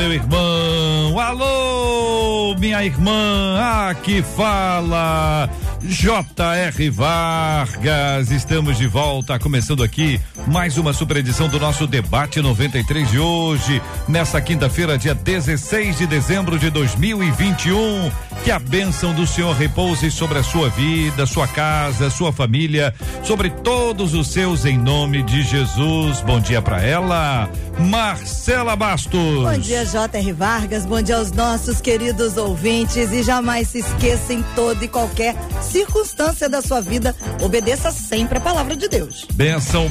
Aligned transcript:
meu 0.00 0.14
irmão. 0.14 1.20
Alô, 1.20 2.54
minha 2.58 2.82
irmã. 2.82 3.58
Aqui 3.90 4.22
fala 4.22 5.50
J.R. 5.82 6.90
Vargas, 6.90 8.30
estamos 8.30 8.78
de 8.78 8.86
volta, 8.86 9.38
começando 9.38 9.82
aqui 9.82 10.18
mais 10.46 10.78
uma 10.78 10.92
super 10.92 11.16
edição 11.18 11.48
do 11.48 11.58
nosso 11.58 11.86
debate 11.86 12.40
93 12.40 13.10
de 13.10 13.18
hoje, 13.18 13.82
nessa 14.08 14.40
quinta-feira, 14.40 14.98
dia 14.98 15.14
16 15.14 15.98
de 15.98 16.06
dezembro 16.06 16.58
de 16.58 16.70
2021. 16.70 18.10
Que 18.44 18.50
a 18.50 18.58
bênção 18.58 19.12
do 19.12 19.26
Senhor 19.26 19.54
repouse 19.54 20.10
sobre 20.10 20.38
a 20.38 20.42
sua 20.42 20.70
vida, 20.70 21.26
sua 21.26 21.46
casa, 21.46 22.08
sua 22.08 22.32
família, 22.32 22.94
sobre 23.22 23.50
todos 23.50 24.14
os 24.14 24.28
seus 24.28 24.64
em 24.64 24.78
nome 24.78 25.22
de 25.22 25.42
Jesus. 25.42 26.22
Bom 26.22 26.40
dia 26.40 26.62
para 26.62 26.82
ela, 26.82 27.50
Marcela 27.78 28.74
Bastos. 28.74 29.44
Bom 29.44 29.58
dia, 29.58 29.84
J.R. 29.84 30.32
Vargas. 30.32 30.86
Bom 30.86 31.02
dia 31.02 31.16
aos 31.16 31.32
nossos 31.32 31.82
queridos 31.82 32.38
ouvintes 32.38 33.12
e 33.12 33.22
jamais 33.22 33.68
se 33.68 33.80
esqueça 33.80 34.32
em 34.32 34.42
toda 34.54 34.84
e 34.84 34.88
qualquer 34.88 35.36
circunstância 35.60 36.48
da 36.48 36.62
sua 36.62 36.80
vida, 36.80 37.14
obedeça 37.42 37.90
sempre 37.90 38.38
a 38.38 38.40
palavra 38.40 38.74
de 38.74 38.88
Deus. 38.88 39.26
Benção 39.34 39.90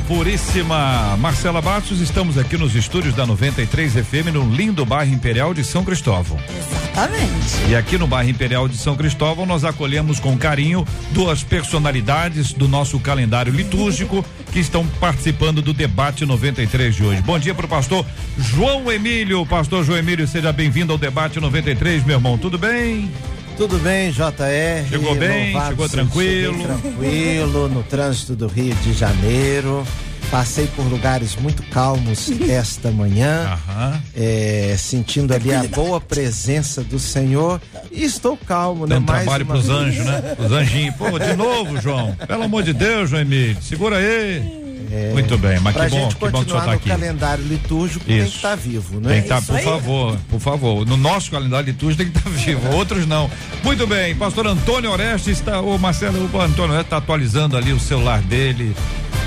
Marcela 1.19 1.61
Bastos, 1.61 2.01
estamos 2.01 2.35
aqui 2.35 2.57
nos 2.57 2.73
estúdios 2.73 3.13
da 3.13 3.23
93 3.23 3.93
FM 3.93 4.33
no 4.33 4.49
lindo 4.49 4.83
bairro 4.83 5.13
Imperial 5.13 5.53
de 5.53 5.63
São 5.63 5.85
Cristóvão. 5.85 6.39
Exatamente. 6.49 7.69
E 7.69 7.75
aqui 7.75 7.99
no 7.99 8.07
bairro 8.07 8.31
Imperial 8.31 8.67
de 8.67 8.75
São 8.75 8.95
Cristóvão 8.95 9.45
nós 9.45 9.63
acolhemos 9.63 10.19
com 10.19 10.35
carinho 10.39 10.87
duas 11.11 11.43
personalidades 11.43 12.51
do 12.51 12.67
nosso 12.67 12.99
calendário 12.99 13.53
litúrgico 13.53 14.25
que 14.51 14.59
estão 14.59 14.87
participando 14.99 15.61
do 15.61 15.71
debate 15.71 16.25
93 16.25 16.95
de 16.95 17.03
hoje. 17.03 17.21
Bom 17.21 17.37
dia 17.37 17.53
para 17.53 17.67
o 17.67 17.69
pastor 17.69 18.03
João 18.35 18.91
Emílio. 18.91 19.45
Pastor 19.45 19.85
João 19.85 19.99
Emílio, 19.99 20.27
seja 20.27 20.51
bem-vindo 20.51 20.91
ao 20.91 20.97
debate 20.97 21.39
93, 21.39 22.03
meu 22.05 22.17
irmão. 22.17 22.39
Tudo 22.39 22.57
bem? 22.57 23.11
Tudo 23.55 23.77
bem, 23.77 24.09
JR? 24.09 24.89
Chegou 24.89 25.13
bem, 25.13 25.53
Louvado 25.53 25.69
chegou 25.69 25.89
tranquilo. 25.89 26.63
Tranquilo, 26.63 27.69
no 27.69 27.83
trânsito 27.83 28.35
do 28.35 28.47
Rio 28.47 28.73
de 28.77 28.93
Janeiro. 28.93 29.85
Passei 30.31 30.67
por 30.75 30.83
lugares 30.85 31.35
muito 31.35 31.63
calmos 31.63 32.29
esta 32.47 32.91
manhã, 32.91 33.57
Aham. 33.67 34.01
é, 34.15 34.75
sentindo 34.77 35.33
ali 35.33 35.51
a 35.51 35.63
boa 35.63 35.99
presença 35.99 36.83
do 36.83 36.99
Senhor. 36.99 37.59
E 37.91 38.03
estou 38.03 38.37
calmo, 38.37 38.85
né? 38.85 38.95
Dando 38.95 39.07
Mais 39.07 39.23
trabalho 39.23 39.43
uma 39.45 39.53
pros 39.55 39.65
vez. 39.65 39.79
anjos, 39.79 40.05
né? 40.05 40.35
Os 40.37 40.51
anjinhos. 40.51 40.95
Pô, 40.97 41.17
de 41.17 41.33
novo, 41.35 41.81
João. 41.81 42.15
Pelo 42.27 42.43
amor 42.43 42.61
de 42.61 42.73
Deus, 42.73 43.09
João 43.09 43.23
Emílio. 43.23 43.57
Segura 43.61 43.97
aí. 43.97 44.69
Muito 45.13 45.37
bem, 45.37 45.59
mas 45.59 45.75
que 45.75 45.81
bom, 45.81 45.87
que 45.89 45.95
bom 45.95 46.07
que 46.09 46.15
o 46.15 46.19
senhor 46.19 46.31
continuar 46.31 46.61
tá 46.61 46.67
no 46.67 46.73
aqui. 46.77 46.89
calendário 46.89 47.43
litúrgico, 47.45 48.05
tem 48.05 48.23
que 48.23 48.35
estar 48.35 48.55
vivo, 48.55 48.93
Tem 48.93 49.01
né? 49.01 49.15
que 49.17 49.21
estar, 49.25 49.37
isso 49.37 49.47
por 49.47 49.55
aí. 49.57 49.63
favor, 49.63 50.17
por 50.29 50.39
favor. 50.39 50.85
No 50.85 50.97
nosso 50.97 51.29
calendário 51.29 51.67
litúrgico 51.67 52.03
tem 52.03 52.11
que 52.11 52.17
estar 52.17 52.29
vivo, 52.31 52.69
outros 52.75 53.05
não. 53.05 53.29
Muito 53.63 53.85
bem, 53.85 54.15
pastor 54.15 54.47
Antônio 54.47 54.89
Oreste 54.89 55.29
está, 55.29 55.61
o 55.61 55.77
Marcelo, 55.77 56.17
o 56.33 56.41
Antônio 56.41 56.71
Oreste 56.71 56.87
está 56.87 56.97
atualizando 56.97 57.55
ali 57.55 57.71
o 57.71 57.79
celular 57.79 58.19
dele, 58.23 58.75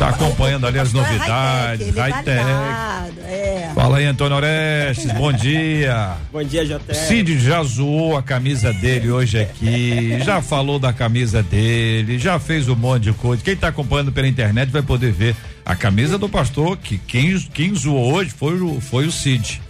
está 0.03 0.09
acompanhando 0.09 0.67
ali 0.67 0.79
as 0.81 0.93
é 0.93 0.97
novidades, 0.97 1.95
high-tech, 1.95 2.25
tá 2.25 3.07
é. 3.29 3.71
Fala 3.73 3.99
aí, 3.99 4.05
Antônio 4.05 4.37
Orestes, 4.37 5.13
bom 5.13 5.33
dia. 5.33 6.15
Bom 6.33 6.43
dia, 6.43 6.65
JR. 6.65 6.93
Cid 6.95 7.39
já 7.39 7.63
zoou 7.63 8.17
a 8.17 8.23
camisa 8.23 8.73
dele 8.73 9.11
hoje 9.11 9.41
aqui, 9.41 10.19
já 10.25 10.43
falou 10.43 10.79
da 10.81 10.93
camisa 10.93 11.43
dele, 11.43 12.19
já 12.19 12.39
fez 12.41 12.69
um 12.69 12.75
monte 12.75 13.05
de 13.05 13.13
coisa. 13.13 13.43
Quem 13.43 13.55
está 13.55 13.69
acompanhando 13.69 14.11
pela 14.11 14.27
internet 14.27 14.71
vai 14.71 14.83
poder 14.83 15.13
ver 15.13 15.37
a 15.65 15.77
camisa 15.77 16.19
do 16.19 16.29
pastor, 16.29 16.77
que 16.77 16.99
quem, 16.99 17.39
quem 17.55 17.73
zoou 17.75 18.13
hoje 18.15 18.31
foi, 18.31 18.61
o- 18.61 18.81
foi 18.81 19.07
o 19.07 19.13
Cid. 19.13 19.63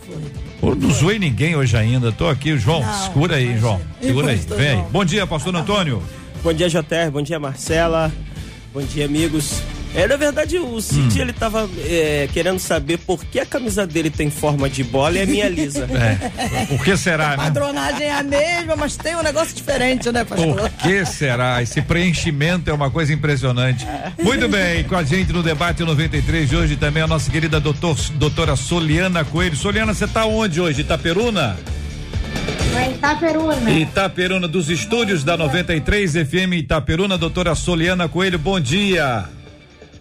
Eu 0.62 0.75
não 0.75 0.91
zoei 0.91 1.19
ninguém 1.19 1.54
hoje 1.56 1.76
ainda, 1.76 2.10
tô 2.10 2.28
aqui, 2.28 2.56
João, 2.56 2.81
Não, 2.81 2.93
segura 3.04 3.37
aí. 3.37 3.59
João, 3.59 3.81
segura 4.00 4.31
aí, 4.31 4.37
vem. 4.37 4.76
João. 4.76 4.88
Bom 4.91 5.04
dia, 5.04 5.26
pastor 5.26 5.54
Antônio. 5.54 6.03
Bom 6.43 6.53
dia, 6.53 6.69
JR. 6.69 7.10
Bom 7.12 7.22
dia, 7.22 7.38
Marcela. 7.38 8.10
Bom 8.72 8.81
dia, 8.82 9.04
amigos. 9.04 9.62
É, 9.94 10.06
na 10.06 10.16
verdade, 10.16 10.56
o 10.56 10.80
Cid, 10.80 11.19
Hum. 11.19 11.22
ele 11.22 11.32
tava 11.34 11.69
é, 11.84 12.26
querendo 12.32 12.58
saber 12.58 12.97
por 12.98 13.22
que 13.26 13.38
a 13.38 13.44
camisa 13.44 13.86
dele 13.86 14.08
tem 14.08 14.30
forma 14.30 14.69
de 14.69 14.82
bola 14.82 15.19
e 15.19 15.22
a 15.22 15.26
minha 15.26 15.48
lisa. 15.48 15.86
É, 15.92 16.64
por 16.66 16.82
que 16.82 16.97
será, 16.97 17.30
né? 17.30 17.36
Padronagem 17.36 18.06
é 18.06 18.12
a 18.14 18.22
mesma, 18.22 18.75
mas 18.76 18.97
tem 18.97 19.14
um 19.14 19.22
negócio 19.22 19.54
diferente, 19.54 20.10
né, 20.10 20.25
pastor? 20.25 20.54
Por 20.56 20.70
que 20.70 21.04
será? 21.04 21.62
Esse 21.62 21.82
preenchimento 21.82 22.70
é 22.70 22.72
uma 22.72 22.91
coisa 22.91 23.12
impressionante. 23.12 23.86
Muito 24.22 24.48
bem, 24.48 24.82
com 24.84 24.97
a 24.97 25.02
gente 25.04 25.32
no 25.32 25.42
debate 25.42 25.82
93 25.82 26.48
de 26.48 26.56
hoje 26.56 26.76
também 26.76 27.02
a 27.02 27.06
nossa 27.06 27.31
querida 27.31 27.60
doutor, 27.60 27.97
doutora 28.14 28.56
Soliana 28.56 29.25
Coelho. 29.25 29.56
Soliana, 29.56 29.92
você 29.94 30.04
está 30.06 30.25
onde 30.25 30.60
hoje? 30.60 30.81
Itaperuna? 30.81 31.56
Vai 32.72 32.91
Itaperuna. 32.92 33.70
Itaperuna, 33.70 34.48
dos 34.48 34.70
estúdios 34.70 35.22
da 35.22 35.36
93 35.36 36.12
FM 36.12 36.54
Itaperuna, 36.54 37.19
doutora 37.19 37.54
Soliana 37.54 38.08
Coelho, 38.08 38.38
bom 38.38 38.58
dia. 38.58 39.25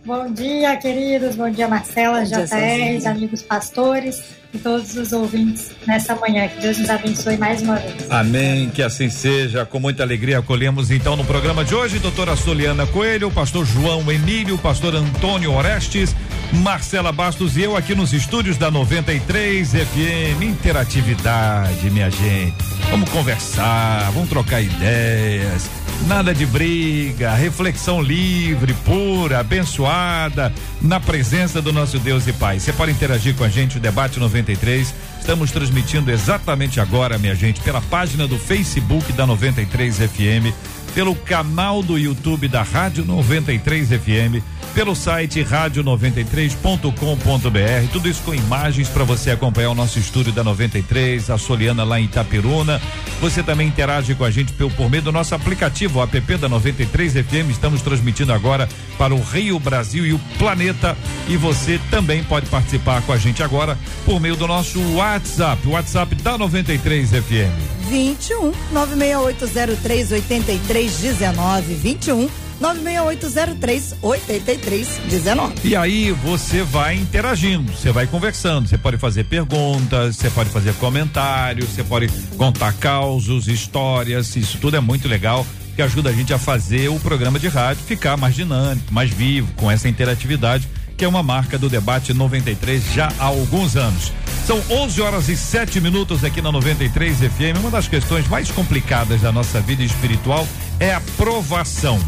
Bom 0.04 0.32
dia, 0.34 0.76
queridos. 0.78 1.36
Bom 1.36 1.50
dia, 1.50 1.68
Marcela, 1.68 2.26
JR, 2.26 3.08
amigos 3.08 3.44
pastores 3.44 4.24
e 4.52 4.58
todos 4.58 4.96
os 4.98 5.14
ouvintes 5.14 5.72
nessa 5.86 6.16
manhã. 6.16 6.48
Que 6.48 6.60
Deus 6.60 6.80
nos 6.80 6.90
abençoe 6.90 7.38
mais 7.38 7.62
uma 7.62 7.76
vez. 7.76 8.10
Amém, 8.10 8.70
que 8.72 8.82
assim 8.82 9.12
seja. 9.12 9.64
Com 9.64 9.80
muita 9.80 10.02
alegria 10.02 10.40
acolhemos 10.40 10.90
então 10.90 11.16
no 11.16 11.24
programa 11.24 11.64
de 11.64 11.76
hoje, 11.76 12.00
doutora 12.00 12.36
Soliana 12.36 12.88
Coelho, 12.88 13.28
o 13.28 13.32
pastor 13.32 13.64
João 13.64 14.12
Emílio, 14.12 14.56
o 14.56 14.58
pastor 14.58 14.96
Antônio 14.96 15.54
Orestes, 15.54 16.16
Marcela 16.52 17.12
Bastos 17.12 17.56
e 17.56 17.62
eu 17.62 17.78
aqui 17.78 17.94
nos 17.94 18.12
estúdios 18.12 18.58
da 18.58 18.72
93 18.72 19.72
FM. 19.72 20.42
Interatividade, 20.42 21.92
minha 21.92 22.10
gente. 22.10 22.56
Vamos 22.90 23.08
conversar, 23.10 24.10
vamos 24.12 24.30
trocar 24.30 24.62
ideias. 24.62 25.81
Nada 26.08 26.34
de 26.34 26.46
briga, 26.46 27.34
reflexão 27.36 28.02
livre, 28.02 28.74
pura, 28.86 29.40
abençoada, 29.40 30.52
na 30.82 31.00
presença 31.00 31.62
do 31.62 31.72
nosso 31.72 32.00
Deus 32.00 32.28
e 32.28 32.34
Pai. 32.34 32.60
Você 32.60 32.74
pode 32.74 32.92
interagir 32.92 33.36
com 33.36 33.44
a 33.44 33.50
gente, 33.50 33.78
o 33.78 33.80
Debate 33.80 34.20
93. 34.20 34.94
Estamos 35.20 35.52
transmitindo 35.52 36.12
exatamente 36.12 36.80
agora, 36.80 37.18
minha 37.18 37.36
gente, 37.36 37.62
pela 37.62 37.80
página 37.82 38.28
do 38.28 38.38
Facebook 38.38 39.14
da 39.14 39.26
93 39.28 39.98
FM, 39.98 40.54
pelo 40.94 41.16
canal 41.16 41.82
do 41.82 41.98
YouTube 41.98 42.48
da 42.48 42.62
Rádio 42.62 43.04
93 43.06 43.90
FM, 43.90 44.44
pelo 44.74 44.96
site 44.96 45.44
rádio93.com.br. 45.44 47.92
Tudo 47.92 48.08
isso 48.10 48.22
com 48.24 48.34
imagens 48.34 48.88
para 48.90 49.04
você 49.04 49.30
acompanhar 49.32 49.72
o 49.72 49.76
nosso 49.76 50.00
estúdio 50.00 50.34
da 50.34 50.44
93, 50.44 51.30
a 51.30 51.38
Soliana 51.38 51.84
lá 51.84 52.00
em 52.00 52.06
Itaperuna. 52.06 52.82
Você 53.20 53.44
também 53.44 53.68
interage 53.68 54.16
com 54.16 54.24
a 54.24 54.32
gente 54.32 54.54
por, 54.54 54.72
por 54.72 54.90
meio 54.90 55.04
do 55.04 55.12
nosso 55.12 55.36
aplicativo, 55.36 56.00
o 56.00 56.04
app 56.04 56.38
da 56.38 56.50
93 56.50 57.14
FM. 57.14 57.50
Estamos 57.50 57.82
transmitindo 57.82 58.34
agora 58.34 58.68
para 58.98 59.14
o 59.14 59.22
Rio, 59.22 59.60
Brasil 59.60 60.06
e 60.06 60.14
o 60.14 60.20
planeta. 60.38 60.98
E 61.28 61.36
você 61.38 61.80
também 61.90 62.24
pode 62.24 62.48
participar 62.48 63.02
com 63.02 63.14
a 63.14 63.18
gente 63.18 63.44
agora 63.44 63.78
por 64.06 64.20
meio 64.20 64.36
do 64.36 64.48
nosso 64.48 64.80
WhatsApp, 64.96 65.68
o 65.68 65.72
WhatsApp 65.72 66.16
da 66.16 66.38
93 66.38 67.12
FM. 67.12 67.81
21 67.92 68.54
96803 68.72 70.12
8319 70.14 71.76
21 71.76 72.30
96803 72.62 73.96
8319. 74.02 75.68
E 75.68 75.76
aí 75.76 76.12
você 76.12 76.64
vai 76.64 76.96
interagindo, 76.96 77.70
você 77.74 77.92
vai 77.92 78.08
conversando, 78.08 78.70
você 78.70 78.78
pode 78.78 78.98
fazer 78.98 79.26
perguntas, 79.26 80.16
você 80.16 80.30
pode 80.30 80.50
fazer 80.52 80.74
comentários, 80.76 81.68
você 81.70 81.84
pode 81.84 82.08
contar 82.38 82.72
causos, 82.74 83.50
histórias, 83.50 84.36
isso 84.38 84.58
tudo 84.60 84.78
é 84.78 84.80
muito 84.80 85.10
legal, 85.10 85.46
que 85.76 85.82
ajuda 85.82 86.12
a 86.12 86.14
gente 86.14 86.34
a 86.34 86.38
fazer 86.38 86.88
o 86.90 87.00
programa 87.00 87.40
de 87.40 87.50
rádio 87.50 87.84
ficar 87.84 88.16
mais 88.16 88.36
dinâmico, 88.36 88.94
mais 88.94 89.10
vivo, 89.10 89.52
com 89.58 89.70
essa 89.70 89.90
interatividade, 89.90 90.66
que 90.98 91.06
é 91.06 91.08
uma 91.08 91.24
marca 91.24 91.58
do 91.58 91.70
debate 91.70 92.14
93 92.14 92.94
já 92.94 93.12
há 93.20 93.26
alguns 93.26 93.76
anos. 93.76 94.12
São 94.46 94.62
11 94.70 95.02
horas 95.02 95.30
e 95.30 95.38
7 95.38 95.80
minutos 95.80 96.24
aqui 96.24 96.42
na 96.42 96.52
93 96.52 97.18
FM. 97.20 97.60
Uma 97.60 97.72
das 97.72 97.88
questões 97.88 98.28
mais 98.28 98.50
complicadas 98.52 99.22
da 99.22 99.32
nossa 99.32 99.62
vida 99.62 99.84
espiritual 99.84 100.48
é 100.80 100.94
a 100.94 101.02
provação. 101.18 102.00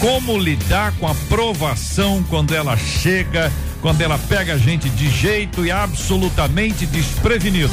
Como 0.00 0.38
lidar 0.38 0.92
com 0.98 1.06
a 1.06 1.14
provação 1.28 2.24
quando 2.28 2.54
ela 2.54 2.76
chega, 2.76 3.52
quando 3.80 4.00
ela 4.00 4.18
pega 4.18 4.54
a 4.54 4.58
gente 4.58 4.88
de 4.90 5.08
jeito 5.10 5.64
e 5.64 5.70
absolutamente 5.70 6.86
desprevenido? 6.86 7.72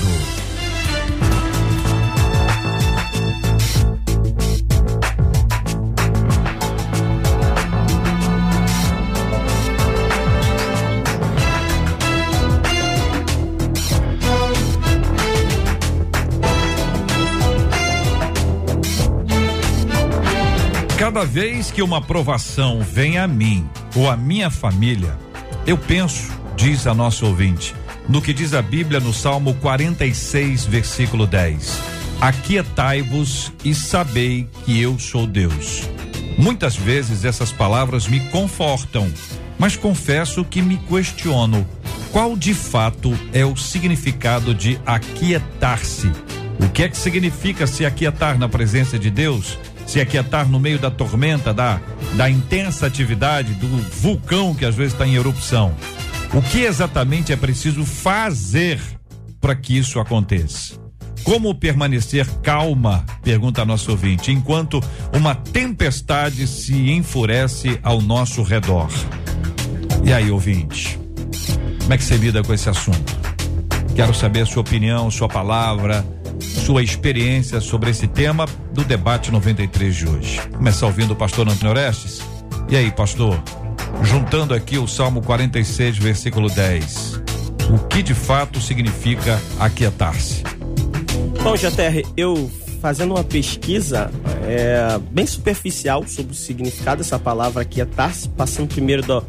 Cada 21.13 21.25
vez 21.25 21.69
que 21.69 21.81
uma 21.81 22.01
provação 22.01 22.79
vem 22.79 23.17
a 23.17 23.27
mim 23.27 23.69
ou 23.97 24.09
a 24.09 24.15
minha 24.15 24.49
família, 24.49 25.19
eu 25.67 25.77
penso, 25.77 26.31
diz 26.55 26.87
a 26.87 26.93
nossa 26.93 27.25
ouvinte, 27.25 27.75
no 28.07 28.21
que 28.21 28.31
diz 28.31 28.53
a 28.53 28.61
Bíblia 28.61 29.01
no 29.01 29.11
Salmo 29.11 29.53
46, 29.55 30.65
versículo 30.67 31.27
10. 31.27 31.81
Aquietai-vos 32.21 33.51
e 33.61 33.75
sabei 33.75 34.47
que 34.63 34.81
eu 34.81 34.97
sou 34.97 35.27
Deus. 35.27 35.81
Muitas 36.37 36.77
vezes 36.77 37.25
essas 37.25 37.51
palavras 37.51 38.07
me 38.07 38.21
confortam, 38.29 39.11
mas 39.59 39.75
confesso 39.75 40.45
que 40.45 40.61
me 40.61 40.77
questiono 40.77 41.67
qual 42.13 42.37
de 42.37 42.53
fato 42.53 43.11
é 43.33 43.45
o 43.45 43.57
significado 43.57 44.55
de 44.55 44.79
aquietar-se. 44.85 46.09
O 46.57 46.69
que 46.69 46.83
é 46.83 46.87
que 46.87 46.95
significa 46.95 47.67
se 47.67 47.85
aquietar 47.85 48.37
na 48.39 48.47
presença 48.47 48.97
de 48.97 49.11
Deus? 49.11 49.59
Se 49.91 49.99
aquietar 49.99 50.47
no 50.47 50.57
meio 50.57 50.79
da 50.79 50.89
tormenta, 50.89 51.53
da, 51.53 51.81
da 52.15 52.29
intensa 52.29 52.87
atividade, 52.87 53.53
do 53.55 53.67
vulcão 53.67 54.55
que 54.55 54.63
às 54.63 54.73
vezes 54.73 54.93
está 54.93 55.05
em 55.05 55.15
erupção. 55.15 55.75
O 56.33 56.41
que 56.41 56.61
exatamente 56.61 57.33
é 57.33 57.35
preciso 57.35 57.83
fazer 57.83 58.79
para 59.41 59.53
que 59.53 59.77
isso 59.77 59.99
aconteça? 59.99 60.79
Como 61.25 61.53
permanecer 61.53 62.25
calma? 62.41 63.05
Pergunta 63.21 63.65
nosso 63.65 63.91
ouvinte, 63.91 64.31
enquanto 64.31 64.81
uma 65.13 65.35
tempestade 65.35 66.47
se 66.47 66.89
enfurece 66.89 67.77
ao 67.83 68.01
nosso 68.01 68.43
redor. 68.43 68.89
E 70.05 70.13
aí, 70.13 70.31
ouvinte? 70.31 70.97
Como 71.81 71.93
é 71.93 71.97
que 71.97 72.03
você 72.05 72.15
lida 72.15 72.41
com 72.41 72.53
esse 72.53 72.69
assunto? 72.69 73.13
Quero 73.93 74.13
saber 74.13 74.43
a 74.43 74.45
sua 74.45 74.61
opinião, 74.61 75.11
sua 75.11 75.27
palavra 75.27 76.05
sua 76.41 76.83
experiência 76.83 77.61
sobre 77.61 77.89
esse 77.89 78.07
tema 78.07 78.45
do 78.73 78.83
debate 78.83 79.31
93 79.31 79.95
de 79.95 80.07
hoje. 80.07 80.41
Começar 80.49 80.87
ouvindo 80.87 81.11
o 81.11 81.15
pastor 81.15 81.47
Antônio 81.47 81.71
Orestes. 81.71 82.21
E 82.69 82.75
aí, 82.75 82.91
pastor? 82.91 83.41
Juntando 84.03 84.53
aqui 84.53 84.77
o 84.77 84.87
Salmo 84.87 85.21
46, 85.21 85.97
versículo 85.97 86.49
10. 86.49 87.21
O 87.69 87.87
que 87.87 88.01
de 88.01 88.13
fato 88.13 88.59
significa 88.59 89.41
aquietar-se? 89.59 90.43
Bom, 91.43 91.55
JR, 91.55 92.07
eu 92.17 92.51
fazendo 92.81 93.13
uma 93.13 93.23
pesquisa 93.23 94.11
é, 94.43 94.99
bem 95.11 95.25
superficial 95.25 96.05
sobre 96.07 96.33
o 96.33 96.35
significado 96.35 97.03
dessa 97.03 97.19
palavra 97.19 97.61
aquietar-se, 97.61 98.27
passando 98.29 98.67
primeiro 98.67 99.03
do, 99.03 99.23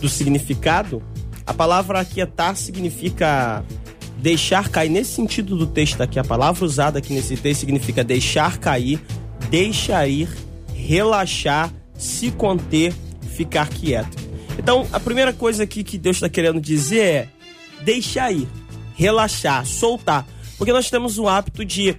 do 0.00 0.08
significado, 0.08 1.02
a 1.46 1.52
palavra 1.52 2.00
aquietar 2.00 2.56
significa 2.56 3.62
deixar 4.24 4.70
cair, 4.70 4.88
nesse 4.88 5.12
sentido 5.12 5.54
do 5.54 5.66
texto 5.66 6.00
aqui, 6.00 6.18
a 6.18 6.24
palavra 6.24 6.64
usada 6.64 6.98
aqui 6.98 7.12
nesse 7.12 7.36
texto 7.36 7.60
significa 7.60 8.02
deixar 8.02 8.56
cair, 8.56 8.98
deixar 9.50 10.08
ir, 10.08 10.30
relaxar, 10.74 11.70
se 11.94 12.30
conter, 12.30 12.94
ficar 13.34 13.68
quieto. 13.68 14.16
Então, 14.58 14.88
a 14.94 14.98
primeira 14.98 15.30
coisa 15.30 15.64
aqui 15.64 15.84
que 15.84 15.98
Deus 15.98 16.16
está 16.16 16.28
querendo 16.30 16.58
dizer 16.58 17.00
é 17.00 17.28
deixar 17.82 18.32
ir, 18.32 18.48
relaxar, 18.96 19.66
soltar. 19.66 20.26
Porque 20.56 20.72
nós 20.72 20.88
temos 20.88 21.18
o 21.18 21.28
hábito 21.28 21.62
de 21.62 21.94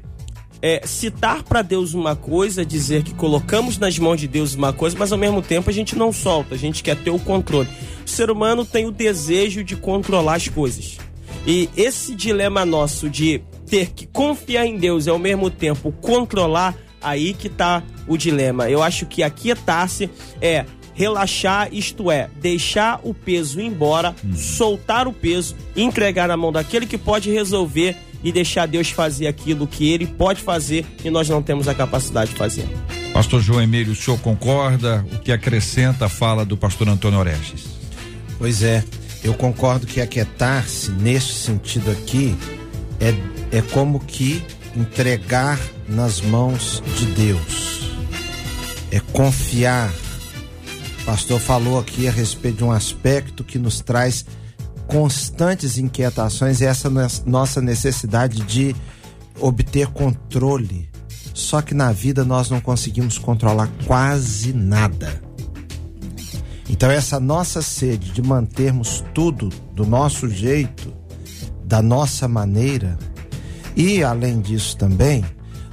é, 0.64 0.82
citar 0.84 1.44
para 1.44 1.62
Deus 1.62 1.94
uma 1.94 2.16
coisa, 2.16 2.66
dizer 2.66 3.04
que 3.04 3.14
colocamos 3.14 3.78
nas 3.78 4.00
mãos 4.00 4.20
de 4.20 4.28
Deus 4.28 4.56
uma 4.56 4.74
coisa, 4.74 4.98
mas 4.98 5.12
ao 5.12 5.20
mesmo 5.20 5.44
tempo 5.44 5.70
a 5.70 5.74
gente 5.74 5.96
não 5.96 6.12
solta, 6.12 6.56
a 6.56 6.58
gente 6.58 6.82
quer 6.82 6.98
ter 6.98 7.12
o 7.12 7.20
controle. 7.20 7.70
O 8.04 8.10
ser 8.10 8.32
humano 8.32 8.66
tem 8.66 8.88
o 8.88 8.92
desejo 8.92 9.64
de 9.64 9.76
controlar 9.76 10.38
as 10.38 10.48
coisas. 10.48 10.98
E 11.46 11.70
esse 11.78 12.16
dilema 12.16 12.66
nosso 12.66 13.10
de 13.10 13.42
ter 13.68 13.92
que 13.92 14.08
confiar 14.08 14.66
em 14.66 14.78
Deus 14.78 15.06
e 15.06 15.10
ao 15.10 15.20
mesmo 15.20 15.50
tempo 15.50 15.92
controlar, 15.92 16.76
aí 17.02 17.34
que 17.34 17.50
tá 17.50 17.84
o 18.08 18.18
dilema. 18.18 18.70
Eu 18.70 18.82
acho 18.82 19.06
que 19.06 19.22
aquietar-se 19.22 20.10
é 20.42 20.66
relaxar, 20.94 21.70
isto 21.72 22.10
é, 22.10 22.30
deixar 22.42 23.00
o 23.04 23.14
peso 23.14 23.60
embora, 23.60 24.16
hum. 24.24 24.34
soltar 24.36 25.08
o 25.08 25.14
peso, 25.14 25.56
entregar 25.76 26.28
na 26.28 26.38
mão 26.38 26.52
daquele 26.52 26.86
que 26.86 26.98
pode 26.98 27.30
resolver 27.30 27.96
e 28.24 28.32
deixar 28.32 28.66
Deus 28.66 28.90
fazer 28.90 29.28
aquilo 29.28 29.68
que 29.68 29.92
ele 29.92 30.08
pode 30.08 30.42
fazer 30.42 30.86
e 31.04 31.10
nós 31.10 31.30
não 31.30 31.44
temos 31.44 31.68
a 31.68 31.76
capacidade 31.76 32.32
de 32.32 32.38
fazer. 32.38 32.66
Pastor 33.14 33.40
João 33.40 33.62
Emílio, 33.62 33.94
o 33.94 33.96
senhor 33.96 34.20
concorda? 34.20 35.06
O 35.14 35.20
que 35.20 35.32
acrescenta 35.32 36.06
a 36.06 36.10
fala 36.10 36.44
do 36.44 36.58
pastor 36.58 36.90
Antônio 36.90 37.20
Orestes? 37.20 37.66
Pois 38.40 38.64
é. 38.64 38.84
Eu 39.26 39.34
concordo 39.34 39.88
que 39.88 40.00
aquietar-se, 40.00 40.92
nesse 40.92 41.34
sentido 41.34 41.90
aqui, 41.90 42.38
é, 43.00 43.58
é 43.58 43.62
como 43.74 44.00
que 44.00 44.46
entregar 44.76 45.60
nas 45.90 46.22
mãos 46.22 46.84
de 46.96 47.08
Deus. 47.08 47.90
É 48.92 49.00
confiar. 49.00 49.92
O 51.02 51.06
pastor 51.06 51.40
falou 51.40 51.80
aqui 51.80 52.08
a 52.08 52.12
respeito 52.12 52.58
de 52.58 52.64
um 52.66 52.72
aspecto 52.72 53.44
que 53.44 53.58
nos 53.58 53.82
traz 53.82 54.24
constantes 54.86 55.80
inquietações, 55.80 56.62
essa 56.62 56.88
nossa 57.26 57.60
necessidade 57.60 58.44
de 58.44 58.76
obter 59.40 59.88
controle. 59.88 60.88
Só 61.34 61.64
que 61.64 61.74
na 61.74 61.92
vida 61.92 62.24
nós 62.24 62.52
não 62.52 62.62
conseguimos 62.62 63.18
controlar 63.18 63.72
quase 63.88 64.54
nada. 64.54 65.25
Então, 66.70 66.90
essa 66.90 67.20
nossa 67.20 67.62
sede 67.62 68.12
de 68.12 68.22
mantermos 68.22 69.04
tudo 69.14 69.50
do 69.74 69.86
nosso 69.86 70.30
jeito, 70.30 70.94
da 71.64 71.82
nossa 71.82 72.28
maneira, 72.28 72.98
e 73.76 74.04
além 74.04 74.42
disso 74.42 74.76
também, 74.78 75.24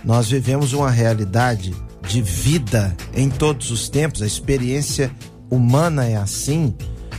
nós 0.05 0.29
vivemos 0.29 0.73
uma 0.73 0.91
realidade 0.91 1.75
de 2.07 2.21
vida 2.21 2.95
em 3.15 3.31
todos 3.31 3.71
os 3.71 3.89
tempos, 3.89 4.23
a 4.23 4.27
experiência 4.27 5.11
humana 5.51 6.05
é 6.05 6.17
assim, 6.17 6.75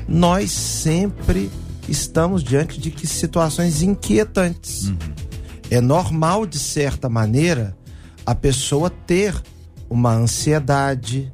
nós 0.07 0.51
sempre 0.51 1.49
estamos 1.87 2.43
diante 2.43 2.79
de 2.79 2.91
que 2.91 3.07
situações 3.07 3.81
inquietantes. 3.81 4.88
Uhum. 4.88 4.98
É 5.69 5.81
normal, 5.81 6.45
de 6.45 6.59
certa 6.59 7.09
maneira, 7.09 7.75
a 8.25 8.36
pessoa 8.36 8.89
ter 8.89 9.33
uma 9.89 10.13
ansiedade, 10.13 11.31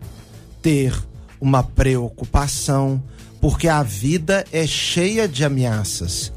ter 0.62 0.94
uma 1.40 1.64
preocupação, 1.64 3.02
porque 3.40 3.68
a 3.68 3.82
vida 3.84 4.46
é 4.52 4.68
cheia 4.68 5.28
de 5.28 5.44
ameaças. 5.46 6.32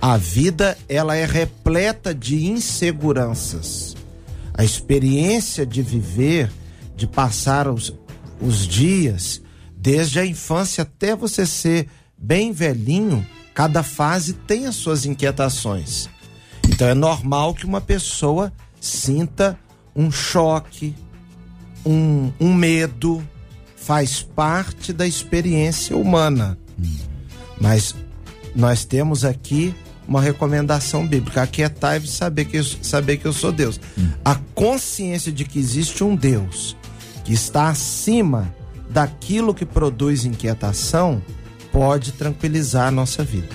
A 0.00 0.16
vida 0.16 0.76
ela 0.88 1.16
é 1.16 1.24
repleta 1.24 2.14
de 2.14 2.46
inseguranças. 2.46 3.96
A 4.52 4.62
experiência 4.62 5.66
de 5.66 5.82
viver, 5.82 6.52
de 6.96 7.06
passar 7.06 7.68
os, 7.68 7.92
os 8.40 8.66
dias, 8.68 9.42
desde 9.76 10.18
a 10.18 10.26
infância 10.26 10.82
até 10.82 11.16
você 11.16 11.44
ser 11.44 11.88
bem 12.16 12.52
velhinho, 12.52 13.26
cada 13.54 13.82
fase 13.82 14.32
tem 14.32 14.66
as 14.66 14.76
suas 14.76 15.04
inquietações. 15.04 16.08
Então 16.68 16.88
é 16.88 16.94
normal 16.94 17.54
que 17.54 17.66
uma 17.66 17.80
pessoa 17.80 18.52
sinta 18.80 19.58
um 19.94 20.10
choque, 20.10 20.94
um, 21.84 22.32
um 22.40 22.52
medo, 22.52 23.26
faz 23.84 24.22
parte 24.22 24.92
da 24.92 25.06
experiência 25.06 25.96
humana. 25.96 26.58
Hum. 26.78 26.96
Mas 27.60 27.94
nós 28.54 28.84
temos 28.84 29.24
aqui 29.24 29.74
uma 30.08 30.20
recomendação 30.20 31.06
bíblica: 31.06 31.42
aquietai-vos 31.42 32.10
e 32.10 32.16
saber 32.16 32.46
que, 32.46 32.56
eu, 32.56 32.64
saber 32.64 33.16
que 33.18 33.26
eu 33.26 33.32
sou 33.32 33.52
Deus. 33.52 33.80
A 34.24 34.36
consciência 34.54 35.30
de 35.30 35.44
que 35.44 35.58
existe 35.58 36.02
um 36.02 36.16
Deus 36.16 36.76
que 37.24 37.32
está 37.32 37.68
acima 37.68 38.54
daquilo 38.90 39.54
que 39.54 39.64
produz 39.64 40.24
inquietação 40.24 41.22
pode 41.72 42.12
tranquilizar 42.12 42.88
a 42.88 42.90
nossa 42.90 43.24
vida. 43.24 43.48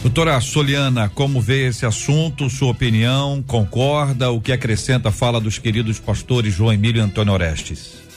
Doutora 0.00 0.40
Soliana, 0.40 1.10
como 1.10 1.42
vê 1.42 1.68
esse 1.68 1.84
assunto? 1.84 2.48
Sua 2.48 2.70
opinião? 2.70 3.44
Concorda? 3.46 4.30
O 4.30 4.40
que 4.40 4.50
acrescenta 4.50 5.10
a 5.10 5.12
fala 5.12 5.38
dos 5.38 5.58
queridos 5.58 5.98
pastores 5.98 6.54
João 6.54 6.72
Emílio 6.72 7.00
e 7.00 7.04
Antônio 7.04 7.34
Orestes? 7.34 8.09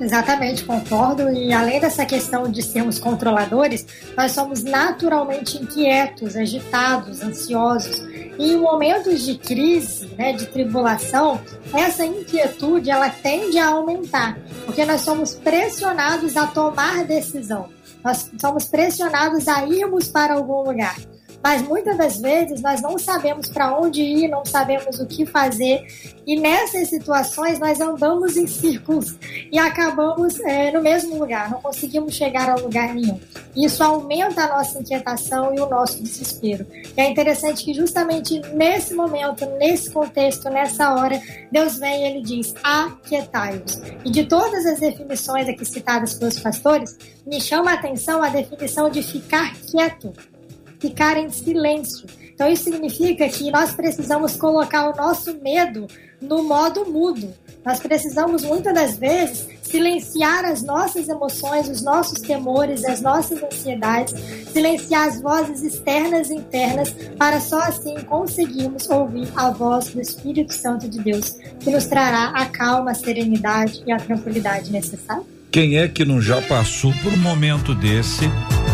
Exatamente, 0.00 0.64
concordo. 0.64 1.28
E 1.28 1.52
além 1.52 1.78
dessa 1.78 2.06
questão 2.06 2.50
de 2.50 2.62
sermos 2.62 2.98
controladores, 2.98 3.86
nós 4.16 4.32
somos 4.32 4.64
naturalmente 4.64 5.58
inquietos, 5.58 6.36
agitados, 6.36 7.20
ansiosos. 7.22 7.98
E 8.38 8.52
em 8.52 8.56
momentos 8.56 9.20
de 9.26 9.36
crise, 9.36 10.06
né, 10.16 10.32
de 10.32 10.46
tribulação, 10.46 11.38
essa 11.74 12.06
inquietude 12.06 12.90
ela 12.90 13.10
tende 13.10 13.58
a 13.58 13.68
aumentar, 13.68 14.38
porque 14.64 14.86
nós 14.86 15.02
somos 15.02 15.34
pressionados 15.34 16.34
a 16.34 16.46
tomar 16.46 17.04
decisão. 17.04 17.68
Nós 18.02 18.30
somos 18.40 18.64
pressionados 18.64 19.46
a 19.46 19.66
irmos 19.66 20.08
para 20.08 20.32
algum 20.32 20.62
lugar 20.62 20.96
mas 21.42 21.62
muitas 21.62 21.96
das 21.96 22.20
vezes 22.20 22.60
nós 22.60 22.82
não 22.82 22.98
sabemos 22.98 23.48
para 23.48 23.76
onde 23.78 24.02
ir, 24.02 24.28
não 24.28 24.44
sabemos 24.44 25.00
o 25.00 25.06
que 25.06 25.24
fazer, 25.24 25.86
e 26.26 26.38
nessas 26.38 26.88
situações 26.88 27.58
nós 27.58 27.80
andamos 27.80 28.36
em 28.36 28.46
círculos 28.46 29.16
e 29.50 29.58
acabamos 29.58 30.38
é, 30.40 30.70
no 30.70 30.82
mesmo 30.82 31.18
lugar, 31.18 31.50
não 31.50 31.60
conseguimos 31.60 32.14
chegar 32.14 32.48
a 32.48 32.54
lugar 32.54 32.94
nenhum. 32.94 33.18
Isso 33.56 33.82
aumenta 33.82 34.42
a 34.44 34.56
nossa 34.58 34.78
inquietação 34.78 35.54
e 35.54 35.60
o 35.60 35.68
nosso 35.68 36.02
desespero. 36.02 36.66
E 36.96 37.00
é 37.00 37.10
interessante 37.10 37.64
que 37.64 37.74
justamente 37.74 38.38
nesse 38.54 38.94
momento, 38.94 39.44
nesse 39.58 39.90
contexto, 39.90 40.48
nessa 40.50 40.94
hora, 40.94 41.20
Deus 41.50 41.78
vem 41.78 42.04
e 42.04 42.06
ele 42.06 42.22
diz: 42.22 42.54
aquietai-vos. 42.62 43.80
E 44.04 44.10
de 44.10 44.24
todas 44.26 44.64
as 44.66 44.78
definições 44.78 45.48
aqui 45.48 45.64
citadas 45.64 46.14
pelos 46.14 46.38
pastores, 46.38 46.96
me 47.26 47.40
chama 47.40 47.72
a 47.72 47.74
atenção 47.74 48.22
a 48.22 48.28
definição 48.28 48.88
de 48.88 49.02
ficar 49.02 49.54
quieto 49.70 50.12
ficar 50.80 51.16
em 51.16 51.30
silêncio. 51.30 52.06
Então 52.32 52.50
isso 52.50 52.64
significa 52.64 53.28
que 53.28 53.50
nós 53.50 53.72
precisamos 53.74 54.34
colocar 54.34 54.88
o 54.88 54.96
nosso 54.96 55.34
medo 55.42 55.86
no 56.20 56.42
modo 56.42 56.86
mudo. 56.86 57.32
Nós 57.64 57.78
precisamos 57.78 58.42
muitas 58.42 58.72
das 58.72 58.96
vezes 58.96 59.46
silenciar 59.62 60.46
as 60.46 60.62
nossas 60.62 61.08
emoções, 61.08 61.68
os 61.68 61.82
nossos 61.82 62.18
temores, 62.20 62.84
as 62.84 63.02
nossas 63.02 63.42
ansiedades, 63.42 64.14
silenciar 64.50 65.08
as 65.08 65.20
vozes 65.20 65.62
externas 65.62 66.30
e 66.30 66.34
internas, 66.34 66.90
para 67.18 67.38
só 67.40 67.58
assim 67.60 67.94
conseguirmos 68.00 68.88
ouvir 68.88 69.28
a 69.36 69.50
voz 69.50 69.90
do 69.90 70.00
Espírito 70.00 70.54
Santo 70.54 70.88
de 70.88 70.98
Deus, 71.00 71.36
que 71.60 71.70
nos 71.70 71.86
trará 71.86 72.30
a 72.30 72.46
calma, 72.46 72.92
a 72.92 72.94
serenidade 72.94 73.82
e 73.86 73.92
a 73.92 73.98
tranquilidade 73.98 74.72
necessária. 74.72 75.39
Quem 75.50 75.78
é 75.78 75.88
que 75.88 76.04
não 76.04 76.22
já 76.22 76.40
passou 76.42 76.92
por 77.02 77.12
um 77.12 77.16
momento 77.16 77.74
desse 77.74 78.30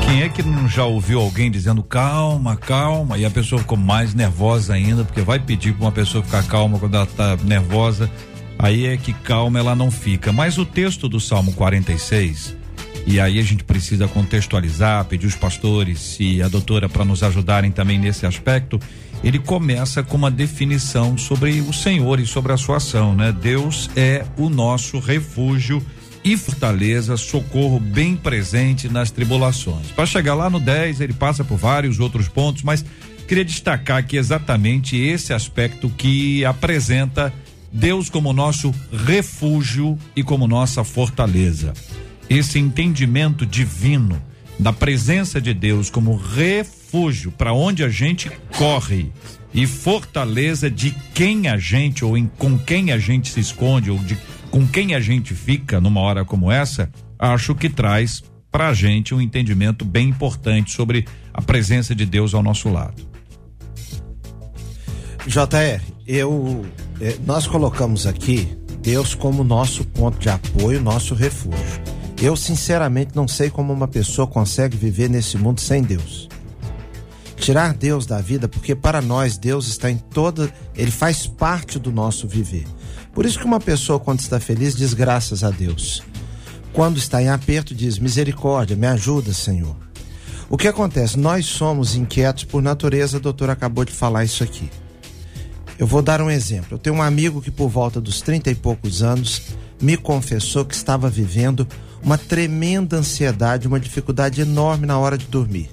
quem 0.07 0.23
é 0.23 0.29
que 0.29 0.41
não 0.41 0.69
já 0.69 0.85
ouviu 0.85 1.21
alguém 1.21 1.51
dizendo 1.51 1.83
calma, 1.83 2.57
calma, 2.57 3.19
e 3.19 3.25
a 3.25 3.31
pessoa 3.31 3.61
ficou 3.61 3.77
mais 3.77 4.15
nervosa 4.15 4.73
ainda, 4.73 5.05
porque 5.05 5.21
vai 5.21 5.41
pedir 5.41 5.73
para 5.73 5.85
uma 5.87 5.93
pessoa 5.93 6.23
ficar 6.23 6.45
calma 6.45 6.79
quando 6.79 6.95
ela 6.95 7.05
está 7.05 7.37
nervosa, 7.43 8.09
aí 8.57 8.87
é 8.87 8.97
que 8.97 9.13
calma 9.13 9.59
ela 9.59 9.75
não 9.75 9.91
fica. 9.91 10.33
Mas 10.33 10.59
o 10.59 10.65
texto 10.65 11.09
do 11.09 11.19
Salmo 11.19 11.53
46, 11.55 12.57
e 13.05 13.19
aí 13.19 13.41
a 13.41 13.43
gente 13.43 13.65
precisa 13.65 14.07
contextualizar, 14.07 15.05
pedir 15.07 15.27
os 15.27 15.35
pastores 15.35 16.19
e 16.21 16.41
a 16.41 16.47
doutora 16.47 16.89
para 16.89 17.05
nos 17.05 17.25
ajudarem 17.25 17.73
também 17.73 17.99
nesse 17.99 18.27
aspecto. 18.27 18.79
Ele 19.25 19.41
começa 19.41 20.05
com 20.05 20.17
uma 20.17 20.31
definição 20.31 21.19
sobre 21.19 21.61
o 21.63 21.73
Senhor 21.73 22.21
e 22.21 22.27
sobre 22.27 22.53
a 22.53 22.57
sua 22.57 22.77
ação, 22.77 23.13
né? 23.13 23.33
Deus 23.33 23.91
é 23.97 24.25
o 24.37 24.49
nosso 24.49 25.01
refúgio 25.01 25.85
e 26.27 26.37
fortaleza, 26.37 27.17
socorro 27.17 27.79
bem 27.79 28.17
presente 28.17 28.89
nas 28.89 29.13
tribulações. 29.13 29.93
Para 29.93 30.05
chegar 30.07 30.35
lá 30.35 30.51
no 30.51 30.59
10, 30.59 31.01
ele 31.01 31.13
passa 31.13 31.45
por 31.45 31.57
vários 31.57 32.01
outros 32.01 32.27
pontos, 32.27 32.65
mas 32.65 32.85
queria 33.29 33.45
destacar 33.45 33.99
aqui 33.99 34.17
exatamente 34.17 34.97
esse 34.97 35.33
aspecto 35.33 35.89
que 35.89 36.45
apresenta 36.45 37.33
Deus 37.73 38.11
como 38.11 38.33
nosso 38.33 38.75
refúgio 39.07 39.97
e 40.17 40.25
como 40.25 40.49
nossa 40.49 40.83
fortaleza. 40.83 41.73
Esse 42.29 42.59
entendimento 42.59 43.47
divino 43.47 44.21
da 44.59 44.73
presença 44.73 45.41
de 45.41 45.55
Deus 45.55 45.91
como 45.91 46.17
refúgio 46.17 47.31
para 47.31 47.53
onde 47.53 47.85
a 47.85 47.89
gente 47.89 48.33
corre 48.57 49.13
e 49.55 49.65
fortaleza 49.65 50.69
de 50.69 50.93
quem 51.15 51.47
a 51.47 51.57
gente 51.57 52.05
ou 52.05 52.19
em, 52.19 52.27
com 52.27 52.59
quem 52.59 52.91
a 52.91 52.99
gente 52.99 53.31
se 53.31 53.39
esconde 53.39 53.93
ou 53.93 53.99
de 53.99 54.19
com 54.57 54.67
quem 54.67 54.95
a 54.95 55.01
gente 55.01 55.35
fica 55.35 55.83
numa 55.83 56.01
hora 56.01 56.25
como 56.25 56.51
essa, 56.51 56.91
acho 57.19 57.55
que 57.55 57.69
traz 57.69 58.25
para 58.51 58.69
a 58.69 58.73
gente 58.73 59.15
um 59.15 59.21
entendimento 59.21 59.85
bem 59.85 60.09
importante 60.09 60.73
sobre 60.73 61.07
a 61.31 61.43
presença 61.43 61.95
de 61.95 62.07
Deus 62.07 62.33
ao 62.33 62.43
nosso 62.43 62.71
lado. 62.71 63.07
JR, 65.27 65.83
eu 66.07 66.65
eh, 67.03 67.19
nós 67.27 67.47
colocamos 67.47 68.07
aqui 68.07 68.49
Deus 68.81 69.15
como 69.15 69.45
nosso 69.45 69.85
ponto 69.85 70.19
de 70.19 70.31
apoio, 70.31 70.81
nosso 70.81 71.15
refúgio. 71.15 71.83
Eu 72.23 72.35
sinceramente 72.35 73.15
não 73.15 73.29
sei 73.29 73.51
como 73.51 73.75
uma 73.75 73.87
pessoa 73.87 74.27
consegue 74.27 74.75
viver 74.75 75.11
nesse 75.11 75.37
mundo 75.37 75.61
sem 75.61 75.83
Deus. 75.83 76.31
Tirar 77.37 77.75
Deus 77.75 78.07
da 78.07 78.23
vida, 78.23 78.49
porque 78.49 78.75
para 78.75 79.03
nós 79.03 79.37
Deus 79.37 79.69
está 79.69 79.91
em 79.91 79.99
toda, 79.99 80.51
ele 80.75 80.91
faz 80.91 81.27
parte 81.27 81.79
do 81.79 81.93
nosso 81.93 82.27
viver. 82.27 82.65
Por 83.17 83.25
isso 83.25 83.39
que 83.39 83.47
uma 83.47 83.59
pessoa, 83.59 83.99
quando 83.99 84.21
está 84.21 84.39
feliz, 84.39 84.77
diz 84.77 84.93
graças 84.93 85.43
a 85.43 85.49
Deus. 85.49 86.03
Quando 86.71 86.99
está 86.99 87.23
em 87.23 87.31
aperto, 87.31 87.75
diz 87.75 87.99
misericórdia, 87.99 88.77
me 88.77 88.87
ajuda, 88.87 89.33
Senhor. 89.33 89.75
O 90.51 90.59
que 90.59 90.69
acontece? 90.69 91.19
Nós 91.19 91.47
somos 91.47 91.97
inquietos 91.97 92.45
por 92.45 92.61
natureza, 92.61 93.17
a 93.17 93.21
doutora 93.21 93.55
acabou 93.55 93.87
de 93.87 93.93
falar 93.93 94.23
isso 94.23 94.45
aqui. 94.45 94.71
Eu 95.79 95.87
vou 95.87 96.03
dar 96.03 96.21
um 96.21 96.31
exemplo. 96.31 96.75
Eu 96.75 96.79
tenho 96.79 96.97
um 96.97 97.03
amigo 97.03 97.41
que, 97.41 97.51
por 97.51 97.71
volta 97.71 98.03
dos 98.03 98.21
30 98.21 98.51
e 98.51 98.55
poucos 98.55 99.03
anos, 99.03 99.41
me 99.81 99.97
confessou 99.97 100.67
que 100.67 100.75
estava 100.75 101.09
vivendo 101.09 101.67
uma 102.03 102.19
tremenda 102.19 102.99
ansiedade, 102.99 103.67
uma 103.67 103.81
dificuldade 103.81 104.43
enorme 104.43 104.85
na 104.85 104.99
hora 104.99 105.17
de 105.17 105.25
dormir. 105.25 105.71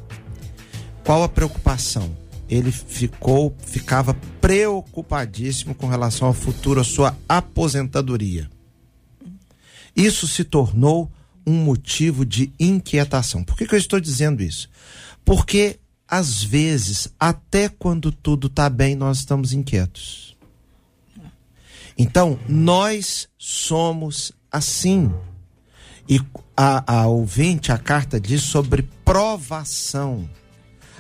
Qual 1.04 1.22
a 1.22 1.28
preocupação? 1.28 2.23
Ele 2.54 2.72
ficou, 2.72 3.56
ficava 3.66 4.14
preocupadíssimo 4.40 5.74
com 5.74 5.88
relação 5.88 6.28
ao 6.28 6.34
futuro, 6.34 6.80
a 6.80 6.84
sua 6.84 7.18
aposentadoria. 7.28 8.50
Isso 9.96 10.28
se 10.28 10.44
tornou 10.44 11.12
um 11.46 11.54
motivo 11.54 12.26
de 12.26 12.54
inquietação. 12.60 13.44
Por 13.44 13.58
que, 13.58 13.66
que 13.66 13.74
eu 13.74 13.80
estou 13.80 14.00
dizendo 14.00 14.44
isso? 14.44 14.70
Porque, 15.26 15.80
às 16.08 16.44
vezes, 16.44 17.08
até 17.20 17.68
quando 17.68 18.12
tudo 18.12 18.48
está 18.48 18.70
bem, 18.70 18.96
nós 18.96 19.20
estamos 19.20 19.52
inquietos. 19.52 20.36
Então, 21.98 22.40
nós 22.48 23.28
somos 23.38 24.32
assim. 24.52 25.12
E 26.08 26.20
a, 26.56 27.02
a 27.02 27.08
ouvinte, 27.08 27.72
a 27.72 27.78
carta 27.78 28.20
diz 28.20 28.44
sobre 28.44 28.84
provação. 29.04 30.30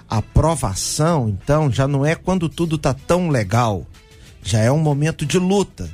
A 0.09 0.21
provação, 0.21 1.29
então, 1.29 1.71
já 1.71 1.87
não 1.87 2.05
é 2.05 2.15
quando 2.15 2.49
tudo 2.49 2.75
está 2.75 2.93
tão 2.93 3.29
legal, 3.29 3.85
já 4.43 4.59
é 4.59 4.71
um 4.71 4.79
momento 4.79 5.25
de 5.25 5.39
luta. 5.39 5.89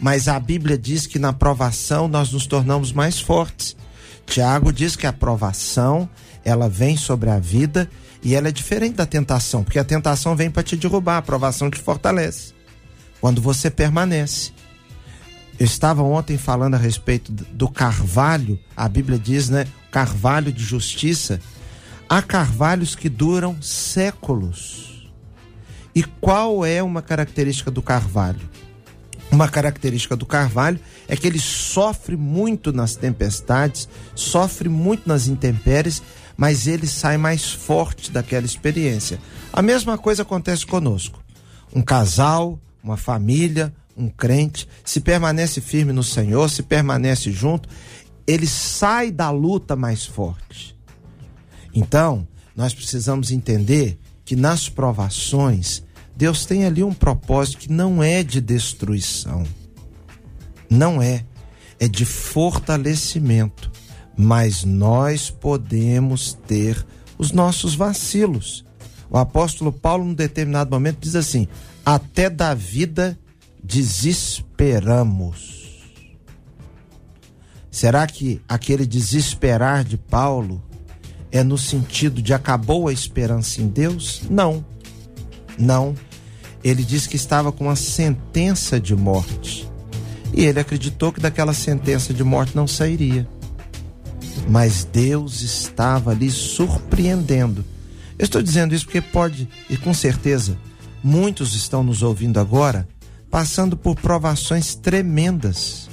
Mas 0.00 0.26
a 0.26 0.38
Bíblia 0.40 0.76
diz 0.76 1.06
que 1.06 1.18
na 1.18 1.32
provação 1.32 2.08
nós 2.08 2.32
nos 2.32 2.46
tornamos 2.46 2.92
mais 2.92 3.20
fortes. 3.20 3.76
Tiago 4.26 4.72
diz 4.72 4.96
que 4.96 5.06
a 5.06 5.12
provação, 5.12 6.08
ela 6.44 6.68
vem 6.68 6.96
sobre 6.96 7.30
a 7.30 7.38
vida 7.38 7.88
e 8.22 8.34
ela 8.34 8.48
é 8.48 8.52
diferente 8.52 8.96
da 8.96 9.06
tentação, 9.06 9.62
porque 9.62 9.78
a 9.78 9.84
tentação 9.84 10.34
vem 10.34 10.50
para 10.50 10.62
te 10.62 10.76
derrubar, 10.76 11.18
a 11.18 11.22
provação 11.22 11.70
te 11.70 11.78
fortalece. 11.78 12.52
Quando 13.20 13.40
você 13.40 13.70
permanece. 13.70 14.50
Eu 15.58 15.66
estava 15.66 16.02
ontem 16.02 16.36
falando 16.36 16.74
a 16.74 16.78
respeito 16.78 17.30
do 17.30 17.68
carvalho, 17.68 18.58
a 18.76 18.88
Bíblia 18.88 19.18
diz, 19.18 19.48
né? 19.48 19.66
Carvalho 19.92 20.50
de 20.50 20.64
justiça 20.64 21.40
Há 22.14 22.20
carvalhos 22.20 22.94
que 22.94 23.08
duram 23.08 23.62
séculos. 23.62 25.10
E 25.94 26.04
qual 26.04 26.62
é 26.62 26.82
uma 26.82 27.00
característica 27.00 27.70
do 27.70 27.80
carvalho? 27.80 28.50
Uma 29.30 29.48
característica 29.48 30.14
do 30.14 30.26
carvalho 30.26 30.78
é 31.08 31.16
que 31.16 31.26
ele 31.26 31.38
sofre 31.40 32.14
muito 32.14 32.70
nas 32.70 32.94
tempestades, 32.96 33.88
sofre 34.14 34.68
muito 34.68 35.08
nas 35.08 35.26
intempéries, 35.26 36.02
mas 36.36 36.66
ele 36.66 36.86
sai 36.86 37.16
mais 37.16 37.50
forte 37.50 38.10
daquela 38.12 38.44
experiência. 38.44 39.18
A 39.50 39.62
mesma 39.62 39.96
coisa 39.96 40.20
acontece 40.20 40.66
conosco. 40.66 41.18
Um 41.74 41.80
casal, 41.80 42.60
uma 42.84 42.98
família, 42.98 43.72
um 43.96 44.10
crente, 44.10 44.68
se 44.84 45.00
permanece 45.00 45.62
firme 45.62 45.94
no 45.94 46.04
Senhor, 46.04 46.50
se 46.50 46.62
permanece 46.62 47.32
junto, 47.32 47.70
ele 48.26 48.46
sai 48.46 49.10
da 49.10 49.30
luta 49.30 49.74
mais 49.74 50.04
forte. 50.04 50.72
Então, 51.74 52.26
nós 52.54 52.74
precisamos 52.74 53.30
entender 53.30 53.98
que 54.24 54.36
nas 54.36 54.68
provações, 54.68 55.82
Deus 56.16 56.44
tem 56.44 56.64
ali 56.64 56.82
um 56.82 56.92
propósito 56.92 57.58
que 57.58 57.72
não 57.72 58.02
é 58.02 58.22
de 58.22 58.40
destruição. 58.40 59.44
Não 60.68 61.02
é. 61.02 61.24
É 61.80 61.88
de 61.88 62.04
fortalecimento. 62.04 63.70
Mas 64.16 64.64
nós 64.64 65.30
podemos 65.30 66.34
ter 66.46 66.84
os 67.18 67.32
nossos 67.32 67.74
vacilos. 67.74 68.64
O 69.10 69.18
apóstolo 69.18 69.72
Paulo, 69.72 70.04
num 70.04 70.14
determinado 70.14 70.70
momento, 70.70 70.98
diz 71.00 71.16
assim: 71.16 71.48
Até 71.84 72.30
da 72.30 72.54
vida 72.54 73.18
desesperamos. 73.62 75.60
Será 77.70 78.06
que 78.06 78.40
aquele 78.46 78.86
desesperar 78.86 79.82
de 79.82 79.96
Paulo 79.96 80.62
é 81.32 81.42
no 81.42 81.56
sentido 81.56 82.20
de 82.20 82.34
acabou 82.34 82.86
a 82.86 82.92
esperança 82.92 83.62
em 83.62 83.66
Deus? 83.66 84.22
Não. 84.30 84.62
Não. 85.58 85.94
Ele 86.62 86.84
diz 86.84 87.06
que 87.06 87.16
estava 87.16 87.50
com 87.50 87.64
uma 87.64 87.74
sentença 87.74 88.78
de 88.78 88.94
morte. 88.94 89.66
E 90.34 90.44
ele 90.44 90.60
acreditou 90.60 91.10
que 91.10 91.20
daquela 91.20 91.54
sentença 91.54 92.12
de 92.12 92.22
morte 92.22 92.54
não 92.54 92.66
sairia. 92.66 93.26
Mas 94.48 94.84
Deus 94.84 95.40
estava 95.40 96.10
ali 96.10 96.30
surpreendendo. 96.30 97.64
Eu 98.18 98.24
estou 98.24 98.42
dizendo 98.42 98.74
isso 98.74 98.84
porque 98.84 99.00
pode, 99.00 99.48
e 99.68 99.76
com 99.76 99.92
certeza, 99.94 100.56
muitos 101.02 101.54
estão 101.54 101.82
nos 101.82 102.02
ouvindo 102.02 102.38
agora, 102.38 102.86
passando 103.30 103.76
por 103.76 103.96
provações 103.96 104.74
tremendas. 104.74 105.88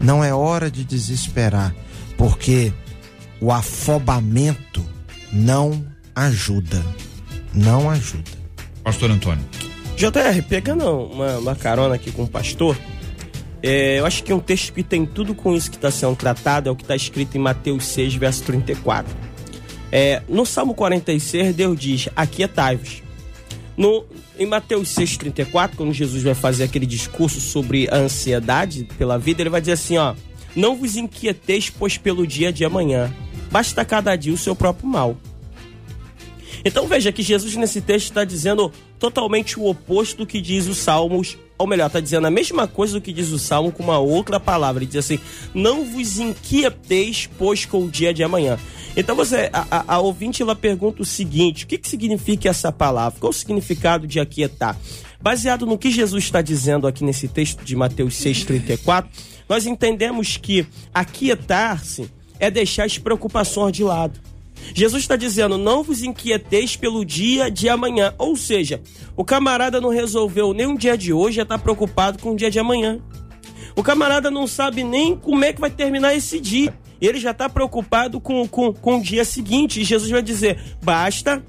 Não 0.00 0.22
é 0.22 0.34
hora 0.34 0.70
de 0.70 0.84
desesperar, 0.84 1.74
porque 2.18 2.72
o 3.42 3.50
afobamento 3.50 4.86
não 5.32 5.84
ajuda. 6.14 6.80
Não 7.52 7.90
ajuda. 7.90 8.30
Pastor 8.84 9.10
Antônio. 9.10 9.44
JR, 9.96 10.40
pegando 10.48 10.88
uma, 10.88 11.38
uma 11.38 11.56
carona 11.56 11.96
aqui 11.96 12.12
com 12.12 12.22
o 12.22 12.28
pastor, 12.28 12.78
é, 13.60 13.98
eu 13.98 14.06
acho 14.06 14.22
que 14.22 14.32
um 14.32 14.38
texto 14.38 14.72
que 14.72 14.84
tem 14.84 15.04
tudo 15.04 15.34
com 15.34 15.56
isso 15.56 15.68
que 15.68 15.76
está 15.76 15.90
sendo 15.90 16.14
tratado 16.14 16.68
é 16.68 16.72
o 16.72 16.76
que 16.76 16.84
está 16.84 16.94
escrito 16.94 17.36
em 17.36 17.40
Mateus 17.40 17.84
6, 17.86 18.14
verso 18.14 18.44
34. 18.44 19.12
É, 19.90 20.22
no 20.28 20.46
Salmo 20.46 20.72
46, 20.72 21.52
Deus 21.52 21.78
diz: 21.78 22.08
Aquietai-vos. 22.14 23.02
No, 23.76 24.04
em 24.38 24.46
Mateus 24.46 24.88
6, 24.90 25.16
34, 25.16 25.76
quando 25.76 25.92
Jesus 25.92 26.22
vai 26.22 26.34
fazer 26.34 26.62
aquele 26.62 26.86
discurso 26.86 27.40
sobre 27.40 27.88
a 27.90 27.96
ansiedade 27.96 28.84
pela 28.96 29.18
vida, 29.18 29.42
ele 29.42 29.50
vai 29.50 29.60
dizer 29.60 29.72
assim: 29.72 29.98
ó, 29.98 30.14
Não 30.54 30.76
vos 30.76 30.96
inquieteis, 30.96 31.68
pois 31.70 31.98
pelo 31.98 32.24
dia 32.24 32.52
de 32.52 32.64
amanhã, 32.64 33.12
basta 33.52 33.84
cada 33.84 34.16
dia 34.16 34.32
o 34.32 34.38
seu 34.38 34.56
próprio 34.56 34.88
mal. 34.88 35.16
Então 36.64 36.86
veja 36.86 37.12
que 37.12 37.22
Jesus 37.22 37.54
nesse 37.56 37.80
texto 37.80 38.06
está 38.06 38.24
dizendo 38.24 38.72
totalmente 38.98 39.58
o 39.58 39.66
oposto 39.66 40.18
do 40.18 40.26
que 40.26 40.40
diz 40.40 40.66
os 40.66 40.78
Salmos, 40.78 41.36
ou 41.58 41.66
melhor, 41.66 41.86
está 41.86 42.00
dizendo 42.00 42.26
a 42.26 42.30
mesma 42.30 42.66
coisa 42.66 42.94
do 42.94 43.00
que 43.00 43.12
diz 43.12 43.30
o 43.30 43.38
Salmo 43.38 43.70
com 43.70 43.82
uma 43.82 43.98
outra 43.98 44.40
palavra. 44.40 44.82
Ele 44.82 44.90
diz 44.90 45.04
assim: 45.04 45.18
Não 45.54 45.84
vos 45.84 46.18
inquieteis, 46.18 47.28
pois 47.38 47.64
com 47.64 47.84
o 47.84 47.88
dia 47.88 48.12
de 48.12 48.22
amanhã. 48.22 48.58
Então 48.96 49.14
você, 49.14 49.48
a, 49.52 49.66
a, 49.70 49.94
a 49.94 49.98
ouvinte, 50.00 50.42
ela 50.42 50.56
pergunta 50.56 51.02
o 51.02 51.06
seguinte: 51.06 51.64
o 51.64 51.66
que, 51.68 51.78
que 51.78 51.88
significa 51.88 52.48
essa 52.48 52.72
palavra? 52.72 53.18
Qual 53.20 53.30
o 53.30 53.34
significado 53.34 54.06
de 54.06 54.18
aquietar? 54.18 54.76
Baseado 55.20 55.66
no 55.66 55.78
que 55.78 55.90
Jesus 55.90 56.24
está 56.24 56.42
dizendo 56.42 56.86
aqui 56.86 57.04
nesse 57.04 57.28
texto 57.28 57.64
de 57.64 57.76
Mateus 57.76 58.14
6,34, 58.14 59.06
nós 59.48 59.66
entendemos 59.66 60.36
que 60.36 60.66
aquietar-se 60.92 62.10
é 62.42 62.50
deixar 62.50 62.86
as 62.86 62.98
preocupações 62.98 63.72
de 63.72 63.84
lado. 63.84 64.20
Jesus 64.74 65.04
está 65.04 65.14
dizendo: 65.14 65.56
não 65.56 65.84
vos 65.84 66.02
inquieteis 66.02 66.74
pelo 66.74 67.04
dia 67.04 67.48
de 67.48 67.68
amanhã. 67.68 68.12
Ou 68.18 68.34
seja, 68.34 68.82
o 69.16 69.24
camarada 69.24 69.80
não 69.80 69.90
resolveu 69.90 70.52
nem 70.52 70.66
o 70.66 70.76
dia 70.76 70.98
de 70.98 71.12
hoje, 71.12 71.36
já 71.36 71.44
está 71.44 71.56
preocupado 71.56 72.18
com 72.18 72.32
o 72.32 72.36
dia 72.36 72.50
de 72.50 72.58
amanhã. 72.58 72.98
O 73.76 73.82
camarada 73.82 74.28
não 74.28 74.46
sabe 74.46 74.82
nem 74.82 75.16
como 75.16 75.44
é 75.44 75.52
que 75.52 75.60
vai 75.60 75.70
terminar 75.70 76.14
esse 76.14 76.40
dia. 76.40 76.74
Ele 77.00 77.18
já 77.18 77.30
está 77.30 77.48
preocupado 77.48 78.20
com, 78.20 78.46
com, 78.48 78.72
com 78.72 78.96
o 78.96 79.02
dia 79.02 79.24
seguinte. 79.24 79.80
E 79.80 79.84
Jesus 79.84 80.10
vai 80.10 80.22
dizer: 80.22 80.60
basta 80.82 81.44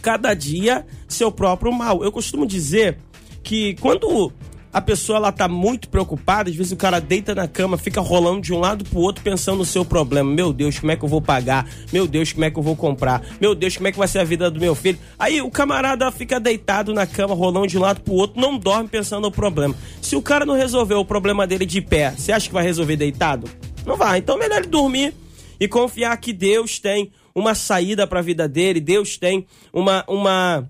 cada 0.00 0.32
dia 0.32 0.86
seu 1.08 1.32
próprio 1.32 1.72
mal. 1.72 2.04
Eu 2.04 2.12
costumo 2.12 2.46
dizer 2.46 2.98
que 3.42 3.74
quando 3.80 4.32
a 4.74 4.80
pessoa 4.80 5.18
ela 5.18 5.30
tá 5.30 5.46
muito 5.46 5.88
preocupada, 5.88 6.50
às 6.50 6.56
vezes 6.56 6.72
o 6.72 6.76
cara 6.76 7.00
deita 7.00 7.32
na 7.32 7.46
cama, 7.46 7.78
fica 7.78 8.00
rolando 8.00 8.40
de 8.40 8.52
um 8.52 8.58
lado 8.58 8.84
pro 8.84 8.98
outro 8.98 9.22
pensando 9.22 9.58
no 9.58 9.64
seu 9.64 9.84
problema. 9.84 10.28
Meu 10.28 10.52
Deus, 10.52 10.80
como 10.80 10.90
é 10.90 10.96
que 10.96 11.04
eu 11.04 11.08
vou 11.08 11.22
pagar? 11.22 11.64
Meu 11.92 12.08
Deus, 12.08 12.32
como 12.32 12.44
é 12.44 12.50
que 12.50 12.58
eu 12.58 12.62
vou 12.62 12.74
comprar? 12.74 13.22
Meu 13.40 13.54
Deus, 13.54 13.76
como 13.76 13.86
é 13.86 13.92
que 13.92 13.98
vai 13.98 14.08
ser 14.08 14.18
a 14.18 14.24
vida 14.24 14.50
do 14.50 14.58
meu 14.58 14.74
filho? 14.74 14.98
Aí 15.16 15.40
o 15.40 15.48
camarada 15.48 16.10
fica 16.10 16.40
deitado 16.40 16.92
na 16.92 17.06
cama, 17.06 17.36
rolando 17.36 17.68
de 17.68 17.78
um 17.78 17.82
lado 17.82 18.00
pro 18.00 18.14
outro, 18.14 18.40
não 18.40 18.58
dorme 18.58 18.88
pensando 18.88 19.22
no 19.22 19.30
problema. 19.30 19.76
Se 20.02 20.16
o 20.16 20.22
cara 20.22 20.44
não 20.44 20.56
resolver 20.56 20.94
o 20.94 21.04
problema 21.04 21.46
dele 21.46 21.64
de 21.64 21.80
pé, 21.80 22.10
você 22.10 22.32
acha 22.32 22.48
que 22.48 22.52
vai 22.52 22.64
resolver 22.64 22.96
deitado? 22.96 23.48
Não 23.86 23.96
vai. 23.96 24.18
Então 24.18 24.36
melhor 24.36 24.58
ele 24.58 24.66
dormir 24.66 25.14
e 25.60 25.68
confiar 25.68 26.16
que 26.16 26.32
Deus 26.32 26.80
tem 26.80 27.12
uma 27.32 27.54
saída 27.54 28.08
para 28.08 28.18
a 28.18 28.22
vida 28.22 28.48
dele, 28.48 28.80
Deus 28.80 29.16
tem 29.16 29.46
uma 29.72 30.04
uma 30.08 30.68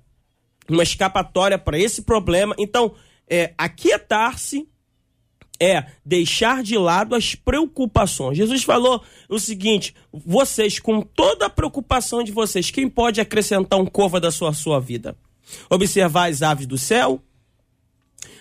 uma 0.69 0.83
escapatória 0.83 1.59
para 1.59 1.79
esse 1.79 2.03
problema. 2.03 2.55
Então, 2.59 2.95
é 3.29 3.55
aquietar-se, 3.57 4.69
é 5.61 5.87
deixar 6.05 6.63
de 6.63 6.77
lado 6.77 7.15
as 7.15 7.35
preocupações. 7.35 8.37
Jesus 8.37 8.65
falou 8.65 9.03
o 9.29 9.39
seguinte: 9.39 9.95
vocês, 10.13 10.79
com 10.79 11.01
toda 11.01 11.47
a 11.47 11.51
preocupação 11.51 12.23
de 12.23 12.33
vocês, 12.33 12.71
quem 12.71 12.89
pode 12.89 13.21
acrescentar 13.21 13.79
um 13.79 13.87
cova 13.87 14.21
da 14.21 14.31
sua, 14.31 14.53
sua 14.53 14.81
vida? 14.81 15.17
Observar 15.71 16.31
as 16.31 16.43
aves 16.43 16.67
do 16.67 16.79
céu, 16.79 17.21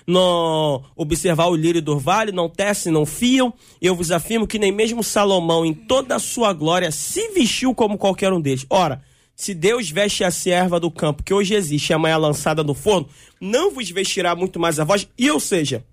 no 0.07 0.81
observar 0.95 1.47
o 1.47 1.55
lírio 1.55 1.81
do 1.81 1.97
vale, 1.97 2.31
não 2.31 2.49
tecem, 2.49 2.91
não 2.91 3.05
fiam. 3.05 3.53
Eu 3.81 3.95
vos 3.95 4.11
afirmo 4.11 4.47
que 4.47 4.59
nem 4.59 4.71
mesmo 4.71 5.03
Salomão, 5.03 5.65
em 5.65 5.73
toda 5.73 6.15
a 6.15 6.19
sua 6.19 6.53
glória, 6.53 6.91
se 6.91 7.29
vestiu 7.29 7.73
como 7.73 7.97
qualquer 7.97 8.31
um 8.33 8.41
deles. 8.41 8.65
Ora, 8.69 9.03
se 9.35 9.53
Deus 9.53 9.89
veste 9.89 10.23
a 10.23 10.31
serva 10.31 10.79
do 10.79 10.91
campo, 10.91 11.23
que 11.23 11.33
hoje 11.33 11.53
existe, 11.53 11.89
e 11.89 11.93
amanhã 11.93 12.17
lançada 12.17 12.63
no 12.63 12.73
forno, 12.73 13.09
não 13.41 13.71
vos 13.71 13.89
vestirá 13.89 14.35
muito 14.35 14.59
mais 14.59 14.79
a 14.79 14.83
voz. 14.83 15.07
E 15.17 15.29
ou 15.29 15.39
seja, 15.39 15.83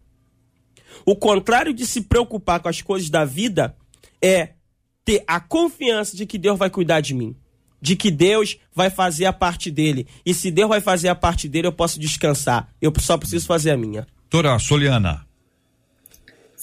o 1.05 1.17
contrário 1.17 1.73
de 1.73 1.87
se 1.87 2.03
preocupar 2.03 2.61
com 2.61 2.69
as 2.69 2.83
coisas 2.83 3.09
da 3.09 3.25
vida 3.25 3.75
é 4.23 4.51
ter 5.05 5.25
a 5.27 5.41
confiança 5.41 6.17
de 6.17 6.27
que 6.27 6.39
Deus 6.39 6.59
vai 6.59 6.71
cuidar 6.71 7.01
de 7.01 7.15
mim. 7.15 7.35
De 7.81 7.97
que 7.97 8.11
Deus 8.11 8.59
vai 8.75 8.91
fazer 8.91 9.25
a 9.25 9.33
parte 9.33 9.71
dele. 9.71 10.07
E 10.25 10.35
se 10.35 10.51
Deus 10.51 10.69
vai 10.69 10.83
fazer 10.83 11.09
a 11.09 11.15
parte 11.15 11.49
dele, 11.49 11.67
eu 11.67 11.73
posso 11.73 11.99
descansar. 11.99 12.69
Eu 12.81 12.93
só 12.99 13.17
preciso 13.17 13.47
fazer 13.47 13.71
a 13.71 13.77
minha. 13.77 14.07
Doutora 14.31 14.59
Soliana. 14.59 15.30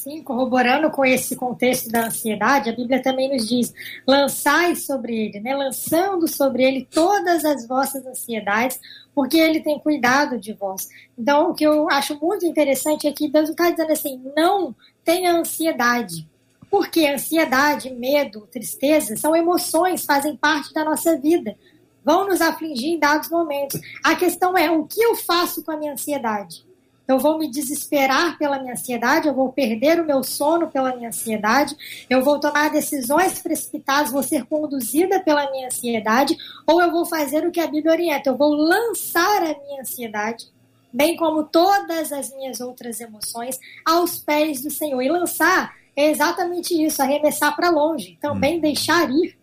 Sim, 0.08 0.24
corroborando 0.24 0.90
com 0.90 1.04
esse 1.04 1.36
contexto 1.36 1.90
da 1.90 2.06
ansiedade, 2.06 2.70
a 2.70 2.74
Bíblia 2.74 3.02
também 3.02 3.28
nos 3.28 3.46
diz: 3.46 3.74
lançai 4.08 4.74
sobre 4.74 5.14
ele, 5.14 5.42
né? 5.42 5.54
lançando 5.54 6.30
sobre 6.30 6.64
ele 6.64 6.88
todas 6.90 7.44
as 7.44 7.68
vossas 7.68 8.06
ansiedades, 8.06 8.80
porque 9.14 9.36
ele 9.36 9.60
tem 9.60 9.78
cuidado 9.78 10.40
de 10.40 10.54
vós. 10.54 10.88
Então, 11.20 11.50
o 11.50 11.54
que 11.54 11.66
eu 11.66 11.90
acho 11.90 12.18
muito 12.22 12.46
interessante 12.46 13.06
é 13.06 13.12
que 13.12 13.30
Deus 13.30 13.50
está 13.50 13.70
dizendo 13.70 13.92
assim: 13.92 14.22
não 14.34 14.74
tenha 15.04 15.34
ansiedade. 15.34 16.26
Porque 16.72 17.06
ansiedade, 17.06 17.90
medo, 17.90 18.48
tristeza 18.50 19.18
são 19.18 19.36
emoções, 19.36 20.06
fazem 20.06 20.38
parte 20.38 20.74
da 20.74 20.86
nossa 20.86 21.18
vida. 21.18 21.58
Vão 22.02 22.26
nos 22.30 22.40
afligir 22.40 22.94
em 22.94 23.00
dados 23.00 23.30
momentos. 23.30 23.78
A 24.06 24.16
questão 24.16 24.58
é: 24.58 24.72
o 24.72 24.86
que 24.86 25.02
eu 25.02 25.18
faço 25.18 25.66
com 25.66 25.72
a 25.74 25.78
minha 25.78 25.92
ansiedade? 25.92 26.66
Eu 27.08 27.18
vou 27.18 27.38
me 27.38 27.50
desesperar 27.50 28.38
pela 28.38 28.60
minha 28.60 28.74
ansiedade, 28.74 29.28
eu 29.28 29.34
vou 29.34 29.52
perder 29.52 30.00
o 30.00 30.06
meu 30.06 30.24
sono 30.24 30.68
pela 30.68 30.96
minha 30.96 31.08
ansiedade, 31.08 31.76
eu 32.10 32.22
vou 32.24 32.40
tomar 32.40 32.70
decisões 32.70 33.40
precipitadas, 33.42 34.12
vou 34.12 34.22
ser 34.22 34.46
conduzida 34.46 35.20
pela 35.22 35.50
minha 35.52 35.68
ansiedade, 35.68 36.36
ou 36.68 36.82
eu 36.82 36.92
vou 36.92 37.06
fazer 37.06 37.48
o 37.48 37.52
que 37.52 37.62
a 37.62 37.68
Bíblia 37.68 37.94
orienta, 37.94 38.30
eu 38.30 38.38
vou 38.38 38.54
lançar 38.54 39.42
a 39.42 39.58
minha 39.58 39.82
ansiedade, 39.82 40.48
bem 40.92 41.16
como 41.16 41.44
todas 41.44 42.12
as 42.12 42.34
minhas 42.36 42.60
outras 42.60 43.00
emoções, 43.00 43.58
aos 43.86 44.18
pés 44.18 44.62
do 44.62 44.70
Senhor. 44.70 45.02
E 45.02 45.10
lançar 45.10 45.74
é 45.96 46.10
exatamente 46.10 46.74
isso, 46.74 47.02
arremessar 47.02 47.56
para 47.56 47.70
longe, 47.70 48.18
também 48.20 48.58
hum. 48.58 48.62
deixar 48.62 49.10
ir, 49.10 49.38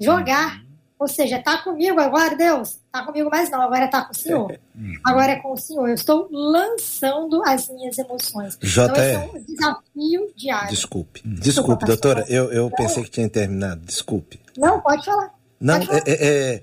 jogar. 0.00 0.63
Ou 1.04 1.08
seja, 1.08 1.38
tá 1.38 1.58
comigo 1.58 2.00
agora, 2.00 2.34
Deus? 2.34 2.78
Tá 2.90 3.02
comigo 3.02 3.28
mais 3.28 3.50
não, 3.50 3.60
agora 3.60 3.88
tá 3.88 4.06
com 4.06 4.12
o 4.12 4.16
Senhor. 4.16 4.58
Uhum. 4.74 4.92
Agora 5.04 5.30
é 5.30 5.36
com 5.36 5.52
o 5.52 5.56
Senhor. 5.56 5.88
Eu 5.88 5.94
estou 5.94 6.28
lançando 6.32 7.40
as 7.46 7.68
minhas 7.68 7.96
emoções. 7.96 8.58
J. 8.60 8.90
Então, 8.90 9.04
é 9.04 9.18
um 9.18 9.44
desafio 9.44 10.32
diário. 10.34 10.70
Desculpe. 10.70 11.22
Desculpe, 11.24 11.84
doutora. 11.84 12.24
Eu, 12.28 12.50
eu 12.50 12.68
pensei 12.72 13.04
que 13.04 13.10
tinha 13.10 13.28
terminado. 13.28 13.82
Desculpe. 13.82 14.40
Não, 14.58 14.80
pode 14.80 15.04
falar. 15.04 15.32
Não, 15.60 15.74
pode, 15.76 15.86
falar. 15.86 16.02
É, 16.06 16.10
é, 16.10 16.54
é 16.54 16.62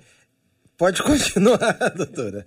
pode 0.78 1.02
continuar, 1.02 1.58
doutora. 1.96 2.46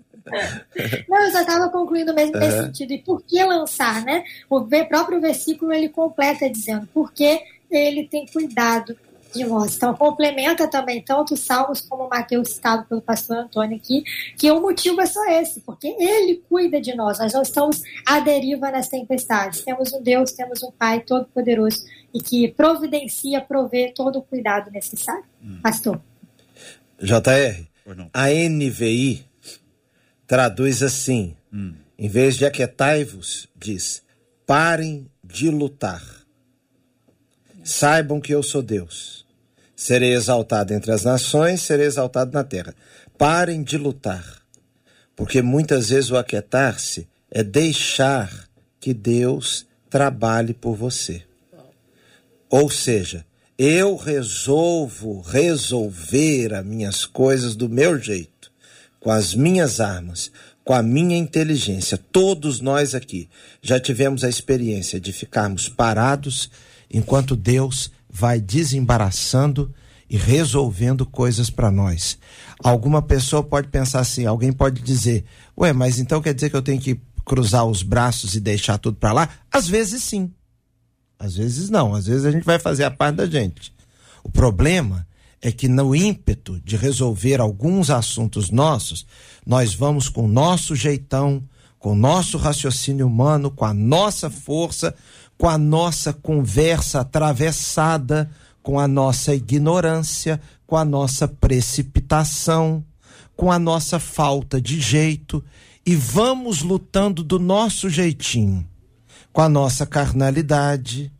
Não, 1.09 1.24
eu 1.24 1.33
só 1.33 1.40
estava 1.40 1.70
concluindo 1.70 2.12
mesmo 2.12 2.38
nesse 2.38 2.59
uhum. 2.59 2.66
sentido. 2.66 2.92
E 2.92 2.98
por 2.98 3.22
que 3.22 3.42
lançar, 3.42 4.04
né? 4.04 4.22
O 4.50 4.61
próprio 4.87 5.18
versículo 5.18 5.72
ele 5.72 5.88
completa 5.88 6.50
dizendo, 6.50 6.87
porque 6.92 7.40
ele 7.70 8.07
tem 8.07 8.26
cuidado 8.26 8.94
de 9.35 9.44
nós. 9.44 9.77
Então, 9.77 9.94
complementa 9.94 10.68
também 10.68 11.03
tanto 11.03 11.35
os 11.35 11.40
Salmos 11.40 11.81
como 11.81 12.05
o 12.05 12.09
Mateus 12.09 12.51
citado 12.51 12.85
pelo 12.87 13.03
pastor 13.03 13.38
Antônio 13.38 13.77
aqui, 13.77 14.03
que 14.37 14.51
o 14.51 14.61
motivo 14.61 15.01
é 15.01 15.07
só 15.07 15.25
esse, 15.31 15.61
porque 15.61 15.88
ele 15.88 16.42
cuida 16.49 16.81
de 16.81 16.94
nós. 16.94 17.18
Nós 17.18 17.33
não 17.33 17.42
estamos 17.42 17.83
à 18.07 18.20
deriva 18.20 18.70
nas 18.70 18.88
tempestades. 18.88 19.62
Temos 19.62 19.92
um 19.92 20.03
Deus, 20.03 20.33
temos 20.33 20.62
um 20.62 20.70
Pai 20.70 21.01
todo-poderoso 21.01 21.85
e 22.12 22.20
que 22.20 22.49
providencia, 22.49 23.40
provê 23.40 23.92
todo 23.94 24.20
o 24.20 24.23
cuidado 24.23 24.70
necessário. 24.70 25.25
Hum. 25.42 25.59
Pastor. 25.62 26.01
JR, 26.99 27.66
a 28.12 28.29
NVI 28.29 29.25
traduz 30.27 30.83
assim: 30.83 31.37
hum. 31.53 31.75
em 31.99 32.09
vez 32.09 32.37
de 32.37 32.47
aquietai-vos, 32.47 33.49
diz 33.57 34.05
parem 34.47 35.11
de 35.23 35.51
lutar. 35.51 36.03
Saibam 37.62 38.20
que 38.20 38.35
eu 38.35 38.42
sou 38.42 38.62
Deus. 38.62 39.23
Serei 39.76 40.14
exaltado 40.14 40.72
entre 40.72 40.92
as 40.92 41.04
nações, 41.04 41.62
serei 41.62 41.87
exaltado 41.87 42.32
na 42.32 42.44
terra. 42.44 42.74
Parem 43.18 43.62
de 43.62 43.76
lutar, 43.76 44.42
porque 45.16 45.42
muitas 45.42 45.88
vezes 45.88 46.10
o 46.10 46.16
aquietar-se 46.16 47.08
é 47.30 47.42
deixar 47.42 48.48
que 48.80 48.94
Deus 48.94 49.66
trabalhe 49.90 50.54
por 50.54 50.76
você. 50.76 51.22
Ou 52.48 52.70
seja, 52.70 53.24
eu 53.58 53.96
resolvo 53.96 55.20
resolver 55.20 56.54
as 56.54 56.64
minhas 56.64 57.04
coisas 57.04 57.56
do 57.56 57.68
meu 57.68 57.98
jeito, 57.98 58.52
com 59.00 59.10
as 59.10 59.34
minhas 59.34 59.80
armas, 59.80 60.30
com 60.64 60.72
a 60.72 60.82
minha 60.82 61.16
inteligência. 61.16 61.98
Todos 62.10 62.60
nós 62.60 62.94
aqui 62.94 63.28
já 63.60 63.78
tivemos 63.78 64.24
a 64.24 64.28
experiência 64.28 64.98
de 64.98 65.12
ficarmos 65.12 65.68
parados 65.68 66.50
enquanto 66.90 67.37
Deus 67.37 67.90
vai 68.14 68.40
desembaraçando 68.40 69.74
e 70.09 70.16
resolvendo 70.16 71.05
coisas 71.05 71.50
para 71.50 71.68
nós. 71.68 72.16
Alguma 72.62 73.03
pessoa 73.03 73.42
pode 73.42 73.66
pensar 73.66 73.98
assim, 73.98 74.24
alguém 74.24 74.53
pode 74.53 74.81
dizer: 74.83 75.24
"Ué, 75.59 75.72
mas 75.72 75.98
então 75.98 76.22
quer 76.22 76.33
dizer 76.33 76.48
que 76.48 76.55
eu 76.55 76.62
tenho 76.62 76.81
que 76.81 77.00
cruzar 77.24 77.64
os 77.64 77.83
braços 77.83 78.37
e 78.37 78.40
deixar 78.40 78.79
tudo 78.79 78.98
para 78.98 79.12
lá?" 79.12 79.29
Às 79.50 79.66
vezes 79.66 80.05
sim. 80.05 80.33
Às 81.18 81.35
vezes 81.35 81.68
não, 81.68 81.92
às 81.92 82.07
vezes 82.07 82.24
a 82.24 82.31
gente 82.31 82.44
vai 82.44 82.61
fazer 82.61 82.85
a 82.85 82.90
parte 82.90 83.16
da 83.16 83.27
gente. 83.27 83.74
O 84.22 84.31
problema 84.31 85.05
é 85.42 85.50
que 85.50 85.66
no 85.66 85.94
ímpeto 85.94 86.61
de 86.64 86.77
resolver 86.77 87.40
alguns 87.40 87.90
assuntos 87.90 88.48
nossos, 88.48 89.05
nós 89.44 89.74
vamos 89.74 90.09
com 90.09 90.27
o 90.27 90.29
nosso 90.29 90.77
jeitão, 90.77 91.42
com 91.81 91.92
o 91.92 91.96
nosso 91.96 92.38
raciocínio 92.38 93.07
humano, 93.07 93.50
com 93.50 93.64
a 93.64 93.74
nossa 93.74 94.31
força, 94.31 94.94
com 95.44 95.50
a 95.50 95.59
nossa 95.59 96.11
conversa 96.11 97.00
atravessada, 97.00 98.30
com 98.62 98.80
a 98.80 98.88
nossa 98.88 99.35
ignorância, 99.35 100.40
com 100.66 100.74
a 100.74 100.87
nossa 100.87 101.28
precipitação, 101.28 102.83
com 103.37 103.52
a 103.52 103.59
nossa 103.59 103.98
falta 103.98 104.59
de 104.59 104.80
jeito 104.80 105.44
e 105.85 105.94
vamos 105.94 106.62
lutando 106.62 107.22
do 107.22 107.38
nosso 107.38 107.90
jeitinho, 107.90 108.66
com 109.35 109.42
a 109.42 109.48
nossa 109.50 109.85
carnalidade. 109.85 111.12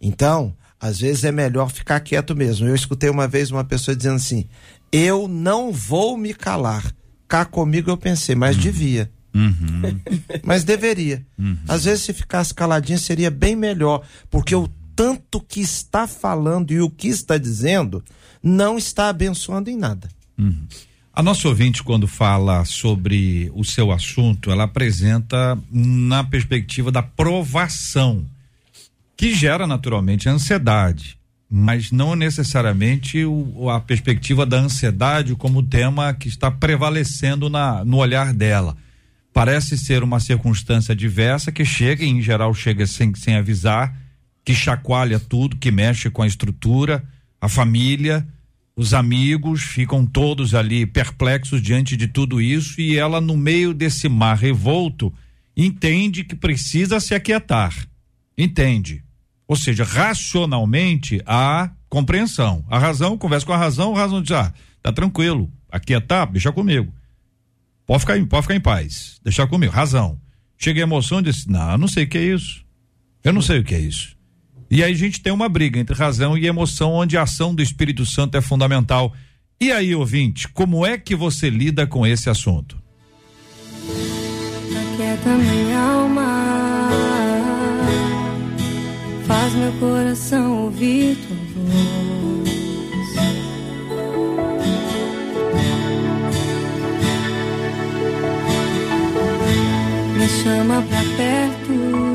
Então, 0.00 0.56
às 0.80 1.00
vezes 1.00 1.22
é 1.22 1.30
melhor 1.30 1.70
ficar 1.70 2.00
quieto 2.00 2.34
mesmo. 2.34 2.66
Eu 2.66 2.74
escutei 2.74 3.10
uma 3.10 3.28
vez 3.28 3.50
uma 3.50 3.64
pessoa 3.64 3.94
dizendo 3.94 4.16
assim: 4.16 4.46
Eu 4.90 5.28
não 5.28 5.70
vou 5.70 6.16
me 6.16 6.32
calar. 6.32 6.90
Cá 7.28 7.44
comigo 7.44 7.90
eu 7.90 7.98
pensei, 7.98 8.34
mas 8.34 8.56
uhum. 8.56 8.62
devia. 8.62 9.12
Uhum. 9.34 9.98
mas 10.44 10.64
deveria. 10.64 11.24
Uhum. 11.38 11.56
Às 11.66 11.84
vezes, 11.84 12.04
se 12.04 12.12
ficasse 12.12 12.52
caladinho, 12.52 12.98
seria 12.98 13.30
bem 13.30 13.56
melhor, 13.56 14.02
porque 14.30 14.54
o 14.54 14.68
tanto 14.94 15.40
que 15.40 15.60
está 15.60 16.06
falando 16.06 16.70
e 16.70 16.80
o 16.80 16.90
que 16.90 17.08
está 17.08 17.38
dizendo 17.38 18.04
não 18.42 18.76
está 18.76 19.08
abençoando 19.08 19.70
em 19.70 19.76
nada. 19.76 20.08
Uhum. 20.38 20.66
A 21.14 21.22
nossa 21.22 21.46
ouvinte, 21.46 21.82
quando 21.82 22.08
fala 22.08 22.64
sobre 22.64 23.50
o 23.54 23.62
seu 23.64 23.92
assunto, 23.92 24.50
ela 24.50 24.64
apresenta 24.64 25.58
na 25.70 26.24
perspectiva 26.24 26.90
da 26.90 27.02
provação, 27.02 28.24
que 29.14 29.34
gera 29.34 29.66
naturalmente 29.66 30.28
ansiedade, 30.28 31.18
mas 31.50 31.92
não 31.92 32.16
necessariamente 32.16 33.26
o, 33.26 33.68
a 33.68 33.78
perspectiva 33.78 34.46
da 34.46 34.58
ansiedade 34.58 35.34
como 35.34 35.62
tema 35.62 36.14
que 36.14 36.28
está 36.28 36.50
prevalecendo 36.50 37.50
na, 37.50 37.84
no 37.84 37.98
olhar 37.98 38.32
dela. 38.32 38.74
Parece 39.32 39.78
ser 39.78 40.02
uma 40.02 40.20
circunstância 40.20 40.94
diversa 40.94 41.50
que 41.50 41.64
chega, 41.64 42.04
em 42.04 42.20
geral 42.20 42.52
chega 42.52 42.86
sem, 42.86 43.14
sem 43.14 43.36
avisar, 43.36 43.96
que 44.44 44.54
chacoalha 44.54 45.18
tudo, 45.18 45.56
que 45.56 45.70
mexe 45.70 46.10
com 46.10 46.22
a 46.22 46.26
estrutura, 46.26 47.02
a 47.40 47.48
família, 47.48 48.26
os 48.74 48.94
amigos 48.94 49.62
ficam 49.62 50.06
todos 50.06 50.54
ali 50.54 50.86
perplexos 50.86 51.60
diante 51.62 51.96
de 51.96 52.08
tudo 52.08 52.40
isso 52.40 52.80
e 52.80 52.96
ela 52.96 53.20
no 53.20 53.36
meio 53.36 53.74
desse 53.74 54.08
mar 54.08 54.36
revolto 54.36 55.12
entende 55.56 56.24
que 56.24 56.34
precisa 56.34 56.98
se 57.00 57.14
aquietar. 57.14 57.74
Entende? 58.36 59.04
Ou 59.46 59.56
seja, 59.56 59.84
racionalmente 59.84 61.20
há 61.26 61.70
compreensão. 61.88 62.64
A 62.68 62.78
razão, 62.78 63.18
conversa 63.18 63.44
com 63.44 63.52
a 63.52 63.58
razão, 63.58 63.94
a 63.94 63.98
razão 63.98 64.22
diz: 64.22 64.32
ah, 64.32 64.52
tá 64.82 64.90
tranquilo, 64.90 65.50
aquietar, 65.70 66.30
deixa 66.30 66.50
comigo. 66.50 66.92
Pode 67.86 68.00
ficar, 68.00 68.26
pode 68.26 68.42
ficar 68.42 68.54
em 68.54 68.60
paz, 68.60 69.20
deixar 69.22 69.46
comigo. 69.46 69.72
Razão. 69.72 70.20
Chega 70.58 70.80
a 70.80 70.82
emoção 70.82 71.20
e 71.20 71.24
diz: 71.24 71.46
não, 71.46 71.72
eu 71.72 71.78
não 71.78 71.88
sei 71.88 72.04
o 72.04 72.08
que 72.08 72.18
é 72.18 72.22
isso. 72.22 72.64
Eu 73.24 73.32
não 73.32 73.42
sei 73.42 73.58
o 73.58 73.64
que 73.64 73.74
é 73.74 73.80
isso. 73.80 74.16
E 74.70 74.82
aí 74.82 74.92
a 74.92 74.96
gente 74.96 75.20
tem 75.20 75.32
uma 75.32 75.48
briga 75.48 75.78
entre 75.78 75.94
razão 75.94 76.36
e 76.38 76.46
emoção, 76.46 76.92
onde 76.92 77.16
a 77.16 77.22
ação 77.22 77.54
do 77.54 77.62
Espírito 77.62 78.06
Santo 78.06 78.36
é 78.36 78.40
fundamental. 78.40 79.12
E 79.60 79.70
aí, 79.70 79.94
ouvinte, 79.94 80.48
como 80.48 80.86
é 80.86 80.96
que 80.96 81.14
você 81.14 81.50
lida 81.50 81.86
com 81.86 82.06
esse 82.06 82.30
assunto? 82.30 82.80
Aquieta 84.92 85.36
minha 85.36 85.78
alma, 85.78 86.90
faz 89.26 89.52
meu 89.54 89.72
coração 89.74 90.64
ouvir 90.64 91.18
chama 100.42 100.82
pra 100.82 101.02
perto 101.16 102.11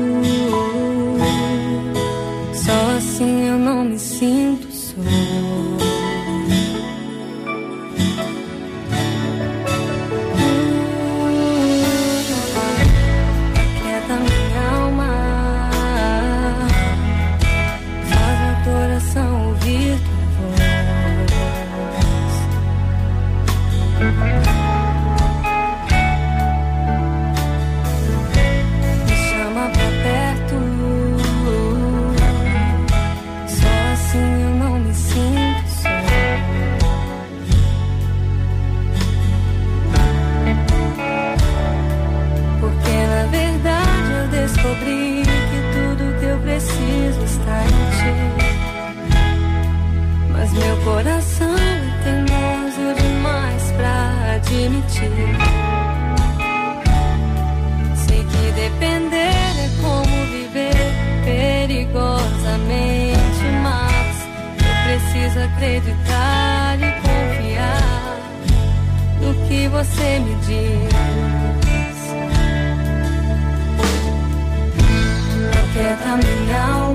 Sei 58.06 58.22
que 58.24 58.52
depender 58.52 59.52
é 59.58 59.68
como 59.82 60.26
viver 60.26 60.92
perigosamente, 61.24 63.44
mas 63.62 64.26
eu 64.64 64.74
preciso 64.84 65.38
acreditar 65.44 66.78
e 66.80 66.92
confiar 67.02 68.16
no 69.20 69.30
que 69.46 69.60
você 69.68 70.08
me 70.20 70.34
diz. 70.46 70.94
Aquieta 75.52 76.16
minha 76.16 76.60
alma, 76.62 76.87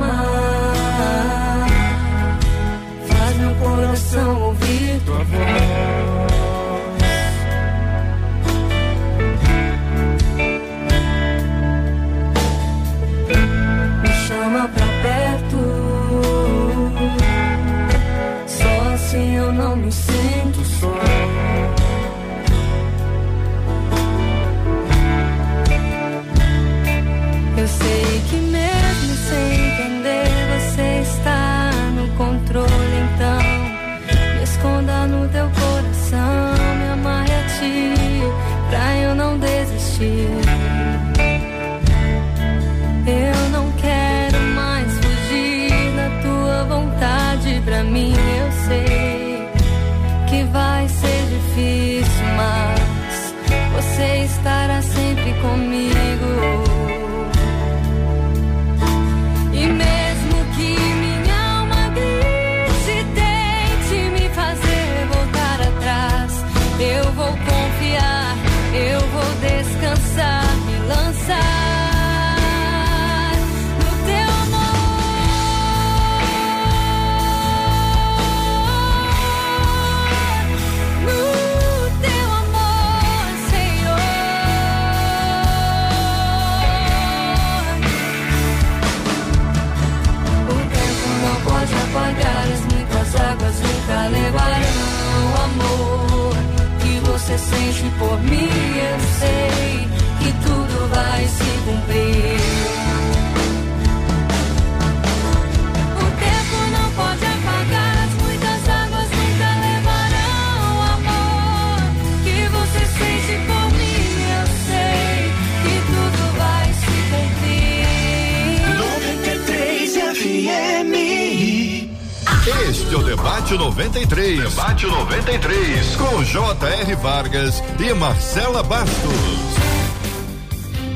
O 122.95 123.01
Debate 123.01 123.55
93. 123.55 124.37
Debate 124.37 124.85
93. 124.85 125.95
Com 125.95 126.23
J.R. 126.23 126.95
Vargas 126.95 127.63
e 127.79 127.91
Marcela 127.91 128.61
Bastos. 128.61 128.93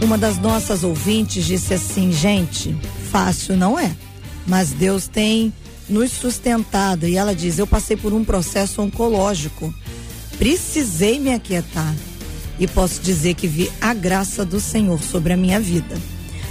Uma 0.03 0.15
das 0.15 0.37
nossas 0.37 0.83
ouvintes 0.83 1.43
disse 1.43 1.73
assim: 1.73 2.11
gente, 2.11 2.77
fácil 3.11 3.57
não 3.57 3.79
é, 3.79 3.95
mas 4.45 4.69
Deus 4.69 5.07
tem 5.07 5.51
nos 5.89 6.11
sustentado. 6.11 7.07
E 7.07 7.17
ela 7.17 7.33
diz: 7.33 7.57
eu 7.57 7.65
passei 7.65 7.97
por 7.97 8.13
um 8.13 8.23
processo 8.23 8.79
oncológico, 8.83 9.73
precisei 10.37 11.19
me 11.19 11.33
aquietar 11.33 11.95
e 12.59 12.67
posso 12.67 13.01
dizer 13.01 13.33
que 13.33 13.47
vi 13.47 13.71
a 13.81 13.95
graça 13.95 14.45
do 14.45 14.59
Senhor 14.59 15.01
sobre 15.01 15.33
a 15.33 15.37
minha 15.37 15.59
vida. 15.59 15.97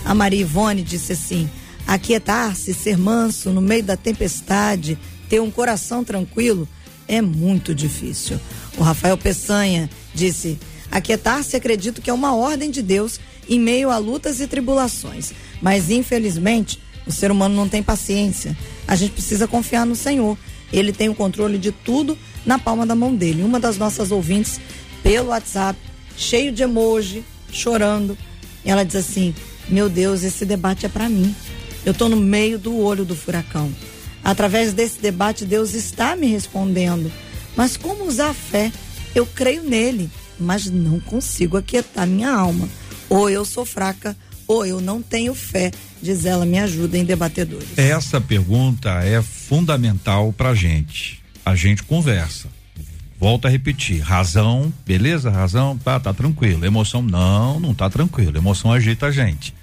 A 0.04 0.12
Maria 0.12 0.40
Ivone 0.40 0.82
disse 0.82 1.12
assim: 1.12 1.48
aquietar-se, 1.86 2.74
ser 2.74 2.98
manso 2.98 3.50
no 3.50 3.60
meio 3.60 3.84
da 3.84 3.96
tempestade, 3.96 4.98
ter 5.28 5.40
um 5.40 5.50
coração 5.50 6.04
tranquilo 6.04 6.68
é 7.08 7.20
muito 7.20 7.74
difícil. 7.74 8.40
O 8.76 8.82
Rafael 8.82 9.16
Peçanha 9.16 9.88
disse: 10.14 10.58
aquietar-se 10.90 11.56
acredito 11.56 12.02
que 12.02 12.10
é 12.10 12.12
uma 12.12 12.34
ordem 12.34 12.70
de 12.70 12.82
Deus 12.82 13.20
em 13.48 13.60
meio 13.60 13.90
a 13.90 13.98
lutas 13.98 14.40
e 14.40 14.46
tribulações, 14.46 15.32
mas 15.60 15.90
infelizmente 15.90 16.80
o 17.06 17.12
ser 17.12 17.30
humano 17.30 17.54
não 17.54 17.68
tem 17.68 17.82
paciência. 17.82 18.56
A 18.86 18.96
gente 18.96 19.12
precisa 19.12 19.46
confiar 19.46 19.86
no 19.86 19.94
Senhor. 19.94 20.36
Ele 20.72 20.92
tem 20.92 21.08
o 21.08 21.14
controle 21.14 21.58
de 21.58 21.70
tudo 21.70 22.18
na 22.44 22.58
palma 22.58 22.84
da 22.84 22.96
mão 22.96 23.14
dele. 23.14 23.44
Uma 23.44 23.60
das 23.60 23.78
nossas 23.78 24.10
ouvintes 24.10 24.60
pelo 25.02 25.28
WhatsApp, 25.28 25.78
cheio 26.16 26.50
de 26.50 26.64
emoji, 26.64 27.24
chorando, 27.52 28.18
ela 28.64 28.84
diz 28.84 28.96
assim: 28.96 29.32
"Meu 29.68 29.88
Deus, 29.88 30.24
esse 30.24 30.44
debate 30.44 30.84
é 30.84 30.88
para 30.88 31.08
mim. 31.08 31.34
Eu 31.84 31.92
estou 31.92 32.08
no 32.08 32.16
meio 32.16 32.58
do 32.58 32.76
olho 32.76 33.04
do 33.04 33.14
furacão. 33.14 33.72
Através 34.26 34.72
desse 34.72 34.98
debate, 35.00 35.44
Deus 35.44 35.72
está 35.72 36.16
me 36.16 36.26
respondendo. 36.26 37.12
Mas 37.56 37.76
como 37.76 38.08
usar 38.08 38.30
a 38.30 38.34
fé? 38.34 38.72
Eu 39.14 39.24
creio 39.24 39.62
nele, 39.62 40.10
mas 40.36 40.66
não 40.66 40.98
consigo 40.98 41.56
aquietar 41.56 42.08
minha 42.08 42.32
alma. 42.32 42.68
Ou 43.08 43.30
eu 43.30 43.44
sou 43.44 43.64
fraca, 43.64 44.16
ou 44.48 44.66
eu 44.66 44.80
não 44.80 45.00
tenho 45.00 45.32
fé. 45.32 45.70
Diz 46.02 46.24
ela, 46.24 46.44
me 46.44 46.58
ajuda 46.58 46.98
em 46.98 47.04
debatedores. 47.04 47.78
Essa 47.78 48.20
pergunta 48.20 48.90
é 49.04 49.22
fundamental 49.22 50.32
pra 50.32 50.56
gente. 50.56 51.22
A 51.44 51.54
gente 51.54 51.84
conversa. 51.84 52.48
Volto 53.20 53.46
a 53.46 53.48
repetir. 53.48 54.00
Razão, 54.00 54.72
beleza? 54.84 55.30
Razão, 55.30 55.78
tá, 55.78 56.00
tá 56.00 56.12
tranquilo. 56.12 56.66
Emoção, 56.66 57.00
não, 57.00 57.60
não 57.60 57.72
tá 57.72 57.88
tranquilo. 57.88 58.36
Emoção 58.36 58.72
agita 58.72 59.06
a 59.06 59.12
gente. 59.12 59.54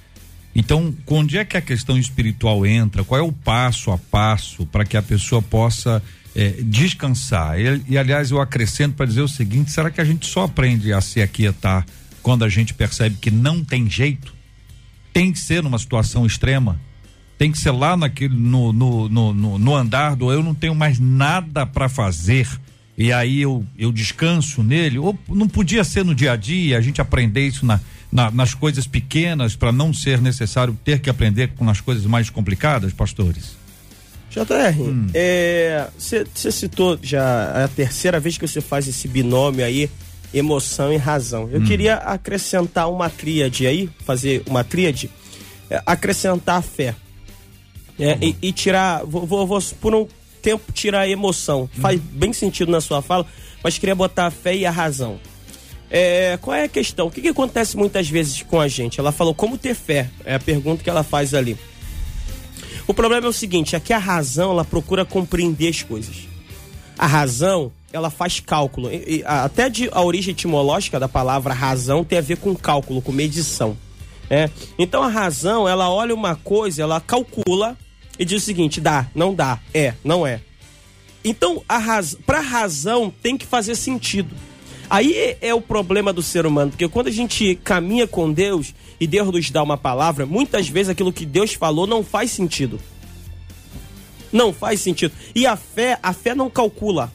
Então, 0.56 0.94
onde 1.08 1.38
é 1.38 1.46
que 1.46 1.58
a 1.58 1.62
questão 1.62 1.98
espiritual 1.98 2.66
entra? 2.66 3.04
Qual 3.04 3.20
é 3.20 3.24
o 3.24 3.32
passo 3.32 3.92
a 3.92 3.98
passo 3.98 4.66
para 4.68 4.86
que 4.86 4.96
a 4.96 5.02
pessoa 5.02 5.42
possa 5.42 6.02
eh, 6.36 6.56
descansar? 6.62 7.60
E, 7.60 7.84
e, 7.89 7.98
aliás, 7.98 8.30
eu 8.30 8.39
acrescento 8.39 8.96
para 8.96 9.08
dizer 9.08 9.22
o 9.22 9.28
seguinte: 9.28 9.72
será 9.72 9.89
que 9.89 10.00
a 10.00 10.06
gente 10.06 10.28
só 10.28 10.44
aprende 10.44 10.94
a 10.94 11.02
se 11.02 11.22
aquietar 11.22 11.86
quando 12.22 12.46
a 12.46 12.50
gente 12.50 12.74
percebe 12.74 13.18
que 13.20 13.32
não 13.32 13.63
tem 13.63 13.89
jeito? 13.89 14.34
Tem 15.12 15.32
que 15.32 15.39
ser 15.39 15.63
numa 15.63 15.80
situação 15.80 16.26
extrema? 16.26 16.80
Tem 17.38 17.52
que 17.52 17.58
ser 17.58 17.72
lá 17.72 17.98
naquele, 17.98 18.36
no, 18.36 18.72
no, 18.72 19.10
no, 19.10 19.60
no 19.60 19.76
andar 19.76 20.16
do 20.16 20.32
eu 20.32 20.44
não 20.44 20.54
tenho 20.54 20.76
mais 20.76 21.00
nada 21.00 21.66
para 21.66 21.89
fazer 21.89 22.48
e 22.97 23.12
aí 23.12 23.41
eu, 23.41 23.65
eu 23.77 23.91
descanso 23.91 24.62
nele? 24.62 24.99
Ou 24.99 25.17
não 25.29 25.47
podia 25.47 25.84
ser 25.84 26.06
no 26.06 26.13
dia 26.13 26.34
a 26.34 26.36
dia, 26.36 26.77
a 26.77 26.82
gente 26.82 27.01
aprender 27.01 27.47
isso 27.47 27.65
na, 27.65 27.79
na, 28.12 28.29
nas 28.29 28.53
coisas 28.53 28.86
pequenas 28.86 29.56
para 29.56 29.71
não 29.71 29.93
ser 29.93 30.21
necessário 30.21 30.77
ter 30.84 30.99
que 30.99 31.10
aprender 31.10 31.49
com 31.56 31.67
as 31.69 31.82
coisas 31.82 32.06
mais 32.06 32.29
complicadas, 32.29 32.93
pastores? 32.93 33.56
JR, 34.29 34.75
você 35.97 36.21
hum. 36.21 36.51
citou 36.51 36.99
já 37.01 37.65
a 37.65 37.67
terceira 37.67 38.19
vez 38.19 38.38
que 38.38 38.47
você 38.47 38.62
faz 38.62 38.88
esse 38.88 39.08
binômio 39.08 39.63
aí, 39.63 39.89
emoção 40.34 40.91
e 40.91 40.97
razão. 40.97 41.49
Eu 41.51 41.62
hum. 41.62 41.65
queria 41.65 41.95
acrescentar 41.95 42.89
uma 42.89 43.10
tríade 43.10 43.67
aí, 43.67 43.89
fazer 44.06 44.43
uma 44.47 44.63
tríade, 44.63 45.10
é, 45.69 45.82
acrescentar 45.86 46.58
a 46.58 46.62
fé. 46.62 46.95
É, 47.99 48.17
e, 48.19 48.36
e, 48.41 48.51
tirar, 48.51 49.03
vou, 49.06 49.25
vou, 49.25 49.45
vou, 49.45 49.62
por 49.79 49.93
um 49.93 50.08
tempo 50.43 50.71
tirar 50.73 51.01
a 51.01 51.10
emoção. 51.10 51.69
Faz 51.79 51.99
bem 51.99 52.34
sentido 52.34 52.71
na 52.71 52.82
sua 52.82 53.01
fala, 53.01 53.25
mas 53.63 53.77
queria 53.77 53.95
botar 53.95 54.27
a 54.27 54.32
fé 54.32 54.56
e 54.56 54.65
a 54.65 54.71
razão. 54.71 55.19
É, 55.89 56.38
qual 56.41 56.56
é 56.56 56.65
a 56.65 56.67
questão? 56.67 57.08
O 57.08 57.12
que, 57.12 57.21
que 57.21 57.29
acontece 57.29 57.77
muitas 57.77 58.10
vezes 58.10 58.43
com 58.43 58.60
a 58.60 58.67
gente? 58.67 58.99
Ela 58.99 59.12
falou 59.12 59.34
como 59.34 59.58
ter 59.58 59.73
fé, 59.73 60.10
é 60.25 60.36
a 60.36 60.39
pergunta 60.39 60.84
que 60.84 60.89
ela 60.89 61.03
faz 61.03 61.34
ali. 61.34 61.58
O 62.86 62.93
problema 62.93 63.27
é 63.27 63.29
o 63.29 63.34
seguinte, 63.34 63.75
é 63.75 63.79
que 63.79 63.93
a 63.93 63.97
razão, 63.97 64.51
ela 64.51 64.65
procura 64.65 65.06
compreender 65.06 65.69
as 65.69 65.82
coisas. 65.82 66.27
A 66.97 67.08
razão, 67.08 67.71
ela 67.93 68.10
faz 68.10 68.39
cálculo. 68.39 68.91
E, 68.91 69.19
e, 69.19 69.23
até 69.25 69.69
de, 69.69 69.88
a 69.91 70.01
origem 70.01 70.32
etimológica 70.32 70.99
da 70.99 71.08
palavra 71.08 71.53
razão 71.53 72.03
tem 72.03 72.17
a 72.17 72.21
ver 72.21 72.38
com 72.38 72.53
cálculo, 72.56 73.01
com 73.01 73.12
medição. 73.12 73.77
É? 74.29 74.49
Então 74.79 75.03
a 75.03 75.08
razão, 75.08 75.69
ela 75.69 75.89
olha 75.89 76.13
uma 76.13 76.36
coisa, 76.36 76.82
ela 76.82 76.99
calcula 76.99 77.77
e 78.17 78.26
diz 78.26 78.41
o 78.41 78.45
seguinte: 78.45 78.80
dá, 78.80 79.08
não 79.13 79.34
dá, 79.34 79.60
é, 79.73 79.93
não 80.04 80.26
é. 80.26 80.41
Então, 81.23 81.63
a 81.67 81.78
raz... 81.78 82.17
razão 82.28 83.13
tem 83.21 83.38
que 83.38 83.45
fazer 83.45 83.76
sentido. 83.76 84.36
Aí 84.89 85.38
é 85.41 85.54
o 85.54 85.62
problema 85.62 86.12
do 86.12 86.21
ser 86.21 86.45
humano, 86.45 86.71
porque 86.71 86.88
quando 86.88 87.08
a 87.08 87.12
gente 87.12 87.56
caminha 87.63 88.06
com 88.06 88.32
Deus 88.32 88.76
e 88.99 89.08
Deus 89.08 89.32
nos 89.32 89.49
dá 89.49 89.63
uma 89.63 89.78
palavra, 89.78 90.26
muitas 90.26 90.67
vezes 90.67 90.89
aquilo 90.89 91.13
que 91.13 91.26
Deus 91.26 91.54
falou 91.54 91.88
não 91.88 92.04
faz 92.04 92.32
sentido. 92.32 92.80
Não 94.32 94.52
faz 94.52 94.82
sentido. 94.82 95.13
E 95.34 95.47
a 95.47 95.56
fé, 95.56 95.97
a 96.04 96.13
fé 96.13 96.36
não 96.36 96.49
calcula. 96.49 97.12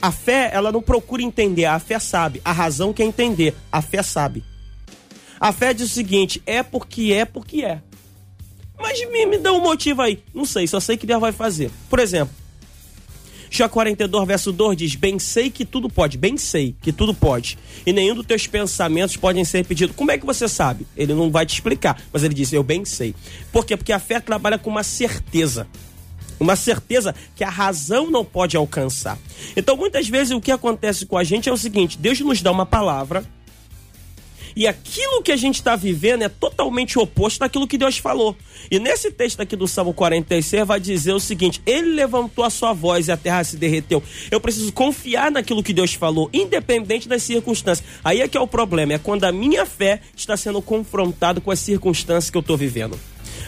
A 0.00 0.10
fé, 0.10 0.50
ela 0.52 0.72
não 0.72 0.80
procura 0.80 1.22
entender, 1.22 1.66
a 1.66 1.78
fé 1.78 1.98
sabe. 1.98 2.40
A 2.44 2.52
razão 2.52 2.92
quer 2.92 3.04
entender, 3.04 3.54
a 3.70 3.82
fé 3.82 4.02
sabe. 4.02 4.44
A 5.38 5.52
fé 5.52 5.74
diz 5.74 5.90
o 5.90 5.94
seguinte: 5.94 6.42
é 6.46 6.62
porque 6.62 7.12
é 7.12 7.24
porque 7.24 7.64
é. 7.64 7.82
Mas 8.78 8.98
me, 9.10 9.26
me 9.26 9.38
dá 9.38 9.52
um 9.52 9.60
motivo 9.60 10.02
aí. 10.02 10.22
Não 10.32 10.44
sei, 10.44 10.66
só 10.66 10.80
sei 10.80 10.96
que 10.96 11.06
Deus 11.06 11.20
vai 11.20 11.32
fazer. 11.32 11.70
Por 11.90 11.98
exemplo, 11.98 12.34
Jó 13.50 13.68
42, 13.68 14.26
verso 14.26 14.52
2 14.52 14.76
diz: 14.76 14.94
Bem 14.94 15.18
sei 15.18 15.50
que 15.50 15.64
tudo 15.64 15.88
pode, 15.88 16.18
bem 16.18 16.36
sei 16.36 16.74
que 16.80 16.92
tudo 16.92 17.14
pode, 17.14 17.58
e 17.86 17.92
nenhum 17.92 18.14
dos 18.14 18.26
teus 18.26 18.46
pensamentos 18.46 19.16
podem 19.16 19.44
ser 19.44 19.60
impedidos. 19.60 19.96
Como 19.96 20.10
é 20.10 20.18
que 20.18 20.26
você 20.26 20.48
sabe? 20.48 20.86
Ele 20.96 21.14
não 21.14 21.30
vai 21.30 21.46
te 21.46 21.54
explicar, 21.54 22.00
mas 22.12 22.22
ele 22.22 22.34
diz: 22.34 22.52
Eu 22.52 22.62
bem 22.62 22.84
sei. 22.84 23.14
Por 23.50 23.64
quê? 23.64 23.76
Porque 23.76 23.92
a 23.92 23.98
fé 23.98 24.20
trabalha 24.20 24.58
com 24.58 24.70
uma 24.70 24.82
certeza. 24.82 25.66
Uma 26.38 26.54
certeza 26.54 27.14
que 27.34 27.42
a 27.42 27.50
razão 27.50 28.10
não 28.10 28.24
pode 28.24 28.56
alcançar. 28.56 29.18
Então, 29.56 29.76
muitas 29.76 30.08
vezes, 30.08 30.32
o 30.32 30.40
que 30.40 30.52
acontece 30.52 31.04
com 31.04 31.16
a 31.16 31.24
gente 31.24 31.48
é 31.48 31.52
o 31.52 31.56
seguinte: 31.56 31.98
Deus 31.98 32.20
nos 32.20 32.42
dá 32.42 32.52
uma 32.52 32.66
palavra, 32.66 33.24
e 34.58 34.66
aquilo 34.66 35.22
que 35.22 35.30
a 35.30 35.36
gente 35.36 35.54
está 35.54 35.76
vivendo 35.76 36.22
é 36.22 36.28
totalmente 36.28 36.98
oposto 36.98 37.38
daquilo 37.38 37.64
que 37.64 37.78
Deus 37.78 37.96
falou. 37.96 38.36
E 38.68 38.80
nesse 38.80 39.08
texto 39.08 39.40
aqui 39.40 39.54
do 39.54 39.68
Salmo 39.68 39.94
46 39.94 40.66
vai 40.66 40.80
dizer 40.80 41.12
o 41.12 41.20
seguinte: 41.20 41.62
Ele 41.64 41.92
levantou 41.92 42.44
a 42.44 42.50
sua 42.50 42.72
voz 42.72 43.06
e 43.06 43.12
a 43.12 43.16
terra 43.16 43.44
se 43.44 43.56
derreteu. 43.56 44.02
Eu 44.32 44.40
preciso 44.40 44.72
confiar 44.72 45.30
naquilo 45.30 45.62
que 45.62 45.72
Deus 45.72 45.94
falou, 45.94 46.28
independente 46.32 47.08
das 47.08 47.22
circunstâncias. 47.22 47.86
Aí 48.02 48.20
é 48.20 48.26
que 48.26 48.36
é 48.36 48.40
o 48.40 48.48
problema, 48.48 48.94
é 48.94 48.98
quando 48.98 49.22
a 49.22 49.30
minha 49.30 49.64
fé 49.64 50.00
está 50.16 50.36
sendo 50.36 50.60
confrontada 50.60 51.40
com 51.40 51.52
as 51.52 51.60
circunstâncias 51.60 52.28
que 52.28 52.36
eu 52.36 52.40
estou 52.40 52.56
vivendo. 52.56 52.98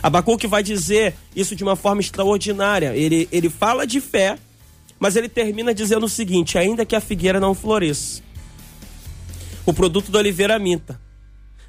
Abacuque 0.01 0.47
vai 0.47 0.63
dizer 0.63 1.17
isso 1.35 1.57
de 1.57 1.65
uma 1.65 1.75
forma 1.75 2.01
extraordinária. 2.01 2.95
Ele, 2.95 3.29
ele 3.33 3.51
fala 3.51 3.85
de 3.85 4.01
fé, 4.01 4.39
mas 4.97 5.17
ele 5.17 5.29
termina 5.29 5.75
dizendo 5.75 6.07
o 6.07 6.09
seguinte: 6.09 6.57
ainda 6.57 6.87
que 6.87 6.95
a 6.95 7.01
figueira 7.01 7.41
não 7.41 7.53
floresça, 7.53 8.23
o 9.71 9.75
produto 9.75 10.11
da 10.11 10.19
oliveira 10.19 10.59
minta. 10.59 11.01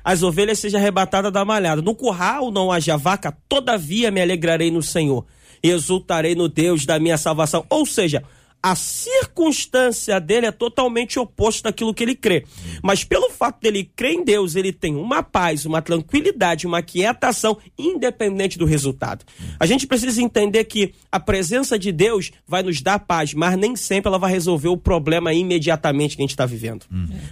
As 0.04 0.24
ovelhas 0.24 0.60
sejam 0.60 0.80
arrebatadas 0.80 1.32
da 1.32 1.46
malhada. 1.46 1.82
No 1.82 1.96
curral 1.96 2.52
não 2.52 2.72
haja 2.72 2.98
vaca, 2.98 3.36
todavia 3.48 4.10
me 4.10 4.22
alegrarei 4.22 4.72
no 4.72 4.82
Senhor. 4.82 5.26
Exultarei 5.62 6.34
no 6.34 6.50
Deus 6.50 6.86
da 6.86 7.00
minha 7.00 7.18
salvação. 7.18 7.66
Ou 7.70 7.86
seja, 7.86 8.24
a 8.64 8.76
circunstância 8.76 10.20
dele 10.20 10.46
é 10.46 10.52
totalmente 10.52 11.18
oposto 11.18 11.64
daquilo 11.64 11.94
que 11.94 12.04
ele 12.04 12.16
crê. 12.16 12.46
Mas 12.84 13.04
pelo 13.04 13.30
fato 13.32 13.60
dele 13.60 13.90
crer 13.96 14.14
em 14.14 14.24
Deus, 14.24 14.56
ele 14.56 14.72
tem 14.72 14.96
uma 14.96 15.24
paz, 15.24 15.66
uma 15.66 15.82
tranquilidade, 15.82 16.68
uma 16.68 16.82
quietação, 16.82 17.58
independente 17.78 18.58
do 18.58 18.66
resultado. 18.66 19.26
A 19.60 19.66
gente 19.66 19.88
precisa 19.88 20.22
entender 20.22 20.66
que 20.66 20.94
a 21.12 21.20
presença 21.20 21.78
de 21.78 21.92
Deus 21.92 22.32
vai 22.48 22.62
nos 22.62 22.82
dar 22.82 23.00
paz, 23.00 23.34
mas 23.34 23.58
nem 23.58 23.76
sempre 23.76 24.10
ela 24.10 24.20
vai 24.20 24.32
resolver 24.32 24.70
o 24.70 24.78
problema 24.78 25.34
imediatamente 25.34 26.16
que 26.16 26.22
a 26.22 26.26
gente 26.26 26.32
está 26.32 26.46
vivendo. 26.46 26.86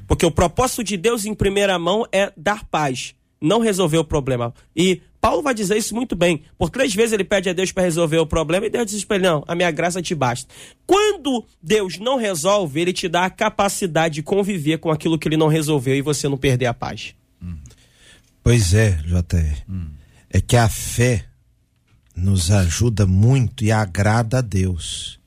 Porque 0.08 0.26
o 0.26 0.32
propósito 0.32 0.84
de 0.84 0.98
Deus, 0.98 1.26
em 1.26 1.34
primeira 1.34 1.78
mão, 1.78 2.06
é 2.12 2.32
dar 2.36 2.66
paz, 2.66 3.14
não 3.42 3.60
resolver 3.60 3.98
o 3.98 4.04
problema. 4.04 4.54
E 4.76 5.02
Paulo 5.22 5.42
vai 5.42 5.54
dizer 5.54 5.78
isso 5.78 5.94
muito 5.94 6.16
bem. 6.16 6.44
Por 6.58 6.70
três 6.70 6.94
vezes 6.94 7.14
ele 7.14 7.24
pede 7.24 7.50
a 7.50 7.54
Deus 7.54 7.72
para 7.72 7.84
resolver 7.84 8.18
o 8.18 8.26
problema 8.26 8.66
e 8.66 8.70
Deus 8.70 8.90
diz 8.90 9.04
para 9.04 9.18
ele: 9.18 9.28
Não, 9.28 9.44
a 9.48 9.56
minha 9.56 9.70
graça 9.72 10.02
te 10.02 10.16
basta. 10.16 10.48
Quando 10.88 11.46
Deus 11.62 11.98
não 11.98 12.18
resolve, 12.18 12.80
ele 12.80 12.94
te 12.94 13.08
dá 13.08 13.26
a 13.26 13.30
capacidade 13.30 14.16
de 14.16 14.24
conviver 14.24 14.78
com 14.78 14.92
aquilo 14.92 15.20
que 15.20 15.28
ele 15.28 15.38
não 15.38 15.48
resolveu 15.48 15.96
e 15.96 16.02
você 16.02 16.30
não 16.30 16.38
perder 16.38 16.68
a 16.68 16.74
paz. 16.74 17.14
Pois 18.42 18.74
é, 18.74 18.92
JR. 19.04 19.64
É 20.30 20.40
que 20.40 20.56
a 20.56 20.70
fé 20.70 21.26
nos 22.16 22.52
ajuda 22.52 23.06
muito 23.06 23.64
e 23.64 23.72
agrada 23.72 24.40
a 24.40 24.42
Deus, 24.42 25.20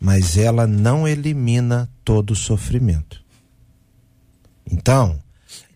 mas 0.00 0.36
ela 0.36 0.66
não 0.66 1.06
elimina 1.06 1.90
todo 2.04 2.30
o 2.30 2.36
sofrimento. 2.36 3.22
Então, 4.70 5.20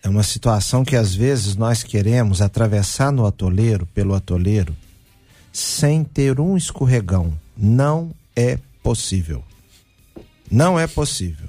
é 0.02 0.08
uma 0.08 0.22
situação 0.22 0.84
que 0.84 0.96
às 0.96 1.14
vezes 1.14 1.56
nós 1.56 1.82
queremos 1.82 2.40
atravessar 2.40 3.12
no 3.12 3.26
atoleiro, 3.26 3.86
pelo 3.86 4.14
atoleiro, 4.14 4.74
sem 5.52 6.02
ter 6.02 6.40
um 6.40 6.56
escorregão. 6.56 7.32
Não 7.56 8.12
é 8.34 8.58
possível. 8.82 9.44
Não 10.50 10.78
é 10.78 10.86
possível. 10.86 11.48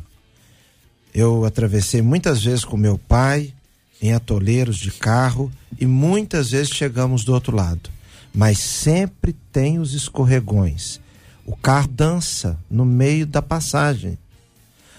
Eu 1.13 1.45
atravessei 1.45 2.01
muitas 2.01 2.43
vezes 2.43 2.65
com 2.65 2.75
meu 2.75 2.97
pai 2.97 3.53
em 4.01 4.13
atoleiros 4.13 4.77
de 4.77 4.91
carro 4.91 5.51
e 5.79 5.85
muitas 5.85 6.51
vezes 6.51 6.73
chegamos 6.73 7.23
do 7.23 7.33
outro 7.33 7.55
lado. 7.55 7.89
Mas 8.33 8.59
sempre 8.59 9.33
tem 9.51 9.79
os 9.79 9.93
escorregões. 9.93 10.99
O 11.45 11.55
carro 11.55 11.87
dança 11.87 12.57
no 12.69 12.85
meio 12.85 13.25
da 13.25 13.41
passagem. 13.41 14.17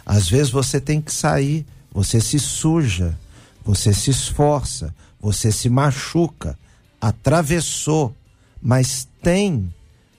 Às 0.05 0.29
vezes 0.29 0.51
você 0.51 0.81
tem 0.81 1.01
que 1.01 1.13
sair, 1.13 1.67
você 1.93 2.21
se 2.21 2.39
suja, 2.39 3.17
você 3.65 3.93
se 3.93 4.11
esforça, 4.11 4.95
você 5.21 5.53
se 5.53 5.69
machuca, 5.69 6.59
atravessou, 7.01 8.15
mas 8.61 9.09
tem, 9.23 9.73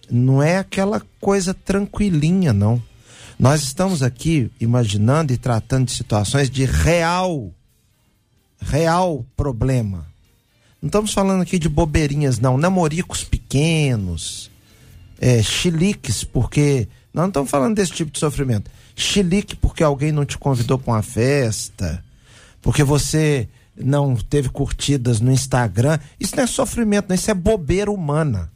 não 0.10 0.42
é 0.42 0.58
aquela 0.58 1.02
coisa 1.20 1.54
tranquilinha, 1.54 2.54
não. 2.54 2.82
Nós 3.38 3.64
estamos 3.64 4.02
aqui 4.02 4.52
imaginando 4.60 5.34
e 5.34 5.38
tratando 5.38 5.88
de 5.88 5.92
situações 5.92 6.50
de 6.50 6.66
real, 6.66 7.52
real 8.62 9.26
problema. 9.36 10.08
Não 10.82 10.88
estamos 10.88 11.14
falando 11.14 11.42
aqui 11.42 11.58
de 11.58 11.68
bobeirinhas, 11.68 12.40
não, 12.40 12.58
namoricos 12.58 13.24
pequenos, 13.24 14.52
é, 15.20 15.42
chiliques, 15.42 16.24
porque. 16.24 16.88
Nós 17.14 17.24
não 17.24 17.30
estamos 17.30 17.52
falando 17.52 17.76
desse 17.76 17.92
tipo 17.92 18.12
de 18.12 18.20
sofrimento. 18.20 18.72
Chilique 18.96 19.56
porque 19.56 19.84
alguém 19.84 20.12
não 20.12 20.26
te 20.26 20.38
convidou 20.38 20.80
para 20.80 20.94
uma 20.94 21.02
festa, 21.04 22.04
porque 22.64 22.84
você 22.84 23.48
não 23.78 24.16
teve 24.16 24.50
curtidas 24.50 25.20
no 25.20 25.32
Instagram. 25.32 26.00
Isso 26.20 26.36
não 26.36 26.44
é 26.44 26.48
sofrimento, 26.48 27.10
não, 27.10 27.16
isso 27.16 27.30
é 27.30 27.34
bobeira 27.36 27.92
humana. 27.92 28.52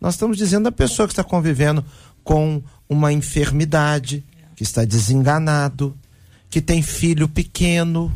Nós 0.00 0.14
estamos 0.14 0.36
dizendo 0.36 0.68
a 0.68 0.72
pessoa 0.72 1.06
que 1.06 1.12
está 1.12 1.24
convivendo 1.24 1.82
com 2.24 2.60
uma 2.88 3.12
enfermidade, 3.12 4.24
que 4.56 4.64
está 4.64 4.84
desenganado, 4.84 5.96
que 6.50 6.60
tem 6.60 6.82
filho 6.82 7.28
pequeno, 7.28 8.14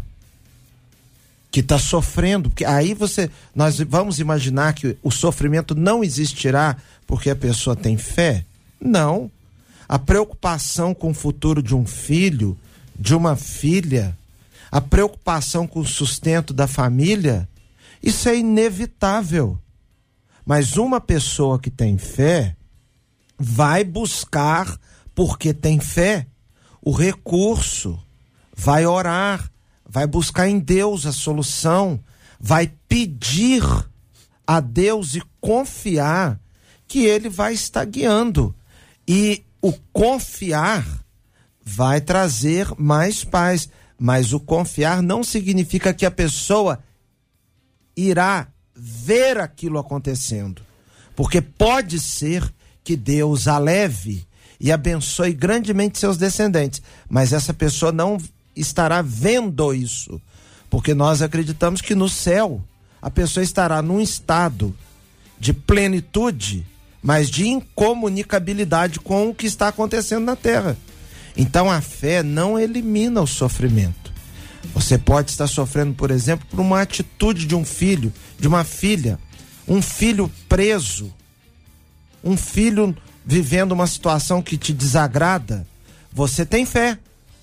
que 1.50 1.60
está 1.60 1.78
sofrendo, 1.78 2.50
porque 2.50 2.64
aí 2.64 2.92
você, 2.92 3.30
nós 3.54 3.78
vamos 3.78 4.18
imaginar 4.18 4.74
que 4.74 4.96
o 5.02 5.10
sofrimento 5.10 5.74
não 5.74 6.02
existirá 6.02 6.76
porque 7.06 7.30
a 7.30 7.36
pessoa 7.36 7.76
tem 7.76 7.96
fé? 7.96 8.44
Não. 8.80 9.30
A 9.88 9.98
preocupação 9.98 10.92
com 10.92 11.10
o 11.10 11.14
futuro 11.14 11.62
de 11.62 11.74
um 11.74 11.86
filho, 11.86 12.58
de 12.98 13.14
uma 13.14 13.36
filha, 13.36 14.16
a 14.70 14.80
preocupação 14.80 15.66
com 15.66 15.80
o 15.80 15.86
sustento 15.86 16.52
da 16.52 16.66
família, 16.66 17.48
isso 18.02 18.28
é 18.28 18.36
inevitável. 18.36 19.58
Mas 20.44 20.76
uma 20.76 21.00
pessoa 21.00 21.58
que 21.58 21.70
tem 21.70 21.98
fé 21.98 22.56
vai 23.38 23.84
buscar, 23.84 24.78
porque 25.14 25.52
tem 25.52 25.80
fé, 25.80 26.26
o 26.80 26.92
recurso, 26.92 28.00
vai 28.54 28.86
orar, 28.86 29.50
vai 29.84 30.06
buscar 30.06 30.48
em 30.48 30.58
Deus 30.58 31.04
a 31.04 31.12
solução, 31.12 32.00
vai 32.38 32.72
pedir 32.88 33.62
a 34.46 34.60
Deus 34.60 35.14
e 35.14 35.22
confiar 35.40 36.40
que 36.86 37.04
Ele 37.04 37.28
vai 37.28 37.54
estar 37.54 37.84
guiando. 37.84 38.54
E 39.06 39.44
o 39.60 39.72
confiar 39.92 40.86
vai 41.64 42.00
trazer 42.00 42.68
mais 42.78 43.24
paz. 43.24 43.68
Mas 43.98 44.32
o 44.32 44.40
confiar 44.40 45.02
não 45.02 45.22
significa 45.22 45.94
que 45.94 46.04
a 46.04 46.10
pessoa 46.10 46.78
irá 47.96 48.48
ver 48.74 49.38
aquilo 49.38 49.78
acontecendo. 49.78 50.62
Porque 51.14 51.40
pode 51.40 51.98
ser 51.98 52.52
que 52.84 52.96
Deus 52.96 53.48
a 53.48 53.58
leve 53.58 54.26
e 54.60 54.70
abençoe 54.70 55.32
grandemente 55.32 55.98
seus 55.98 56.16
descendentes, 56.16 56.82
mas 57.08 57.32
essa 57.32 57.52
pessoa 57.52 57.90
não 57.92 58.18
estará 58.54 59.02
vendo 59.02 59.74
isso, 59.74 60.20
porque 60.70 60.94
nós 60.94 61.20
acreditamos 61.20 61.80
que 61.80 61.94
no 61.94 62.08
céu 62.08 62.62
a 63.00 63.10
pessoa 63.10 63.44
estará 63.44 63.82
num 63.82 64.00
estado 64.00 64.74
de 65.38 65.52
plenitude, 65.52 66.66
mas 67.02 67.28
de 67.28 67.46
incomunicabilidade 67.46 68.98
com 69.00 69.28
o 69.28 69.34
que 69.34 69.46
está 69.46 69.68
acontecendo 69.68 70.24
na 70.24 70.36
terra. 70.36 70.76
Então 71.36 71.70
a 71.70 71.80
fé 71.80 72.22
não 72.22 72.58
elimina 72.58 73.20
o 73.20 73.26
sofrimento. 73.26 74.12
Você 74.74 74.98
pode 74.98 75.30
estar 75.30 75.46
sofrendo, 75.46 75.94
por 75.94 76.10
exemplo, 76.10 76.46
por 76.50 76.60
uma 76.60 76.80
atitude 76.80 77.46
de 77.46 77.54
um 77.54 77.64
filho, 77.64 78.12
de 78.38 78.48
uma 78.48 78.64
filha, 78.64 79.18
um 79.66 79.80
filho 79.80 80.30
preso, 80.48 81.12
um 82.22 82.36
filho 82.36 82.96
vivendo 83.24 83.72
uma 83.72 83.86
situação 83.86 84.42
que 84.42 84.56
te 84.56 84.72
desagrada. 84.72 85.66
Você 86.12 86.46
tem 86.46 86.64
fé. 86.64 86.98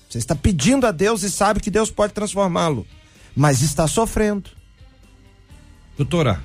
Você 0.08 0.18
está 0.18 0.34
pedindo 0.34 0.86
a 0.86 0.92
Deus 0.92 1.22
e 1.22 1.30
sabe 1.30 1.60
que 1.60 1.70
Deus 1.70 1.90
pode 1.90 2.12
transformá-lo, 2.12 2.86
mas 3.34 3.62
está 3.62 3.88
sofrendo. 3.88 4.48
Doutora, 5.96 6.42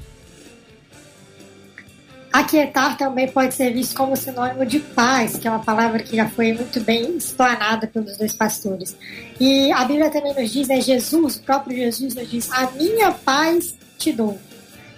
Aquietar 2.32 2.96
também 2.96 3.28
pode 3.28 3.56
ser 3.56 3.74
visto 3.74 3.96
como 3.96 4.16
sinônimo 4.16 4.64
de 4.64 4.80
paz, 4.80 5.38
que 5.38 5.48
é 5.48 5.52
uma 5.52 5.64
palavra 5.64 6.04
que 6.04 6.16
já 6.16 6.30
foi 6.30 6.54
muito 6.54 6.80
bem 6.82 7.18
explanada 7.18 7.88
pelos 7.88 8.18
dois 8.18 8.34
pastores. 8.34 8.96
E 9.40 9.72
a 9.72 9.84
Bíblia 9.84 10.12
também 10.12 10.36
nos 10.36 10.52
diz, 10.52 10.68
né, 10.68 10.80
Jesus, 10.80 11.38
o 11.38 11.42
próprio 11.42 11.76
Jesus 11.76 12.14
nos 12.14 12.30
diz, 12.30 12.52
a 12.52 12.70
minha 12.72 13.12
paz 13.12 13.74
te 13.98 14.12
dou, 14.12 14.38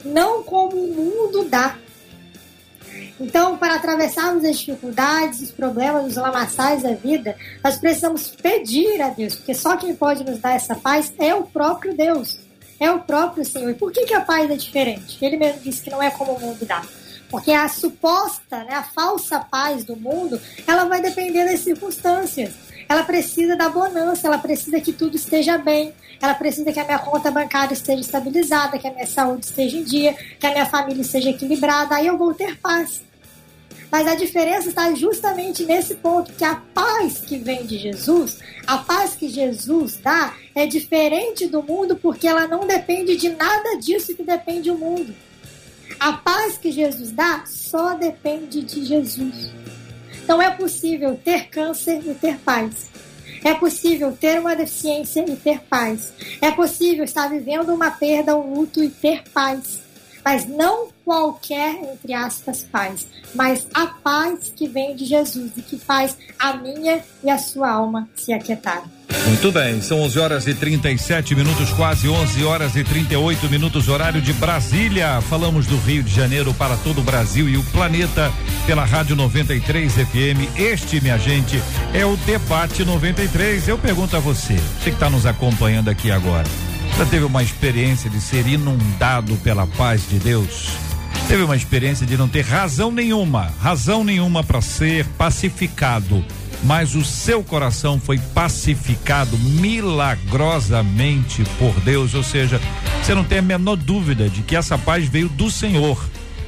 não 0.03 0.43
como 0.43 0.75
o 0.75 0.93
mundo 0.93 1.45
dá. 1.45 1.77
Então, 3.17 3.57
para 3.57 3.75
atravessarmos 3.75 4.43
as 4.43 4.57
dificuldades, 4.57 5.41
os 5.41 5.51
problemas, 5.51 6.07
os 6.07 6.15
lamaçais 6.17 6.83
da 6.83 6.93
vida, 6.93 7.37
nós 7.63 7.77
precisamos 7.77 8.27
pedir 8.27 9.01
a 9.01 9.09
Deus, 9.09 9.35
porque 9.35 9.53
só 9.53 9.77
quem 9.77 9.95
pode 9.95 10.25
nos 10.25 10.39
dar 10.39 10.55
essa 10.55 10.75
paz 10.75 11.13
é 11.17 11.33
o 11.33 11.43
próprio 11.43 11.95
Deus, 11.95 12.39
é 12.77 12.91
o 12.91 12.99
próprio 12.99 13.45
Senhor. 13.45 13.69
E 13.69 13.75
por 13.75 13.91
que, 13.91 14.05
que 14.05 14.13
a 14.13 14.21
paz 14.21 14.49
é 14.49 14.55
diferente? 14.55 15.23
Ele 15.23 15.37
mesmo 15.37 15.61
disse 15.61 15.81
que 15.81 15.89
não 15.89 16.03
é 16.03 16.11
como 16.11 16.33
o 16.33 16.39
mundo 16.39 16.65
dá. 16.65 16.81
Porque 17.31 17.53
a 17.53 17.69
suposta, 17.69 18.65
né, 18.65 18.73
a 18.73 18.83
falsa 18.83 19.39
paz 19.39 19.85
do 19.85 19.95
mundo, 19.95 20.39
ela 20.67 20.83
vai 20.83 21.01
depender 21.01 21.45
das 21.45 21.61
circunstâncias. 21.61 22.53
Ela 22.89 23.03
precisa 23.03 23.55
da 23.55 23.69
bonança, 23.69 24.27
ela 24.27 24.37
precisa 24.37 24.81
que 24.81 24.91
tudo 24.91 25.15
esteja 25.15 25.57
bem, 25.57 25.93
ela 26.21 26.33
precisa 26.33 26.73
que 26.73 26.79
a 26.79 26.83
minha 26.83 26.99
conta 26.99 27.31
bancária 27.31 27.73
esteja 27.73 28.01
estabilizada, 28.01 28.77
que 28.77 28.85
a 28.85 28.91
minha 28.91 29.07
saúde 29.07 29.45
esteja 29.45 29.77
em 29.77 29.83
dia, 29.83 30.13
que 30.37 30.45
a 30.45 30.51
minha 30.51 30.65
família 30.65 31.01
esteja 31.01 31.29
equilibrada, 31.29 31.95
aí 31.95 32.07
eu 32.07 32.17
vou 32.17 32.33
ter 32.33 32.57
paz. 32.57 33.01
Mas 33.89 34.07
a 34.07 34.15
diferença 34.15 34.67
está 34.67 34.93
justamente 34.93 35.63
nesse 35.63 35.95
ponto, 35.95 36.33
que 36.33 36.43
a 36.43 36.55
paz 36.73 37.19
que 37.19 37.37
vem 37.37 37.65
de 37.65 37.77
Jesus, 37.77 38.39
a 38.67 38.77
paz 38.77 39.15
que 39.15 39.29
Jesus 39.29 39.97
dá, 39.97 40.33
é 40.53 40.65
diferente 40.65 41.47
do 41.47 41.63
mundo 41.63 41.95
porque 41.95 42.27
ela 42.27 42.45
não 42.45 42.67
depende 42.67 43.15
de 43.15 43.29
nada 43.29 43.77
disso 43.77 44.15
que 44.15 44.23
depende 44.23 44.69
o 44.69 44.77
mundo. 44.77 45.15
A 45.99 46.13
paz 46.13 46.57
que 46.57 46.71
Jesus 46.71 47.11
dá 47.11 47.43
só 47.45 47.93
depende 47.93 48.61
de 48.61 48.85
Jesus. 48.85 49.51
Então 50.23 50.41
é 50.41 50.49
possível 50.51 51.19
ter 51.23 51.47
câncer 51.47 52.01
e 52.05 52.13
ter 52.13 52.37
paz. 52.39 52.89
É 53.43 53.53
possível 53.53 54.11
ter 54.11 54.39
uma 54.39 54.55
deficiência 54.55 55.25
e 55.27 55.35
ter 55.35 55.59
paz. 55.61 56.13
É 56.41 56.51
possível 56.51 57.03
estar 57.03 57.27
vivendo 57.27 57.73
uma 57.73 57.91
perda, 57.91 58.37
um 58.37 58.53
luto 58.53 58.83
e 58.83 58.89
ter 58.89 59.23
paz. 59.33 59.80
Mas 60.23 60.47
não 60.47 60.89
qualquer, 61.03 61.75
entre 61.93 62.13
aspas, 62.13 62.63
paz, 62.63 63.07
mas 63.35 63.67
a 63.73 63.87
paz 63.87 64.51
que 64.55 64.67
vem 64.67 64.95
de 64.95 65.05
Jesus 65.05 65.51
e 65.57 65.61
que 65.61 65.77
faz 65.77 66.17
a 66.39 66.53
minha 66.53 67.03
e 67.23 67.29
a 67.29 67.37
sua 67.37 67.71
alma 67.71 68.07
se 68.15 68.31
aquietar. 68.31 68.83
Muito 69.27 69.51
bem, 69.51 69.81
são 69.81 69.99
11 70.01 70.19
horas 70.19 70.47
e 70.47 70.53
37 70.53 71.35
minutos, 71.35 71.69
quase 71.71 72.07
11 72.07 72.43
horas 72.43 72.75
e 72.75 72.83
38 72.83 73.49
minutos, 73.49 73.87
horário 73.89 74.21
de 74.21 74.33
Brasília. 74.33 75.21
Falamos 75.21 75.67
do 75.67 75.77
Rio 75.77 76.01
de 76.01 76.13
Janeiro 76.13 76.53
para 76.53 76.77
todo 76.77 77.01
o 77.01 77.03
Brasil 77.03 77.49
e 77.49 77.57
o 77.57 77.63
planeta 77.65 78.31
pela 78.65 78.85
Rádio 78.85 79.15
93 79.15 79.93
FM. 79.93 80.57
Este, 80.57 81.01
minha 81.01 81.17
gente, 81.17 81.61
é 81.93 82.05
o 82.05 82.15
Debate 82.17 82.85
93. 82.85 83.67
Eu 83.67 83.77
pergunto 83.77 84.15
a 84.15 84.19
você, 84.19 84.55
você 84.55 84.89
que 84.89 84.95
está 84.95 85.09
nos 85.09 85.25
acompanhando 85.25 85.89
aqui 85.89 86.09
agora, 86.09 86.47
já 87.01 87.05
teve 87.07 87.25
uma 87.25 87.41
experiência 87.41 88.07
de 88.11 88.21
ser 88.21 88.45
inundado 88.45 89.35
pela 89.37 89.65
paz 89.65 90.07
de 90.07 90.19
Deus? 90.19 90.67
Teve 91.27 91.41
uma 91.41 91.55
experiência 91.55 92.05
de 92.05 92.15
não 92.15 92.27
ter 92.27 92.41
razão 92.41 92.91
nenhuma, 92.91 93.51
razão 93.59 94.03
nenhuma 94.03 94.43
para 94.43 94.61
ser 94.61 95.05
pacificado 95.17 96.23
mas 96.63 96.93
o 96.93 97.03
seu 97.03 97.43
coração 97.43 97.99
foi 97.99 98.19
pacificado 98.19 99.35
milagrosamente 99.35 101.43
por 101.57 101.73
Deus, 101.79 102.13
ou 102.13 102.21
seja, 102.21 102.61
você 103.01 103.15
não 103.15 103.23
tem 103.23 103.39
a 103.39 103.41
menor 103.41 103.77
dúvida 103.77 104.29
de 104.29 104.43
que 104.43 104.55
essa 104.55 104.77
paz 104.77 105.07
veio 105.07 105.27
do 105.27 105.49
Senhor. 105.49 105.97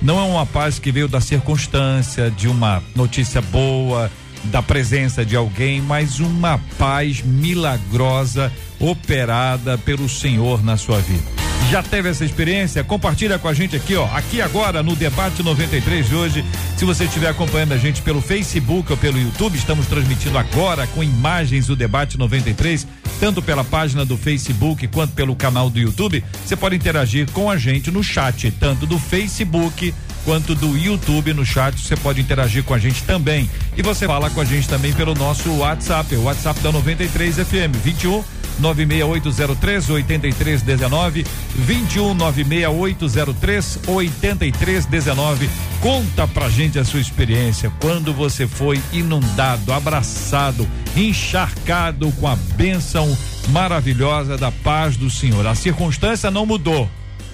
Não 0.04 0.20
é 0.20 0.22
uma 0.22 0.46
paz 0.46 0.78
que 0.78 0.92
veio 0.92 1.08
da 1.08 1.20
circunstância, 1.20 2.30
de 2.30 2.48
uma 2.48 2.84
notícia 2.96 3.42
boa, 3.42 4.12
da 4.46 4.62
presença 4.62 5.26
de 5.26 5.36
alguém, 5.36 5.82
mas 5.82 6.20
uma 6.20 6.60
paz 6.78 7.22
milagrosa 7.22 8.52
operada 8.80 9.78
pelo 9.78 10.10
Senhor 10.10 10.64
na 10.64 10.78
sua 10.78 11.00
vida. 11.00 11.44
Já 11.70 11.82
teve 11.82 12.10
essa 12.10 12.24
experiência? 12.24 12.84
Compartilha 12.84 13.40
com 13.40 13.48
a 13.48 13.54
gente 13.54 13.76
aqui, 13.76 13.96
ó, 13.96 14.06
aqui 14.14 14.42
agora 14.42 14.84
no 14.84 14.96
debate 14.96 15.42
93 15.42 16.08
de 16.08 16.16
hoje. 16.16 16.46
Se 16.78 16.86
você 16.86 17.06
estiver 17.06 17.30
acompanhando 17.30 17.72
a 17.72 17.78
gente 17.78 18.02
pelo 18.02 18.22
Facebook 18.22 18.92
ou 18.92 18.98
pelo 18.98 19.20
YouTube, 19.20 19.58
estamos 19.58 19.88
transmitindo 19.88 20.38
agora 20.38 20.86
com 20.88 21.04
imagens 21.04 21.68
do 21.68 21.76
debate 21.76 22.18
93, 22.18 22.86
tanto 23.20 23.42
pela 23.42 23.64
página 23.64 24.06
do 24.06 24.18
Facebook 24.18 24.88
quanto 24.90 25.14
pelo 25.14 25.36
canal 25.36 25.70
do 25.70 25.80
YouTube. 25.80 26.24
Você 26.46 26.56
pode 26.56 26.76
interagir 26.76 27.32
com 27.32 27.50
a 27.50 27.58
gente 27.58 27.90
no 27.90 28.04
chat, 28.04 28.52
tanto 28.52 28.86
do 28.86 29.00
Facebook 29.00 29.94
quanto 30.26 30.56
do 30.56 30.78
YouTube 30.78 31.34
no 31.34 31.46
chat. 31.46 31.80
Você 31.80 31.96
pode 31.96 32.22
interagir 32.22 32.64
com 32.64 32.74
a 32.74 32.80
gente 32.80 33.04
também. 33.04 33.50
E 33.78 33.82
você 33.82 34.06
fala 34.06 34.30
com 34.30 34.42
a 34.42 34.46
gente 34.46 34.68
também 34.68 34.94
pelo 34.94 35.14
nosso 35.14 35.52
WhatsApp, 35.58 36.16
o 36.16 36.24
WhatsApp 36.24 36.60
da 36.62 36.72
93 36.72 37.36
FM 37.36 37.76
21 37.84 38.24
96803 38.60 39.90
8319 39.90 41.26
21 41.56 42.14
96803 42.14 43.80
8319. 43.88 45.50
Conta 45.82 46.28
pra 46.28 46.50
gente 46.50 46.80
a 46.80 46.86
sua 46.86 47.00
experiência 47.00 47.72
quando 47.82 48.14
você 48.14 48.48
foi 48.48 48.82
inundado, 48.92 49.74
abraçado, 49.74 50.68
encharcado 50.96 52.12
com 52.14 52.28
a 52.28 52.36
bênção 52.36 53.18
maravilhosa 53.50 54.38
da 54.38 54.52
paz 54.52 54.96
do 54.96 55.10
Senhor. 55.10 55.46
A 55.46 55.56
circunstância 55.56 56.32
não 56.32 56.46
mudou. 56.46 56.90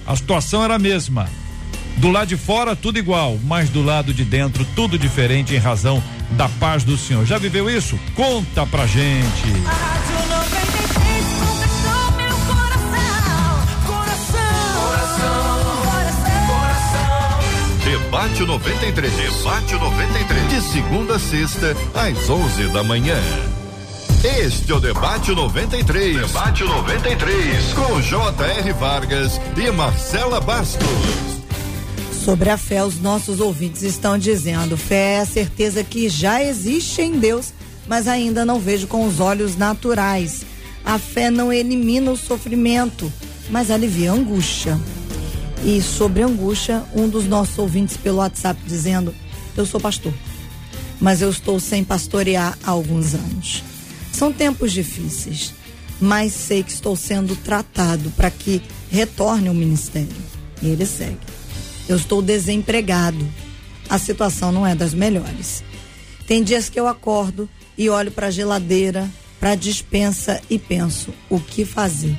A 0.08 0.16
situação 0.16 0.64
era 0.64 0.76
a 0.76 0.80
mesma. 0.80 1.30
Do 1.98 2.10
lado 2.10 2.28
de 2.28 2.38
fora, 2.38 2.76
tudo 2.76 2.98
igual, 2.98 3.38
mas 3.44 3.70
do 3.70 3.84
lado 3.84 4.14
de 4.14 4.24
dentro, 4.24 4.66
tudo 4.76 4.98
diferente 4.98 5.54
em 5.54 5.58
razão 5.58 6.02
da 6.32 6.48
paz 6.48 6.84
do 6.84 6.98
Senhor. 6.98 7.26
Já 7.26 7.38
viveu 7.38 7.70
isso? 7.70 8.00
Conta 8.16 8.66
pra 8.66 8.86
gente. 8.86 9.44
A 9.66 9.70
Rádio 9.70 10.28
93 10.30 11.26
conquistou 11.40 12.12
meu 12.18 12.38
coração. 12.48 13.60
Coração. 13.88 14.80
Coração. 16.48 17.40
Debate 17.84 18.46
93. 18.46 19.14
Debate 19.14 19.74
93. 19.74 20.50
De 20.50 20.62
segunda 20.62 21.16
a 21.16 21.20
sexta, 21.20 21.76
às 21.94 22.30
11 22.30 22.68
da 22.70 22.84
manhã. 22.84 23.20
Este 24.24 24.72
é 24.72 24.76
o 24.76 24.80
Debate 24.82 25.32
93. 25.32 26.18
Debate 26.28 26.64
93. 26.64 27.74
Com 27.74 28.02
J.R. 28.02 28.74
Vargas 28.74 29.40
e 29.56 29.72
Marcela 29.72 30.42
Bastos. 30.42 31.39
Sobre 32.24 32.50
a 32.50 32.58
fé, 32.58 32.84
os 32.84 33.00
nossos 33.00 33.40
ouvintes 33.40 33.82
estão 33.82 34.18
dizendo: 34.18 34.78
fé 34.78 35.14
é 35.14 35.20
a 35.22 35.26
certeza 35.26 35.84
que 35.84 36.10
já 36.10 36.44
existe 36.44 37.02
em 37.02 37.18
Deus, 37.18 37.54
mas 37.88 38.08
ainda 38.08 38.46
não 38.46 38.60
vejo 38.60 38.88
com 38.88 39.08
os 39.08 39.20
olhos 39.20 39.56
naturais. 39.56 40.46
A 40.84 41.00
fé 41.00 41.32
não 41.32 41.52
elimina 41.52 42.12
o 42.12 42.18
sofrimento, 42.18 43.12
mas 43.50 43.72
alivia 43.72 44.12
a 44.12 44.16
angústia. 44.16 44.78
E 45.64 45.82
sobre 45.82 46.22
angústia, 46.22 46.84
um 46.94 47.08
dos 47.08 47.26
nossos 47.26 47.58
ouvintes 47.58 47.96
pelo 47.96 48.18
WhatsApp 48.18 48.60
dizendo: 48.66 49.16
Eu 49.56 49.66
sou 49.66 49.80
pastor, 49.80 50.14
mas 51.00 51.22
eu 51.22 51.30
estou 51.30 51.58
sem 51.60 51.84
pastorear 51.86 52.58
há 52.64 52.72
alguns 52.72 53.14
anos. 53.14 53.64
São 54.12 54.34
tempos 54.34 54.74
difíceis, 54.74 55.54
mas 56.02 56.34
sei 56.34 56.64
que 56.64 56.72
estou 56.72 56.98
sendo 56.98 57.36
tratado 57.38 58.12
para 58.12 58.30
que 58.30 58.62
retorne 58.92 59.48
ao 59.48 59.54
ministério. 59.54 60.10
E 60.62 60.68
ele 60.68 60.86
segue. 60.86 61.29
Eu 61.90 61.96
estou 61.96 62.22
desempregado. 62.22 63.28
A 63.90 63.98
situação 63.98 64.52
não 64.52 64.66
é 64.66 64.76
das 64.76 64.94
melhores. 64.94 65.64
Tem 66.28 66.44
dias 66.44 66.70
que 66.70 66.80
eu 66.80 66.88
acordo 66.88 67.50
e 67.76 67.90
olho 67.90 68.12
para 68.12 68.28
a 68.28 68.32
geladeira, 68.32 69.10
para 69.40 69.52
a 69.52 69.56
dispensa 69.56 70.40
e 70.48 70.60
penso: 70.60 71.12
o 71.28 71.40
que 71.40 71.66
fazer? 71.66 72.16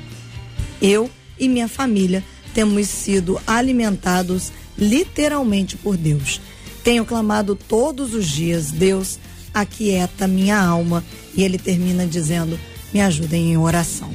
Eu 0.82 1.08
e 1.38 1.48
minha 1.48 1.68
família 1.68 2.24
temos 2.52 2.88
sido 2.88 3.40
alimentados 3.46 4.50
literalmente 4.76 5.76
por 5.76 5.96
Deus. 5.96 6.40
Tenho 6.82 7.04
clamado 7.04 7.54
todos 7.54 8.12
os 8.12 8.26
dias: 8.26 8.72
Deus, 8.72 9.20
aquieta 9.54 10.26
minha 10.26 10.60
alma. 10.60 11.04
E 11.36 11.44
ele 11.44 11.58
termina 11.58 12.04
dizendo: 12.04 12.58
me 12.92 13.00
ajudem 13.00 13.52
em 13.52 13.56
oração. 13.56 14.12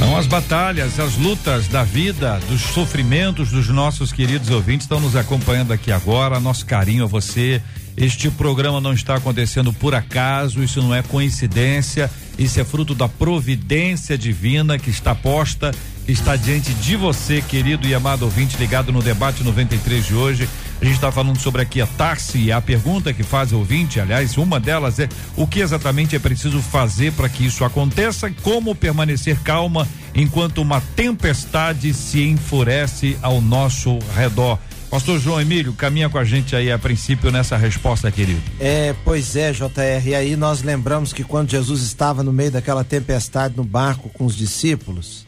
São 0.00 0.16
as 0.16 0.26
batalhas, 0.26 0.98
as 0.98 1.18
lutas 1.18 1.68
da 1.68 1.84
vida, 1.84 2.40
dos 2.48 2.62
sofrimentos 2.62 3.50
dos 3.50 3.68
nossos 3.68 4.10
queridos 4.10 4.48
ouvintes 4.48 4.86
estão 4.86 4.98
nos 4.98 5.14
acompanhando 5.14 5.74
aqui 5.74 5.92
agora. 5.92 6.40
Nosso 6.40 6.64
carinho 6.64 7.04
a 7.04 7.06
você. 7.06 7.60
Este 7.98 8.30
programa 8.30 8.80
não 8.80 8.94
está 8.94 9.16
acontecendo 9.16 9.74
por 9.74 9.94
acaso, 9.94 10.62
isso 10.62 10.80
não 10.80 10.94
é 10.94 11.02
coincidência, 11.02 12.10
isso 12.38 12.58
é 12.58 12.64
fruto 12.64 12.94
da 12.94 13.10
providência 13.10 14.16
divina 14.16 14.78
que 14.78 14.88
está 14.88 15.14
posta, 15.14 15.70
que 16.06 16.12
está 16.12 16.34
diante 16.34 16.72
de 16.72 16.96
você, 16.96 17.42
querido 17.42 17.86
e 17.86 17.94
amado 17.94 18.22
ouvinte, 18.22 18.56
ligado 18.56 18.90
no 18.90 19.02
debate 19.02 19.44
93 19.44 20.06
de 20.06 20.14
hoje. 20.14 20.48
A 20.80 20.84
gente 20.84 20.94
está 20.94 21.12
falando 21.12 21.38
sobre 21.38 21.60
aqui 21.60 21.78
a 21.78 21.86
Tarsi 21.86 22.38
e 22.38 22.52
a 22.52 22.58
pergunta 22.58 23.12
que 23.12 23.22
faz 23.22 23.52
o 23.52 23.58
ouvinte, 23.58 24.00
aliás, 24.00 24.38
uma 24.38 24.58
delas 24.58 24.98
é 24.98 25.10
o 25.36 25.46
que 25.46 25.60
exatamente 25.60 26.16
é 26.16 26.18
preciso 26.18 26.62
fazer 26.62 27.12
para 27.12 27.28
que 27.28 27.44
isso 27.44 27.66
aconteça, 27.66 28.30
como 28.42 28.74
permanecer 28.74 29.38
calma 29.40 29.86
enquanto 30.14 30.62
uma 30.62 30.80
tempestade 30.96 31.92
se 31.92 32.22
enfurece 32.22 33.18
ao 33.20 33.42
nosso 33.42 33.98
redor. 34.16 34.58
Pastor 34.90 35.20
João 35.20 35.38
Emílio, 35.38 35.74
caminha 35.74 36.08
com 36.08 36.16
a 36.16 36.24
gente 36.24 36.56
aí 36.56 36.72
a 36.72 36.78
princípio 36.78 37.30
nessa 37.30 37.58
resposta, 37.58 38.10
querido. 38.10 38.40
É, 38.58 38.94
pois 39.04 39.36
é, 39.36 39.52
JR. 39.52 40.06
E 40.06 40.14
aí 40.14 40.34
nós 40.34 40.62
lembramos 40.62 41.12
que 41.12 41.22
quando 41.22 41.50
Jesus 41.50 41.82
estava 41.82 42.22
no 42.22 42.32
meio 42.32 42.50
daquela 42.50 42.82
tempestade 42.82 43.54
no 43.54 43.64
barco 43.64 44.08
com 44.08 44.24
os 44.24 44.34
discípulos, 44.34 45.26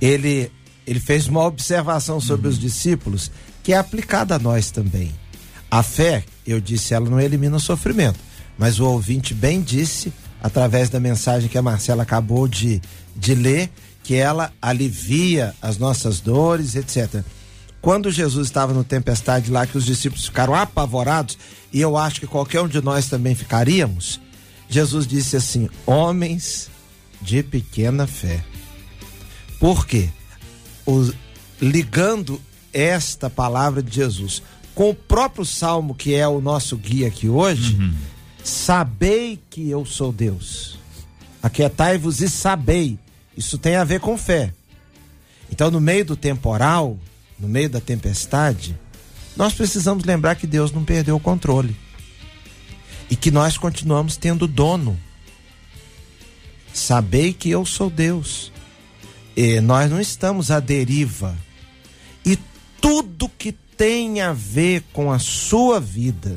ele, 0.00 0.52
ele 0.86 1.00
fez 1.00 1.26
uma 1.26 1.44
observação 1.44 2.20
sobre 2.20 2.46
os 2.46 2.56
discípulos 2.56 3.30
que 3.68 3.74
é 3.74 3.76
aplicada 3.76 4.34
a 4.34 4.38
nós 4.38 4.70
também. 4.70 5.14
A 5.70 5.82
fé, 5.82 6.24
eu 6.46 6.58
disse, 6.58 6.94
ela 6.94 7.10
não 7.10 7.20
elimina 7.20 7.58
o 7.58 7.60
sofrimento, 7.60 8.18
mas 8.56 8.80
o 8.80 8.86
ouvinte 8.86 9.34
bem 9.34 9.60
disse, 9.60 10.10
através 10.42 10.88
da 10.88 10.98
mensagem 10.98 11.50
que 11.50 11.58
a 11.58 11.60
Marcela 11.60 12.02
acabou 12.02 12.48
de, 12.48 12.80
de 13.14 13.34
ler, 13.34 13.70
que 14.02 14.14
ela 14.14 14.50
alivia 14.62 15.54
as 15.60 15.76
nossas 15.76 16.18
dores, 16.18 16.76
etc. 16.76 17.22
Quando 17.82 18.10
Jesus 18.10 18.46
estava 18.46 18.72
no 18.72 18.82
tempestade 18.82 19.50
lá, 19.50 19.66
que 19.66 19.76
os 19.76 19.84
discípulos 19.84 20.24
ficaram 20.24 20.54
apavorados, 20.54 21.36
e 21.70 21.78
eu 21.78 21.94
acho 21.94 22.20
que 22.20 22.26
qualquer 22.26 22.62
um 22.62 22.68
de 22.68 22.80
nós 22.80 23.06
também 23.10 23.34
ficaríamos, 23.34 24.18
Jesus 24.66 25.06
disse 25.06 25.36
assim: 25.36 25.68
Homens 25.84 26.70
de 27.20 27.42
pequena 27.42 28.06
fé. 28.06 28.42
Por 29.60 29.86
quê? 29.86 30.08
Ligando 31.60 32.40
esta 32.72 33.28
palavra 33.28 33.82
de 33.82 33.94
Jesus 33.94 34.42
com 34.78 34.90
o 34.90 34.94
próprio 34.94 35.44
salmo 35.44 35.92
que 35.92 36.14
é 36.14 36.28
o 36.28 36.40
nosso 36.40 36.76
guia 36.76 37.08
aqui 37.08 37.28
hoje, 37.28 37.76
sabei 38.44 39.36
que 39.50 39.68
eu 39.68 39.84
sou 39.84 40.12
Deus. 40.12 40.78
Aquietai-vos 41.42 42.20
e 42.20 42.28
sabei. 42.30 42.96
Isso 43.36 43.58
tem 43.58 43.74
a 43.74 43.82
ver 43.82 43.98
com 43.98 44.16
fé. 44.16 44.54
Então, 45.50 45.68
no 45.68 45.80
meio 45.80 46.04
do 46.04 46.14
temporal, 46.14 46.96
no 47.36 47.48
meio 47.48 47.68
da 47.68 47.80
tempestade, 47.80 48.78
nós 49.36 49.52
precisamos 49.52 50.04
lembrar 50.04 50.36
que 50.36 50.46
Deus 50.46 50.70
não 50.70 50.84
perdeu 50.84 51.16
o 51.16 51.20
controle. 51.20 51.74
E 53.10 53.16
que 53.16 53.32
nós 53.32 53.58
continuamos 53.58 54.16
tendo 54.16 54.46
dono. 54.46 54.96
Sabei 56.72 57.32
que 57.32 57.50
eu 57.50 57.66
sou 57.66 57.90
Deus. 57.90 58.52
E 59.36 59.60
nós 59.60 59.90
não 59.90 60.00
estamos 60.00 60.52
à 60.52 60.60
deriva. 60.60 61.36
Tudo 62.80 63.28
que 63.28 63.52
tem 63.52 64.20
a 64.20 64.32
ver 64.32 64.82
com 64.92 65.12
a 65.12 65.18
sua 65.18 65.80
vida, 65.80 66.36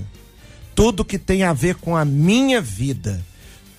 tudo 0.76 1.06
que 1.06 1.18
tem 1.18 1.44
a 1.44 1.54
ver 1.54 1.76
com 1.76 1.98
a 1.98 2.06
minha 2.06 2.62
vida, 2.62 3.24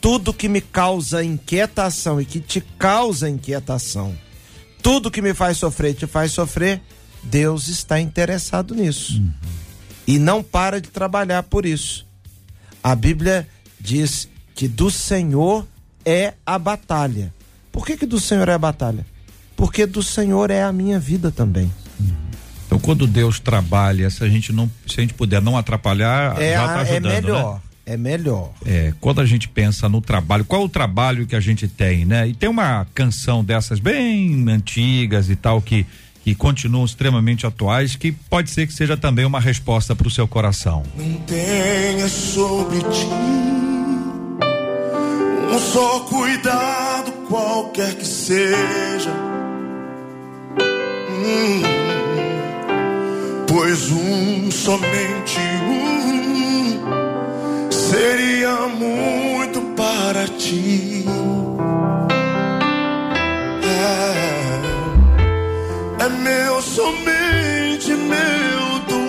tudo 0.00 0.34
que 0.34 0.48
me 0.48 0.60
causa 0.60 1.22
inquietação 1.22 2.20
e 2.20 2.24
que 2.24 2.40
te 2.40 2.60
causa 2.76 3.30
inquietação, 3.30 4.16
tudo 4.82 5.10
que 5.10 5.22
me 5.22 5.32
faz 5.32 5.58
sofrer 5.58 5.94
te 5.94 6.06
faz 6.06 6.32
sofrer, 6.32 6.80
Deus 7.22 7.68
está 7.68 8.00
interessado 8.00 8.74
nisso. 8.74 9.22
E 10.06 10.18
não 10.18 10.42
para 10.42 10.80
de 10.80 10.88
trabalhar 10.88 11.44
por 11.44 11.64
isso. 11.64 12.04
A 12.82 12.96
Bíblia 12.96 13.46
diz 13.80 14.28
que 14.56 14.66
do 14.66 14.90
Senhor 14.90 15.64
é 16.04 16.34
a 16.44 16.58
batalha. 16.58 17.32
Por 17.70 17.86
que, 17.86 17.96
que 17.96 18.06
do 18.06 18.18
Senhor 18.18 18.48
é 18.48 18.54
a 18.54 18.58
batalha? 18.58 19.06
Porque 19.54 19.86
do 19.86 20.02
Senhor 20.02 20.50
é 20.50 20.62
a 20.62 20.72
minha 20.72 20.98
vida 20.98 21.30
também. 21.30 21.72
Quando 22.82 23.06
Deus 23.06 23.38
trabalha, 23.40 24.10
se 24.10 24.22
a 24.24 24.28
gente 24.28 24.52
não, 24.52 24.70
se 24.86 24.98
a 24.98 25.02
gente 25.02 25.14
puder 25.14 25.40
não 25.40 25.56
atrapalhar, 25.56 26.40
É, 26.40 26.54
já 26.54 26.66
tá 26.66 26.78
é 26.78 26.80
ajudando, 26.96 27.12
melhor. 27.24 27.54
né? 27.54 27.60
É 27.84 27.96
melhor. 27.96 28.50
É, 28.64 28.92
quando 29.00 29.20
a 29.20 29.26
gente 29.26 29.48
pensa 29.48 29.88
no 29.88 30.00
trabalho, 30.00 30.44
qual 30.44 30.62
o 30.64 30.68
trabalho 30.68 31.26
que 31.26 31.34
a 31.34 31.40
gente 31.40 31.66
tem, 31.66 32.04
né? 32.04 32.28
E 32.28 32.34
tem 32.34 32.48
uma 32.48 32.86
canção 32.94 33.42
dessas 33.44 33.80
bem 33.80 34.44
antigas 34.48 35.30
e 35.30 35.36
tal 35.36 35.60
que 35.62 35.86
que 36.24 36.36
continuam 36.36 36.84
extremamente 36.84 37.44
atuais, 37.44 37.96
que 37.96 38.12
pode 38.12 38.48
ser 38.48 38.68
que 38.68 38.72
seja 38.72 38.96
também 38.96 39.24
uma 39.24 39.40
resposta 39.40 39.92
para 39.96 40.06
o 40.06 40.10
seu 40.10 40.28
coração. 40.28 40.84
Não 40.96 41.14
tenha 41.22 42.08
sobre 42.08 42.78
ti 42.78 43.08
um 45.52 45.58
só 45.58 45.98
cuidado, 46.00 47.10
qualquer 47.28 47.96
que 47.96 48.06
seja. 48.06 49.10
Hum, 51.10 51.62
pois 53.52 53.90
um, 53.92 54.50
somente 54.50 55.38
um, 55.68 56.80
seria 57.70 58.66
muito 58.68 59.60
para 59.76 60.26
ti. 60.26 61.04
É, 66.00 66.04
é 66.04 66.08
meu, 66.08 66.62
somente 66.62 67.92
meu 67.92 68.80
tudo. 68.88 69.02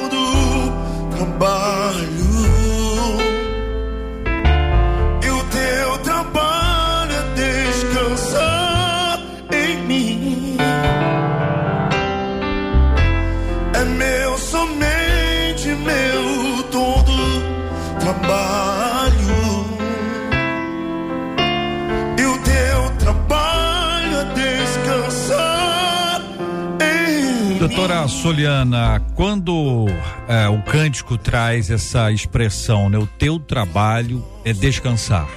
Doutora 27.75 28.07
Soliana, 28.07 28.99
quando 29.15 29.87
é, 30.27 30.47
o 30.47 30.61
cântico 30.61 31.17
traz 31.17 31.71
essa 31.71 32.11
expressão, 32.11 32.87
né? 32.87 32.99
O 32.99 33.07
teu 33.07 33.39
trabalho 33.39 34.23
é 34.45 34.53
descansar. 34.53 35.27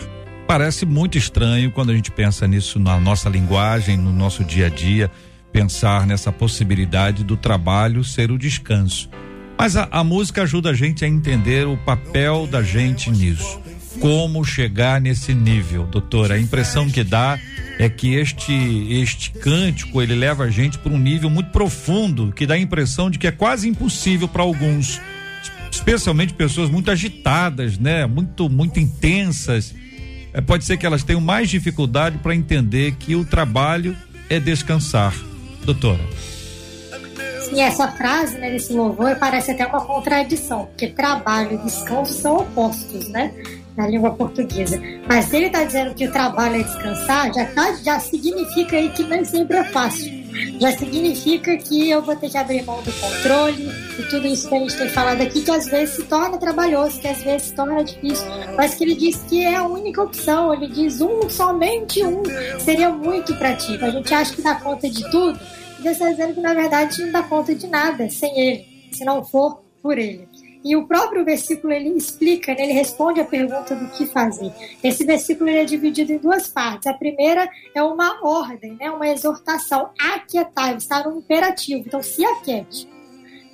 Parece 0.46 0.84
muito 0.84 1.16
estranho 1.16 1.72
quando 1.72 1.92
a 1.92 1.94
gente 1.94 2.10
pensa 2.10 2.46
nisso 2.46 2.78
na 2.78 3.00
nossa 3.00 3.30
linguagem, 3.30 3.96
no 3.96 4.12
nosso 4.12 4.44
dia 4.44 4.66
a 4.66 4.68
dia, 4.68 5.10
pensar 5.50 6.06
nessa 6.06 6.30
possibilidade 6.30 7.24
do 7.24 7.38
trabalho 7.38 8.04
ser 8.04 8.30
o 8.30 8.38
descanso. 8.38 9.08
Mas 9.58 9.74
a, 9.74 9.88
a 9.90 10.04
música 10.04 10.42
ajuda 10.42 10.70
a 10.70 10.74
gente 10.74 11.06
a 11.06 11.08
entender 11.08 11.66
o 11.66 11.78
papel 11.78 12.46
da 12.46 12.62
gente 12.62 13.10
nisso. 13.10 13.58
Como 13.98 14.44
chegar 14.44 15.00
nesse 15.00 15.32
nível, 15.32 15.84
doutora? 15.86 16.34
A 16.34 16.38
impressão 16.38 16.86
que 16.90 17.02
dá 17.02 17.38
é 17.78 17.88
que 17.88 18.14
este 18.14 18.52
este 18.90 19.30
cântico 19.30 20.00
ele 20.00 20.14
leva 20.14 20.44
a 20.44 20.50
gente 20.50 20.78
para 20.78 20.92
um 20.92 20.98
nível 20.98 21.28
muito 21.28 21.50
profundo, 21.50 22.32
que 22.32 22.46
dá 22.46 22.54
a 22.54 22.58
impressão 22.58 23.10
de 23.10 23.18
que 23.18 23.26
é 23.26 23.32
quase 23.32 23.68
impossível 23.68 24.26
para 24.26 24.42
alguns, 24.42 25.00
especialmente 25.70 26.34
pessoas 26.34 26.70
muito 26.70 26.90
agitadas, 26.90 27.78
né? 27.78 28.06
Muito 28.06 28.48
muito 28.48 28.80
intensas. 28.80 29.74
É, 30.32 30.40
pode 30.40 30.64
ser 30.64 30.76
que 30.76 30.86
elas 30.86 31.02
tenham 31.02 31.20
mais 31.20 31.48
dificuldade 31.48 32.18
para 32.18 32.34
entender 32.34 32.94
que 32.96 33.14
o 33.14 33.24
trabalho 33.24 33.96
é 34.28 34.38
descansar. 34.38 35.14
Doutora. 35.64 36.04
E 37.52 37.60
essa 37.60 37.88
frase, 37.92 38.38
né, 38.38 38.50
desse 38.50 38.72
louvor, 38.72 39.16
parece 39.16 39.52
até 39.52 39.66
uma 39.66 39.80
contradição, 39.80 40.66
porque 40.66 40.88
trabalho 40.88 41.54
e 41.54 41.58
descanso 41.58 42.12
são 42.14 42.38
opostos, 42.38 43.08
né? 43.08 43.32
Na 43.76 43.86
língua 43.86 44.10
portuguesa. 44.12 44.80
Mas 45.06 45.26
se 45.26 45.36
ele 45.36 45.46
está 45.46 45.64
dizendo 45.64 45.94
que 45.94 46.06
o 46.06 46.12
trabalho 46.12 46.56
é 46.56 46.62
descansar, 46.62 47.32
já, 47.32 47.44
tá, 47.46 47.74
já 47.82 48.00
significa 48.00 48.76
aí 48.76 48.88
que 48.90 49.04
nem 49.04 49.24
sempre 49.24 49.58
é 49.58 49.64
fácil. 49.64 50.26
Já 50.60 50.72
significa 50.72 51.56
que 51.56 51.90
eu 51.90 52.02
vou 52.02 52.14
ter 52.16 52.30
que 52.30 52.36
abrir 52.36 52.62
mão 52.64 52.82
do 52.82 52.92
controle 52.92 53.70
e 53.98 54.02
tudo 54.04 54.26
isso 54.26 54.48
que 54.48 54.54
a 54.54 54.58
gente 54.58 54.76
tem 54.76 54.88
falado 54.88 55.20
aqui, 55.20 55.42
que 55.42 55.50
às 55.50 55.66
vezes 55.66 55.96
se 55.96 56.04
torna 56.04 56.38
trabalhoso, 56.38 57.00
que 57.00 57.08
às 57.08 57.22
vezes 57.22 57.48
se 57.48 57.54
torna 57.54 57.82
difícil, 57.82 58.26
mas 58.56 58.74
que 58.74 58.84
ele 58.84 58.94
diz 58.94 59.16
que 59.28 59.44
é 59.44 59.56
a 59.56 59.64
única 59.64 60.02
opção. 60.02 60.52
Ele 60.52 60.68
diz 60.68 61.00
um, 61.00 61.28
somente 61.28 62.04
um, 62.04 62.22
seria 62.58 62.90
muito 62.90 63.34
para 63.36 63.54
ti. 63.54 63.78
A 63.82 63.90
gente 63.90 64.12
acha 64.12 64.34
que 64.34 64.42
dá 64.42 64.54
conta 64.54 64.88
de 64.88 65.10
tudo, 65.10 65.38
Deus 65.78 65.96
está 65.96 66.10
dizendo 66.10 66.34
que 66.34 66.40
na 66.40 66.54
verdade 66.54 67.00
não 67.02 67.12
dá 67.12 67.22
conta 67.22 67.54
de 67.54 67.66
nada 67.66 68.08
sem 68.10 68.38
ele, 68.38 68.66
se 68.92 69.04
não 69.04 69.24
for 69.24 69.62
por 69.82 69.98
ele. 69.98 70.28
E 70.66 70.74
o 70.74 70.84
próprio 70.84 71.24
versículo 71.24 71.72
ele 71.72 71.90
explica, 71.90 72.52
né, 72.52 72.64
ele 72.64 72.72
responde 72.72 73.20
a 73.20 73.24
pergunta 73.24 73.72
do 73.76 73.86
que 73.90 74.04
fazer. 74.04 74.52
Esse 74.82 75.04
versículo 75.04 75.48
ele 75.48 75.60
é 75.60 75.64
dividido 75.64 76.12
em 76.12 76.18
duas 76.18 76.48
partes. 76.48 76.88
A 76.88 76.92
primeira 76.92 77.48
é 77.72 77.80
uma 77.80 78.18
ordem, 78.26 78.72
né, 78.72 78.90
uma 78.90 79.06
exortação, 79.06 79.90
aquietai, 79.96 80.74
está 80.74 81.04
no 81.04 81.18
imperativo, 81.18 81.84
então 81.86 82.02
se 82.02 82.24
aquiete. 82.24 82.88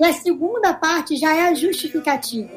E 0.01 0.03
a 0.03 0.13
segunda 0.15 0.73
parte 0.73 1.15
já 1.17 1.37
é 1.37 1.49
a 1.49 1.55
justificativa, 1.55 2.49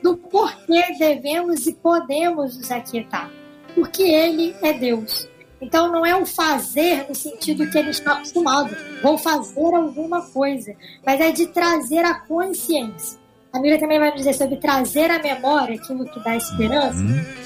do 0.00 0.16
porquê 0.16 0.94
devemos 0.96 1.66
e 1.66 1.72
podemos 1.72 2.56
nos 2.56 2.70
aquietar. 2.70 3.28
Porque 3.74 4.04
ele 4.04 4.54
é 4.62 4.72
Deus. 4.72 5.28
Então 5.60 5.90
não 5.90 6.06
é 6.06 6.14
o 6.14 6.24
fazer 6.24 7.04
no 7.08 7.16
sentido 7.16 7.68
que 7.68 7.76
ele 7.76 7.90
está 7.90 8.12
acostumado, 8.12 8.76
vou 9.02 9.18
fazer 9.18 9.74
alguma 9.74 10.22
coisa, 10.22 10.76
mas 11.04 11.20
é 11.20 11.32
de 11.32 11.48
trazer 11.48 12.04
a 12.04 12.14
consciência. 12.14 13.23
A 13.54 13.58
Bíblia 13.58 13.78
também 13.78 14.00
vai 14.00 14.10
nos 14.10 14.18
dizer 14.18 14.34
sobre 14.34 14.56
trazer 14.56 15.08
à 15.12 15.22
memória 15.22 15.76
aquilo 15.76 16.04
que 16.06 16.18
dá 16.24 16.36
esperança. 16.36 16.98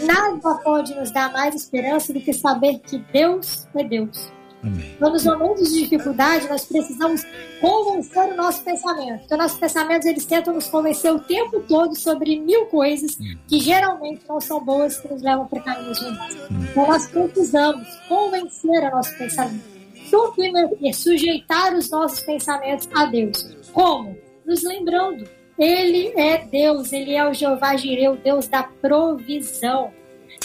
Nada 0.07 0.55
pode 0.65 0.95
nos 0.95 1.11
dar 1.11 1.31
mais 1.31 1.55
esperança 1.55 2.15
do 2.15 2.21
que 2.21 2.33
saber 2.33 2.79
que 2.79 2.97
Deus 3.13 3.69
é 3.75 3.85
Deus. 3.85 4.33
Então, 4.65 5.13
nos 5.13 5.25
momentos 5.25 5.69
de 5.69 5.83
dificuldade, 5.83 6.49
nós 6.49 6.65
precisamos 6.65 7.23
convencer 7.61 8.33
o 8.33 8.37
nosso 8.37 8.65
pensamento. 8.65 9.23
Então, 9.27 9.37
nossos 9.37 9.59
pensamentos 9.59 10.07
eles 10.07 10.25
tentam 10.25 10.55
nos 10.55 10.67
convencer 10.69 11.13
o 11.13 11.21
tempo 11.21 11.61
todo 11.61 11.95
sobre 11.95 12.41
mil 12.41 12.65
coisas 12.67 13.17
que 13.47 13.61
geralmente 13.61 14.23
não 14.27 14.41
são 14.41 14.65
boas, 14.65 14.99
que 14.99 15.09
nos 15.13 15.21
levam 15.23 15.47
para 15.47 15.61
caminhos 15.61 16.01
ruins. 16.01 16.37
Então, 16.71 16.87
nós 16.87 17.07
precisamos 17.07 17.87
convencer 18.09 18.83
o 18.83 18.91
nosso 18.91 19.17
pensamento, 19.19 19.63
submeter, 20.09 20.95
sujeitar 20.95 21.75
os 21.75 21.91
nossos 21.91 22.21
pensamentos 22.21 22.89
a 22.95 23.05
Deus. 23.05 23.47
Como? 23.73 24.17
Nos 24.45 24.65
lembrando, 24.65 25.29
Ele 25.59 26.13
é 26.17 26.39
Deus, 26.39 26.93
Ele 26.93 27.15
é 27.15 27.29
o 27.29 27.35
Jeová 27.35 27.77
Jireh, 27.77 28.11
o 28.11 28.17
Deus 28.17 28.47
da 28.47 28.63
provisão. 28.63 29.91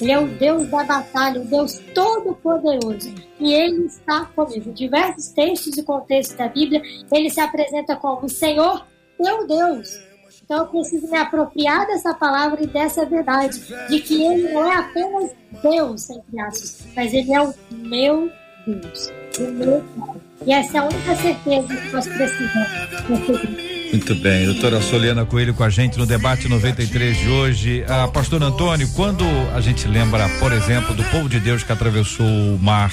Ele 0.02 0.12
é 0.12 0.20
o 0.20 0.28
Deus 0.28 0.68
da 0.70 0.84
batalha, 0.84 1.40
o 1.40 1.46
Deus 1.46 1.80
todo-poderoso. 1.94 3.14
E 3.40 3.54
Ele 3.54 3.86
está 3.86 4.26
comigo. 4.26 4.70
Em 4.70 4.74
diversos 4.74 5.28
textos 5.30 5.78
e 5.78 5.84
contextos 5.84 6.36
da 6.36 6.48
Bíblia, 6.48 6.82
Ele 7.12 7.30
se 7.30 7.40
apresenta 7.40 7.96
como 7.96 8.28
Senhor, 8.28 8.86
teu 9.22 9.46
Deus. 9.46 10.02
Então 10.44 10.60
eu 10.60 10.68
preciso 10.68 11.08
me 11.10 11.18
apropriar 11.18 11.86
dessa 11.88 12.14
palavra 12.14 12.64
e 12.64 12.68
dessa 12.68 13.06
verdade, 13.06 13.62
de 13.88 14.00
que 14.00 14.24
Ele 14.24 14.52
não 14.52 14.70
é 14.70 14.78
apenas 14.78 15.32
Deus, 15.62 16.10
entre 16.10 16.40
aspas, 16.40 16.88
mas 16.96 17.14
Ele 17.14 17.34
é 17.34 17.42
o 17.42 17.54
meu 17.72 18.32
Deus, 18.66 19.14
o 19.40 19.52
meu 19.52 19.84
Pai. 19.98 20.16
E 20.46 20.52
essa 20.52 20.78
é 20.78 20.82
a 20.82 20.86
única 20.86 21.16
certeza 21.16 21.68
que 21.68 21.94
nós 21.94 22.08
precisamos. 22.08 23.73
Muito 23.94 24.16
bem, 24.16 24.48
doutora 24.48 24.82
Soliana 24.82 25.24
Coelho 25.24 25.54
com 25.54 25.64
a 25.64 25.70
gente 25.70 26.00
no 26.00 26.08
debate 26.08 26.48
93 26.48 27.16
de 27.16 27.30
hoje. 27.30 27.86
Ah, 27.88 28.08
Pastor 28.08 28.42
Antônio, 28.42 28.90
quando 28.96 29.24
a 29.54 29.62
gente 29.62 29.88
lembra, 29.88 30.28
por 30.40 30.52
exemplo, 30.52 30.96
do 30.96 31.04
povo 31.04 31.30
de 31.30 31.40
Deus 31.40 31.62
que 31.62 31.72
atravessou 31.72 32.26
o 32.26 32.58
mar 32.60 32.92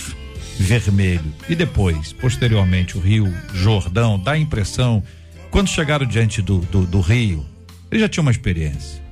vermelho 0.59 1.25
e 1.49 1.55
depois, 1.55 2.13
posteriormente, 2.13 2.99
o 2.99 3.01
rio 3.01 3.35
Jordão, 3.55 4.19
dá 4.19 4.33
a 4.33 4.39
impressão, 4.39 5.03
quando 5.51 5.71
chegaram 5.71 6.05
diante 6.05 6.43
do, 6.43 6.59
do, 6.59 6.83
do 6.83 7.01
rio, 7.01 7.47
eles 7.91 8.03
já 8.03 8.09
tinham 8.09 8.27
uma 8.27 8.31
experiência. 8.31 9.03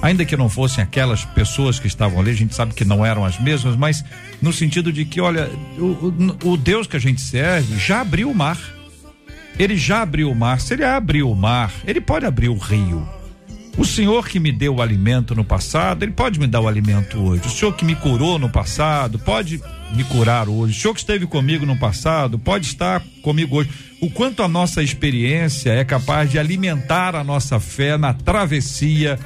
Ainda 0.00 0.24
que 0.24 0.38
não 0.38 0.48
fossem 0.48 0.82
aquelas 0.82 1.26
pessoas 1.26 1.78
que 1.78 1.86
estavam 1.86 2.18
ali, 2.18 2.30
a 2.30 2.34
gente 2.34 2.54
sabe 2.54 2.72
que 2.72 2.84
não 2.84 3.04
eram 3.04 3.26
as 3.26 3.38
mesmas, 3.38 3.76
mas 3.76 4.02
no 4.40 4.54
sentido 4.54 4.90
de 4.90 5.04
que, 5.04 5.20
olha, 5.20 5.50
o, 5.76 5.84
o, 6.44 6.52
o 6.52 6.56
Deus 6.56 6.86
que 6.86 6.96
a 6.96 7.00
gente 7.00 7.20
serve 7.20 7.78
já 7.78 8.00
abriu 8.00 8.30
o 8.30 8.34
mar 8.34 8.75
Ele 9.58 9.76
já 9.76 10.02
abriu 10.02 10.30
o 10.30 10.34
mar. 10.34 10.60
Se 10.60 10.74
ele 10.74 10.84
abriu 10.84 11.30
o 11.30 11.34
mar, 11.34 11.72
ele 11.86 12.00
pode 12.00 12.26
abrir 12.26 12.48
o 12.48 12.56
rio. 12.56 13.06
O 13.78 13.84
Senhor 13.84 14.26
que 14.26 14.40
me 14.40 14.50
deu 14.50 14.76
o 14.76 14.82
alimento 14.82 15.34
no 15.34 15.44
passado, 15.44 16.02
ele 16.02 16.12
pode 16.12 16.40
me 16.40 16.46
dar 16.46 16.60
o 16.60 16.68
alimento 16.68 17.18
hoje. 17.18 17.46
O 17.46 17.50
Senhor 17.50 17.74
que 17.74 17.84
me 17.84 17.94
curou 17.94 18.38
no 18.38 18.48
passado, 18.48 19.18
pode 19.18 19.60
me 19.94 20.02
curar 20.04 20.48
hoje. 20.48 20.78
O 20.78 20.80
Senhor 20.80 20.94
que 20.94 21.00
esteve 21.00 21.26
comigo 21.26 21.66
no 21.66 21.78
passado, 21.78 22.38
pode 22.38 22.66
estar 22.66 23.02
comigo 23.22 23.56
hoje. 23.56 23.70
O 24.00 24.10
quanto 24.10 24.42
a 24.42 24.48
nossa 24.48 24.82
experiência 24.82 25.72
é 25.72 25.84
capaz 25.84 26.30
de 26.30 26.38
alimentar 26.38 27.14
a 27.14 27.22
nossa 27.22 27.60
fé 27.60 27.98
na 27.98 28.14
travessia 28.14 29.18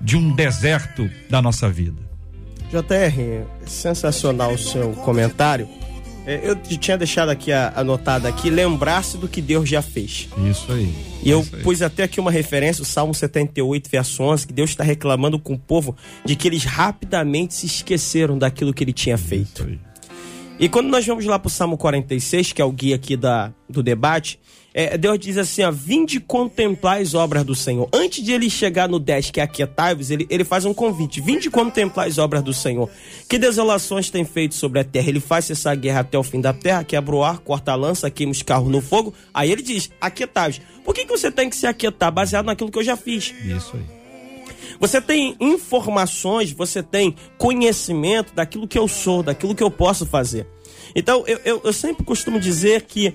de 0.00 0.16
um 0.16 0.34
deserto 0.34 1.08
da 1.28 1.42
nossa 1.42 1.68
vida. 1.68 2.00
JR, 2.70 3.44
sensacional 3.66 4.54
o 4.54 4.58
seu 4.58 4.92
comentário. 4.92 5.68
É, 6.30 6.40
Eu 6.50 6.54
tinha 6.56 6.98
deixado 6.98 7.30
aqui 7.30 7.50
a- 7.50 7.72
anotado 7.74 8.28
aqui, 8.28 8.50
lembrar-se 8.50 9.16
do 9.16 9.26
que 9.26 9.40
Deus 9.40 9.66
já 9.66 9.80
fez. 9.80 10.28
Isso 10.50 10.70
aí. 10.70 10.92
E 11.22 11.30
eu 11.30 11.40
aí. 11.40 11.62
pus 11.62 11.80
até 11.80 12.02
aqui 12.02 12.20
uma 12.20 12.30
referência, 12.30 12.82
o 12.82 12.84
Salmo 12.84 13.14
78, 13.14 13.88
verso 13.88 14.22
11, 14.22 14.46
que 14.46 14.52
Deus 14.52 14.68
está 14.70 14.84
reclamando 14.84 15.38
com 15.38 15.54
o 15.54 15.58
povo 15.58 15.96
de 16.26 16.36
que 16.36 16.46
eles 16.46 16.64
rapidamente 16.64 17.54
se 17.54 17.64
esqueceram 17.64 18.36
daquilo 18.36 18.74
que 18.74 18.84
ele 18.84 18.92
tinha 18.92 19.16
feito. 19.16 19.66
E 20.60 20.68
quando 20.68 20.88
nós 20.88 21.06
vamos 21.06 21.24
lá 21.24 21.38
pro 21.38 21.48
Salmo 21.48 21.78
46, 21.78 22.52
que 22.52 22.60
é 22.60 22.64
o 22.64 22.72
guia 22.72 22.96
aqui 22.96 23.16
da, 23.16 23.50
do 23.68 23.82
debate, 23.82 24.38
é, 24.80 24.96
Deus 24.96 25.18
diz 25.18 25.36
assim, 25.36 25.64
ó, 25.64 25.72
vinde 25.72 26.20
contemplar 26.20 27.00
as 27.00 27.12
obras 27.12 27.42
do 27.42 27.52
Senhor. 27.52 27.88
Antes 27.92 28.24
de 28.24 28.30
ele 28.30 28.48
chegar 28.48 28.88
no 28.88 29.00
10, 29.00 29.32
que 29.32 29.40
é 29.40 29.42
aquietai-vos, 29.42 30.08
ele, 30.08 30.24
ele 30.30 30.44
faz 30.44 30.64
um 30.64 30.72
convite, 30.72 31.20
vinde 31.20 31.50
contemplar 31.50 32.06
as 32.06 32.16
obras 32.16 32.44
do 32.44 32.54
Senhor. 32.54 32.88
Que 33.28 33.40
desolações 33.40 34.08
tem 34.08 34.24
feito 34.24 34.54
sobre 34.54 34.78
a 34.78 34.84
terra? 34.84 35.08
Ele 35.08 35.18
faz 35.18 35.50
essa 35.50 35.74
guerra 35.74 36.02
até 36.02 36.16
o 36.16 36.22
fim 36.22 36.40
da 36.40 36.52
terra, 36.52 36.84
quebra 36.84 37.12
o 37.12 37.24
ar, 37.24 37.40
corta 37.40 37.72
a 37.72 37.74
lança, 37.74 38.08
queima 38.08 38.30
os 38.30 38.40
carros 38.40 38.70
no 38.70 38.80
fogo. 38.80 39.12
Aí 39.34 39.50
ele 39.50 39.62
diz, 39.62 39.90
aquietai-vos. 40.00 40.60
Por 40.84 40.94
que, 40.94 41.04
que 41.04 41.10
você 41.10 41.28
tem 41.28 41.50
que 41.50 41.56
se 41.56 41.66
aquietar? 41.66 42.12
Baseado 42.12 42.46
naquilo 42.46 42.70
que 42.70 42.78
eu 42.78 42.84
já 42.84 42.96
fiz. 42.96 43.34
Isso 43.44 43.72
aí. 43.74 43.98
Você 44.78 45.00
tem 45.00 45.34
informações, 45.40 46.52
você 46.52 46.84
tem 46.84 47.16
conhecimento 47.36 48.32
daquilo 48.32 48.68
que 48.68 48.78
eu 48.78 48.86
sou, 48.86 49.24
daquilo 49.24 49.56
que 49.56 49.62
eu 49.62 49.72
posso 49.72 50.06
fazer. 50.06 50.46
Então, 50.94 51.24
eu, 51.26 51.40
eu, 51.44 51.60
eu 51.64 51.72
sempre 51.72 52.04
costumo 52.04 52.38
dizer 52.38 52.82
que 52.82 53.12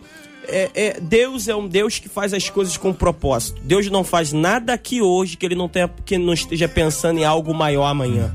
é, 0.47 0.69
é, 0.73 0.99
Deus 0.99 1.47
é 1.47 1.55
um 1.55 1.67
Deus 1.67 1.99
que 1.99 2.09
faz 2.09 2.33
as 2.33 2.49
coisas 2.49 2.77
com 2.77 2.93
propósito. 2.93 3.61
Deus 3.63 3.89
não 3.89 4.03
faz 4.03 4.31
nada 4.31 4.73
aqui 4.73 5.01
hoje 5.01 5.37
que 5.37 5.45
ele 5.45 5.55
não, 5.55 5.69
tenha, 5.69 5.89
que 6.05 6.17
não 6.17 6.33
esteja 6.33 6.67
pensando 6.67 7.19
em 7.19 7.25
algo 7.25 7.53
maior 7.53 7.85
amanhã. 7.85 8.33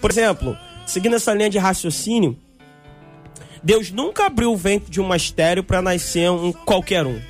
Por 0.00 0.10
exemplo, 0.10 0.56
seguindo 0.86 1.16
essa 1.16 1.34
linha 1.34 1.50
de 1.50 1.58
raciocínio, 1.58 2.36
Deus 3.62 3.90
nunca 3.90 4.26
abriu 4.26 4.52
o 4.52 4.56
ventre 4.56 4.90
de 4.90 5.00
um 5.00 5.14
estéreo 5.14 5.62
para 5.62 5.80
nascer 5.80 6.30
um 6.30 6.52
qualquer 6.52 7.06
um. 7.06 7.20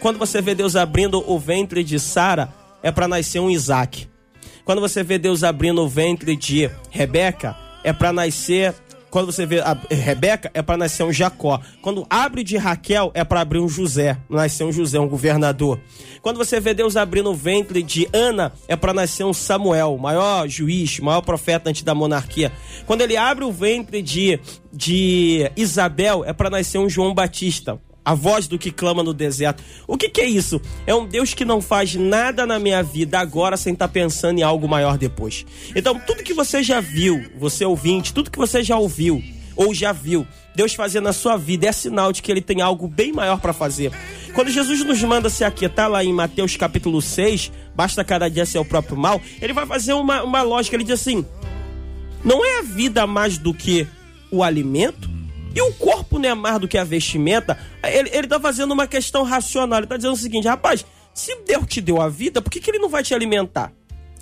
Quando 0.00 0.18
você 0.18 0.42
vê 0.42 0.54
Deus 0.54 0.76
abrindo 0.76 1.24
o 1.30 1.38
ventre 1.38 1.82
de 1.82 1.98
Sara, 1.98 2.52
é 2.82 2.92
para 2.92 3.08
nascer 3.08 3.40
um 3.40 3.50
Isaac. 3.50 4.06
Quando 4.64 4.80
você 4.80 5.02
vê 5.02 5.18
Deus 5.18 5.42
abrindo 5.42 5.82
o 5.82 5.88
ventre 5.88 6.36
de 6.36 6.70
Rebeca, 6.90 7.56
é 7.82 7.92
para 7.92 8.12
nascer. 8.12 8.74
Quando 9.14 9.30
você 9.30 9.46
vê 9.46 9.60
a 9.60 9.78
Rebeca, 9.88 10.50
é 10.52 10.60
para 10.60 10.76
nascer 10.76 11.04
um 11.04 11.12
Jacó. 11.12 11.60
Quando 11.80 12.04
abre 12.10 12.42
de 12.42 12.56
Raquel, 12.56 13.12
é 13.14 13.22
para 13.22 13.42
abrir 13.42 13.60
um 13.60 13.68
José. 13.68 14.18
Nascer 14.28 14.64
um 14.64 14.72
José, 14.72 14.98
um 14.98 15.06
governador. 15.06 15.78
Quando 16.20 16.36
você 16.36 16.58
vê 16.58 16.74
Deus 16.74 16.96
abrindo 16.96 17.30
o 17.30 17.34
ventre 17.34 17.80
de 17.80 18.08
Ana, 18.12 18.52
é 18.66 18.74
para 18.74 18.92
nascer 18.92 19.22
um 19.22 19.32
Samuel, 19.32 19.96
maior 19.98 20.48
juiz, 20.48 20.98
maior 20.98 21.20
profeta 21.20 21.70
antes 21.70 21.84
da 21.84 21.94
monarquia. 21.94 22.50
Quando 22.86 23.02
ele 23.02 23.16
abre 23.16 23.44
o 23.44 23.52
ventre 23.52 24.02
de, 24.02 24.40
de 24.72 25.48
Isabel, 25.56 26.24
é 26.24 26.32
para 26.32 26.50
nascer 26.50 26.78
um 26.78 26.90
João 26.90 27.14
Batista, 27.14 27.80
a 28.04 28.14
voz 28.14 28.46
do 28.46 28.58
que 28.58 28.70
clama 28.70 29.02
no 29.02 29.14
deserto. 29.14 29.62
O 29.86 29.96
que, 29.96 30.08
que 30.08 30.20
é 30.20 30.26
isso? 30.26 30.60
É 30.86 30.94
um 30.94 31.06
Deus 31.06 31.32
que 31.32 31.44
não 31.44 31.60
faz 31.60 31.94
nada 31.94 32.44
na 32.44 32.58
minha 32.58 32.82
vida 32.82 33.18
agora 33.18 33.56
sem 33.56 33.72
estar 33.72 33.88
pensando 33.88 34.38
em 34.38 34.42
algo 34.42 34.68
maior 34.68 34.98
depois. 34.98 35.46
Então, 35.74 35.98
tudo 35.98 36.22
que 36.22 36.34
você 36.34 36.62
já 36.62 36.80
viu, 36.80 37.24
você 37.38 37.64
ouvinte, 37.64 38.12
tudo 38.12 38.30
que 38.30 38.38
você 38.38 38.62
já 38.62 38.76
ouviu 38.76 39.22
ou 39.56 39.72
já 39.72 39.92
viu, 39.92 40.26
Deus 40.54 40.74
fazer 40.74 41.00
na 41.00 41.12
sua 41.12 41.36
vida 41.36 41.66
é 41.66 41.72
sinal 41.72 42.12
de 42.12 42.20
que 42.20 42.30
ele 42.30 42.40
tem 42.40 42.60
algo 42.60 42.88
bem 42.88 43.12
maior 43.12 43.40
para 43.40 43.52
fazer. 43.52 43.92
Quando 44.34 44.50
Jesus 44.50 44.84
nos 44.84 45.00
manda 45.02 45.30
se 45.30 45.44
aquietar 45.44 45.88
lá 45.88 46.04
em 46.04 46.12
Mateus 46.12 46.56
capítulo 46.56 47.00
6, 47.00 47.52
basta 47.74 48.04
cada 48.04 48.28
dia 48.28 48.44
ser 48.44 48.58
o 48.58 48.64
próprio 48.64 48.96
mal, 48.96 49.20
ele 49.40 49.52
vai 49.52 49.64
fazer 49.64 49.92
uma, 49.92 50.22
uma 50.22 50.42
lógica, 50.42 50.76
ele 50.76 50.84
diz 50.84 51.00
assim: 51.00 51.24
não 52.24 52.44
é 52.44 52.58
a 52.58 52.62
vida 52.62 53.06
mais 53.06 53.38
do 53.38 53.52
que 53.52 53.86
o 54.30 54.42
alimento? 54.42 55.10
E 55.54 55.60
o 55.60 55.72
corpo 55.74 56.18
não 56.18 56.28
é 56.28 56.34
mais 56.34 56.58
do 56.58 56.66
que 56.66 56.76
a 56.76 56.84
vestimenta? 56.84 57.58
Ele, 57.82 58.10
ele 58.12 58.26
tá 58.26 58.40
fazendo 58.40 58.72
uma 58.72 58.86
questão 58.86 59.22
racional. 59.22 59.78
Ele 59.78 59.86
tá 59.86 59.96
dizendo 59.96 60.14
o 60.14 60.16
seguinte, 60.16 60.48
rapaz, 60.48 60.84
se 61.12 61.36
Deus 61.46 61.64
te 61.66 61.80
deu 61.80 62.00
a 62.00 62.08
vida, 62.08 62.42
por 62.42 62.50
que, 62.50 62.60
que 62.60 62.70
ele 62.70 62.78
não 62.78 62.88
vai 62.88 63.02
te 63.02 63.14
alimentar? 63.14 63.72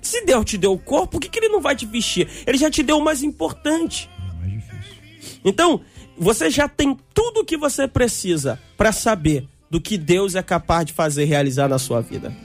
Se 0.02 0.24
Deus 0.24 0.44
te 0.44 0.58
deu 0.58 0.72
o 0.72 0.78
corpo, 0.78 1.12
por 1.12 1.20
que, 1.20 1.28
que 1.28 1.38
ele 1.38 1.48
não 1.48 1.60
vai 1.60 1.74
te 1.74 1.86
vestir? 1.86 2.28
Ele 2.46 2.58
já 2.58 2.70
te 2.70 2.82
deu 2.82 2.98
o 2.98 3.04
mais 3.04 3.22
importante. 3.22 4.10
Mais 4.38 4.52
difícil. 4.52 5.40
Então, 5.44 5.80
você 6.18 6.50
já 6.50 6.68
tem 6.68 6.96
tudo 7.14 7.40
o 7.40 7.44
que 7.44 7.56
você 7.56 7.88
precisa 7.88 8.60
para 8.76 8.92
saber 8.92 9.48
do 9.70 9.80
que 9.80 9.96
Deus 9.96 10.34
é 10.34 10.42
capaz 10.42 10.84
de 10.84 10.92
fazer 10.92 11.24
realizar 11.24 11.68
na 11.68 11.78
sua 11.78 12.02
vida. 12.02 12.36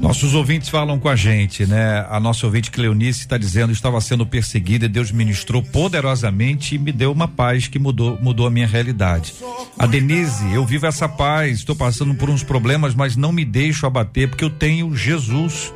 Nossos 0.00 0.34
ouvintes 0.34 0.70
falam 0.70 0.98
com 0.98 1.10
a 1.10 1.14
gente, 1.14 1.66
né? 1.66 2.06
A 2.08 2.18
nossa 2.18 2.46
ouvinte 2.46 2.70
Cleonice 2.70 3.20
está 3.20 3.36
dizendo 3.36 3.70
estava 3.70 4.00
sendo 4.00 4.24
perseguida 4.24 4.86
e 4.86 4.88
Deus 4.88 5.12
ministrou 5.12 5.62
poderosamente 5.62 6.74
e 6.74 6.78
me 6.78 6.90
deu 6.90 7.12
uma 7.12 7.28
paz 7.28 7.68
que 7.68 7.78
mudou, 7.78 8.18
mudou 8.20 8.46
a 8.46 8.50
minha 8.50 8.66
realidade. 8.66 9.34
A 9.78 9.86
Denise, 9.86 10.52
eu 10.54 10.64
vivo 10.64 10.86
essa 10.86 11.06
paz, 11.06 11.58
estou 11.58 11.76
passando 11.76 12.14
por 12.14 12.30
uns 12.30 12.42
problemas, 12.42 12.94
mas 12.94 13.14
não 13.14 13.30
me 13.30 13.44
deixo 13.44 13.86
abater 13.86 14.28
porque 14.28 14.44
eu 14.44 14.50
tenho 14.50 14.96
Jesus. 14.96 15.72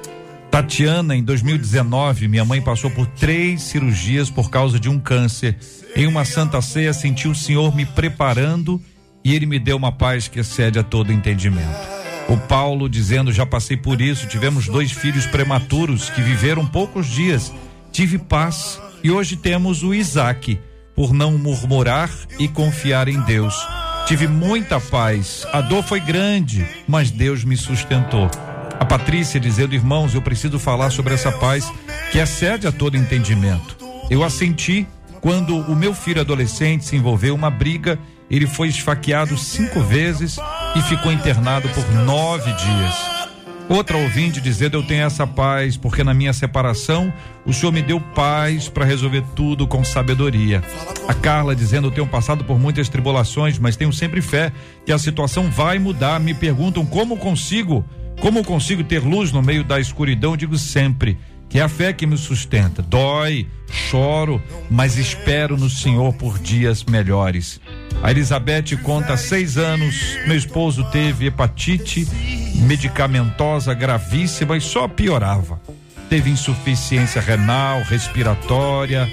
Tatiana, 0.51 1.14
em 1.14 1.22
2019, 1.22 2.27
minha 2.27 2.47
mãe 2.47 2.62
passou 2.62 2.91
por 2.91 3.07
três 3.07 3.61
cirurgias 3.61 4.31
por 4.31 4.49
causa 4.49 4.81
de 4.81 4.89
um 4.89 4.99
câncer. 4.99 5.59
Em 5.95 6.07
uma 6.07 6.25
santa 6.25 6.62
ceia, 6.62 6.95
senti 6.95 7.29
o 7.29 7.35
Senhor 7.35 7.77
me 7.77 7.85
preparando 7.85 8.81
e 9.22 9.35
ele 9.35 9.45
me 9.45 9.59
deu 9.59 9.77
uma 9.77 9.93
paz 9.93 10.29
que 10.29 10.41
excede 10.41 10.79
a 10.79 10.83
todo 10.83 11.12
entendimento. 11.12 12.03
O 12.29 12.37
Paulo 12.37 12.89
dizendo: 12.89 13.33
Já 13.33 13.45
passei 13.45 13.77
por 13.77 14.01
isso, 14.01 14.27
tivemos 14.27 14.66
dois 14.66 14.93
filhos 14.93 15.27
prematuros 15.27 16.11
que 16.11 16.22
viveram 16.22 16.66
poucos 16.66 17.07
dias. 17.07 17.53
Tive 17.93 18.18
paz 18.18 18.81
e 19.03 19.11
hoje 19.11 19.37
temos 19.37 19.83
o 19.83 19.95
Isaac, 19.95 20.59
por 20.95 21.12
não 21.12 21.37
murmurar 21.37 22.11
e 22.39 22.49
confiar 22.49 23.09
em 23.09 23.20
Deus. 23.20 23.55
Tive 24.07 24.27
muita 24.27 24.81
paz, 24.81 25.47
a 25.53 25.61
dor 25.61 25.83
foi 25.83 26.01
grande, 26.01 26.66
mas 26.87 27.11
Deus 27.11 27.45
me 27.45 27.57
sustentou. 27.57 28.31
A 28.81 28.85
Patrícia 28.85 29.39
dizendo: 29.39 29.75
Irmãos, 29.75 30.14
eu 30.14 30.22
preciso 30.22 30.59
falar 30.59 30.91
sobre 30.91 31.14
essa 31.14 31.31
paz 31.33 31.70
que 32.11 32.18
excede 32.18 32.66
a 32.66 32.72
todo 32.72 32.97
entendimento. 32.97 33.77
Eu 34.11 34.22
a 34.22 34.31
senti 34.31 34.87
quando 35.20 35.57
o 35.57 35.75
meu 35.75 35.95
filho 35.95 36.20
adolescente 36.20 36.85
se 36.85 36.97
envolveu 36.97 37.35
uma 37.35 37.49
briga, 37.51 37.99
ele 38.31 38.47
foi 38.47 38.68
esfaqueado 38.68 39.39
cinco 39.39 39.81
vezes 39.81 40.39
e 40.75 40.83
ficou 40.83 41.12
internado 41.12 41.68
por 41.68 41.89
nove 42.05 42.53
dias. 42.53 43.14
Outra 43.68 43.97
ouvinte 43.97 44.41
dizendo: 44.41 44.77
Eu 44.77 44.83
tenho 44.83 45.05
essa 45.05 45.27
paz, 45.27 45.77
porque 45.77 46.05
na 46.05 46.12
minha 46.12 46.33
separação 46.33 47.12
o 47.47 47.53
Senhor 47.53 47.72
me 47.72 47.81
deu 47.81 48.01
paz 48.01 48.68
para 48.68 48.85
resolver 48.85 49.22
tudo 49.35 49.66
com 49.66 49.83
sabedoria. 49.83 50.62
A 51.09 51.14
Carla 51.14 51.57
dizendo: 51.57 51.87
Eu 51.87 51.93
tenho 51.93 52.07
passado 52.07 52.45
por 52.45 52.59
muitas 52.59 52.89
tribulações, 52.89 53.59
mas 53.59 53.77
tenho 53.77 53.93
sempre 53.93 54.20
fé 54.20 54.53
que 54.85 54.93
a 54.93 54.99
situação 54.99 55.51
vai 55.51 55.79
mudar. 55.79 56.20
Me 56.20 56.35
perguntam 56.35 56.85
como 56.85 57.16
consigo, 57.16 57.85
como 58.20 58.45
consigo 58.45 58.85
ter 58.85 59.03
luz 59.03 59.33
no 59.33 59.43
meio 59.43 59.64
da 59.64 59.81
escuridão. 59.81 60.33
Eu 60.33 60.37
digo 60.37 60.59
sempre 60.59 61.16
é 61.59 61.62
a 61.62 61.68
fé 61.68 61.92
que 61.92 62.07
me 62.07 62.16
sustenta. 62.16 62.82
Dói, 62.82 63.46
choro, 63.70 64.42
mas 64.70 64.96
espero 64.98 65.57
no 65.57 65.70
Senhor 65.70 66.12
por 66.14 66.38
dias 66.38 66.84
melhores. 66.84 67.61
A 68.02 68.11
Elizabeth 68.11 68.76
conta 68.82 69.16
seis 69.16 69.57
anos. 69.57 69.94
Meu 70.26 70.36
esposo 70.36 70.84
teve 70.90 71.26
hepatite 71.26 72.07
medicamentosa 72.57 73.72
gravíssima 73.74 74.57
e 74.57 74.61
só 74.61 74.88
piorava. 74.88 75.61
Teve 76.09 76.30
insuficiência 76.30 77.20
renal, 77.20 77.82
respiratória. 77.82 79.09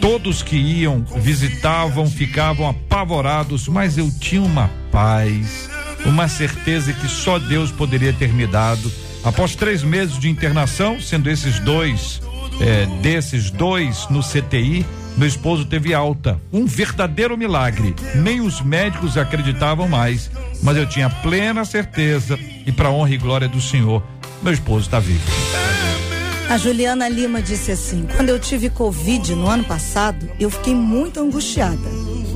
Todos 0.00 0.42
que 0.42 0.56
iam, 0.56 1.04
visitavam, 1.16 2.10
ficavam 2.10 2.68
apavorados, 2.68 3.68
mas 3.68 3.96
eu 3.96 4.10
tinha 4.18 4.42
uma 4.42 4.68
paz, 4.90 5.70
uma 6.04 6.26
certeza 6.28 6.92
que 6.92 7.06
só 7.06 7.38
Deus 7.38 7.70
poderia 7.70 8.12
ter 8.12 8.32
me 8.32 8.46
dado. 8.46 8.90
Após 9.24 9.54
três 9.54 9.82
meses 9.82 10.18
de 10.18 10.28
internação, 10.28 11.00
sendo 11.00 11.30
esses 11.30 11.60
dois, 11.60 12.20
eh, 12.60 12.86
desses 13.00 13.50
dois 13.50 14.08
no 14.10 14.20
CTI, 14.20 14.84
meu 15.16 15.28
esposo 15.28 15.64
teve 15.64 15.94
alta. 15.94 16.40
Um 16.52 16.66
verdadeiro 16.66 17.36
milagre. 17.36 17.94
Nem 18.16 18.40
os 18.40 18.60
médicos 18.60 19.16
acreditavam 19.16 19.86
mais, 19.86 20.30
mas 20.62 20.76
eu 20.76 20.88
tinha 20.88 21.08
plena 21.08 21.64
certeza 21.64 22.38
e 22.66 22.72
para 22.72 22.90
honra 22.90 23.14
e 23.14 23.18
glória 23.18 23.48
do 23.48 23.60
Senhor, 23.60 24.02
meu 24.42 24.52
esposo 24.52 24.86
está 24.86 24.98
vivo. 24.98 25.22
A 26.48 26.58
Juliana 26.58 27.08
Lima 27.08 27.40
disse 27.40 27.70
assim: 27.70 28.06
quando 28.16 28.28
eu 28.28 28.40
tive 28.40 28.70
Covid 28.70 29.34
no 29.36 29.48
ano 29.48 29.64
passado, 29.64 30.28
eu 30.38 30.50
fiquei 30.50 30.74
muito 30.74 31.20
angustiada, 31.20 31.88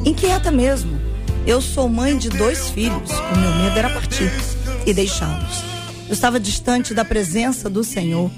inquieta 0.04 0.50
mesmo. 0.50 1.00
Eu 1.46 1.60
sou 1.60 1.88
mãe 1.88 2.16
de 2.16 2.28
dois 2.28 2.70
filhos. 2.70 3.10
O 3.10 3.38
meu 3.38 3.54
medo 3.56 3.78
era 3.78 3.90
partir 3.90 4.30
e 4.84 4.92
deixá-los. 4.92 5.75
Eu 6.06 6.12
estava 6.12 6.38
distante 6.38 6.94
da 6.94 7.04
presença 7.04 7.68
do 7.68 7.82
Senhor 7.82 8.30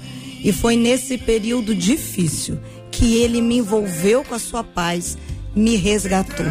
e 0.43 0.51
foi 0.51 0.75
nesse 0.75 1.17
período 1.17 1.75
difícil 1.75 2.59
que 2.91 3.15
ele 3.17 3.41
me 3.41 3.57
envolveu 3.57 4.23
com 4.23 4.33
a 4.33 4.39
sua 4.39 4.63
paz, 4.63 5.17
me 5.55 5.75
resgatou. 5.75 6.45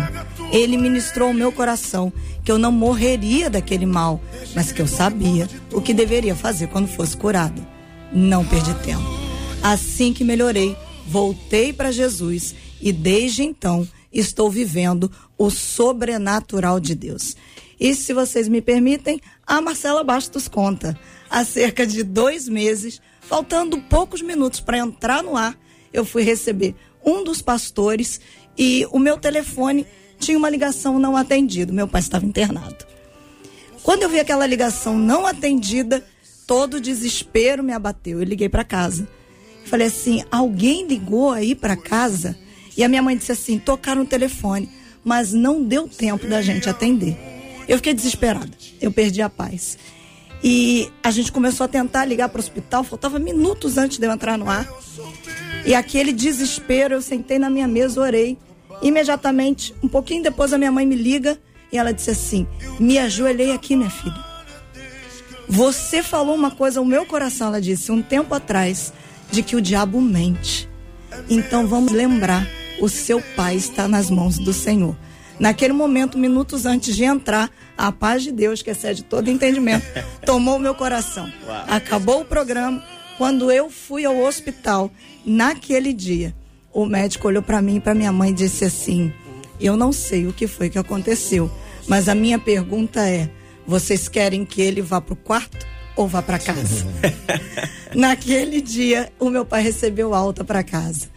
Ele 0.52 0.76
ministrou 0.76 1.30
o 1.30 1.34
meu 1.34 1.50
coração 1.50 2.12
que 2.44 2.52
eu 2.52 2.58
não 2.58 2.72
morreria 2.72 3.50
daquele 3.50 3.84
mal, 3.84 4.20
mas 4.54 4.72
que 4.72 4.80
eu 4.80 4.86
sabia 4.86 5.48
o 5.72 5.80
que 5.80 5.92
deveria 5.92 6.34
fazer 6.34 6.68
quando 6.68 6.88
fosse 6.88 7.16
curado. 7.16 7.66
Não 8.12 8.44
perdi 8.44 8.72
tempo. 8.74 9.02
Assim 9.62 10.12
que 10.12 10.24
melhorei, 10.24 10.76
voltei 11.06 11.72
para 11.72 11.92
Jesus 11.92 12.54
e 12.80 12.92
desde 12.92 13.42
então 13.42 13.86
estou 14.12 14.50
vivendo 14.50 15.10
o 15.36 15.50
sobrenatural 15.50 16.80
de 16.80 16.94
Deus. 16.94 17.36
E 17.78 17.94
se 17.94 18.12
vocês 18.12 18.48
me 18.48 18.60
permitem, 18.60 19.20
a 19.46 19.60
Marcela 19.60 20.02
Bastos 20.02 20.48
conta. 20.48 20.98
Há 21.30 21.44
cerca 21.44 21.86
de 21.86 22.02
dois 22.02 22.48
meses, 22.48 23.00
faltando 23.20 23.80
poucos 23.82 24.20
minutos 24.20 24.60
para 24.60 24.78
entrar 24.78 25.22
no 25.22 25.36
ar, 25.36 25.56
eu 25.92 26.04
fui 26.04 26.22
receber 26.22 26.74
um 27.04 27.22
dos 27.22 27.40
pastores 27.40 28.20
e 28.56 28.86
o 28.90 28.98
meu 28.98 29.16
telefone 29.16 29.86
tinha 30.18 30.36
uma 30.36 30.50
ligação 30.50 30.98
não 30.98 31.16
atendida. 31.16 31.72
Meu 31.72 31.86
pai 31.86 32.00
estava 32.00 32.26
internado. 32.26 32.84
Quando 33.82 34.02
eu 34.02 34.08
vi 34.08 34.18
aquela 34.18 34.46
ligação 34.46 34.98
não 34.98 35.26
atendida, 35.26 36.04
todo 36.46 36.80
desespero 36.80 37.62
me 37.62 37.72
abateu. 37.72 38.18
Eu 38.18 38.24
liguei 38.24 38.48
para 38.48 38.64
casa. 38.64 39.08
Falei 39.64 39.86
assim: 39.86 40.24
alguém 40.30 40.86
ligou 40.86 41.30
aí 41.30 41.54
para 41.54 41.76
casa? 41.76 42.36
E 42.76 42.82
a 42.82 42.88
minha 42.88 43.02
mãe 43.02 43.16
disse 43.16 43.32
assim: 43.32 43.58
tocaram 43.58 44.02
o 44.02 44.06
telefone, 44.06 44.68
mas 45.04 45.32
não 45.32 45.62
deu 45.62 45.88
tempo 45.88 46.26
da 46.26 46.42
gente 46.42 46.68
atender. 46.68 47.37
Eu 47.68 47.76
fiquei 47.76 47.92
desesperada. 47.92 48.50
Eu 48.80 48.90
perdi 48.90 49.20
a 49.20 49.28
paz. 49.28 49.78
E 50.42 50.90
a 51.02 51.10
gente 51.10 51.30
começou 51.30 51.64
a 51.64 51.68
tentar 51.68 52.04
ligar 52.04 52.28
para 52.28 52.38
o 52.38 52.42
hospital, 52.42 52.82
faltava 52.84 53.18
minutos 53.18 53.76
antes 53.76 53.98
de 53.98 54.06
eu 54.06 54.12
entrar 54.12 54.38
no 54.38 54.48
ar. 54.48 54.66
E 55.66 55.74
aquele 55.74 56.12
desespero, 56.12 56.94
eu 56.94 57.02
sentei 57.02 57.38
na 57.38 57.50
minha 57.50 57.68
mesa, 57.68 58.00
orei. 58.00 58.38
Imediatamente, 58.80 59.74
um 59.82 59.88
pouquinho 59.88 60.22
depois, 60.22 60.52
a 60.52 60.58
minha 60.58 60.72
mãe 60.72 60.86
me 60.86 60.94
liga 60.94 61.38
e 61.72 61.76
ela 61.76 61.92
disse 61.92 62.10
assim: 62.10 62.46
Me 62.78 62.98
ajoelhei 62.98 63.52
aqui, 63.52 63.76
minha 63.76 63.90
filha. 63.90 64.28
Você 65.48 66.02
falou 66.02 66.34
uma 66.34 66.50
coisa 66.50 66.78
ao 66.78 66.84
meu 66.84 67.06
coração, 67.06 67.48
ela 67.48 67.60
disse, 67.60 67.90
um 67.90 68.02
tempo 68.02 68.34
atrás, 68.34 68.92
de 69.30 69.42
que 69.42 69.56
o 69.56 69.62
diabo 69.62 70.00
mente. 70.00 70.68
Então 71.28 71.66
vamos 71.66 71.92
lembrar: 71.92 72.46
o 72.80 72.88
seu 72.88 73.20
pai 73.34 73.56
está 73.56 73.88
nas 73.88 74.10
mãos 74.10 74.38
do 74.38 74.52
Senhor. 74.52 74.96
Naquele 75.38 75.72
momento, 75.72 76.18
minutos 76.18 76.66
antes 76.66 76.96
de 76.96 77.04
entrar, 77.04 77.50
a 77.76 77.92
paz 77.92 78.22
de 78.22 78.32
Deus, 78.32 78.60
que 78.60 78.70
excede 78.70 79.04
todo 79.04 79.30
entendimento, 79.30 79.86
tomou 80.26 80.58
meu 80.58 80.74
coração. 80.74 81.30
Acabou 81.68 82.22
o 82.22 82.24
programa. 82.24 82.82
Quando 83.16 83.50
eu 83.50 83.70
fui 83.70 84.04
ao 84.04 84.18
hospital, 84.18 84.90
naquele 85.24 85.92
dia, 85.92 86.34
o 86.72 86.86
médico 86.86 87.28
olhou 87.28 87.42
para 87.42 87.62
mim 87.62 87.76
e 87.76 87.80
para 87.80 87.94
minha 87.94 88.12
mãe 88.12 88.30
e 88.30 88.34
disse 88.34 88.64
assim: 88.64 89.12
Eu 89.60 89.76
não 89.76 89.92
sei 89.92 90.26
o 90.26 90.32
que 90.32 90.46
foi 90.46 90.70
que 90.70 90.78
aconteceu, 90.78 91.50
mas 91.86 92.08
a 92.08 92.14
minha 92.14 92.38
pergunta 92.38 93.08
é: 93.08 93.28
vocês 93.66 94.08
querem 94.08 94.44
que 94.44 94.62
ele 94.62 94.80
vá 94.80 95.00
para 95.00 95.14
o 95.14 95.16
quarto 95.16 95.66
ou 95.96 96.06
vá 96.06 96.22
para 96.22 96.38
casa? 96.38 96.86
Naquele 97.94 98.60
dia, 98.60 99.12
o 99.18 99.30
meu 99.30 99.44
pai 99.44 99.62
recebeu 99.62 100.14
alta 100.14 100.44
para 100.44 100.62
casa. 100.62 101.08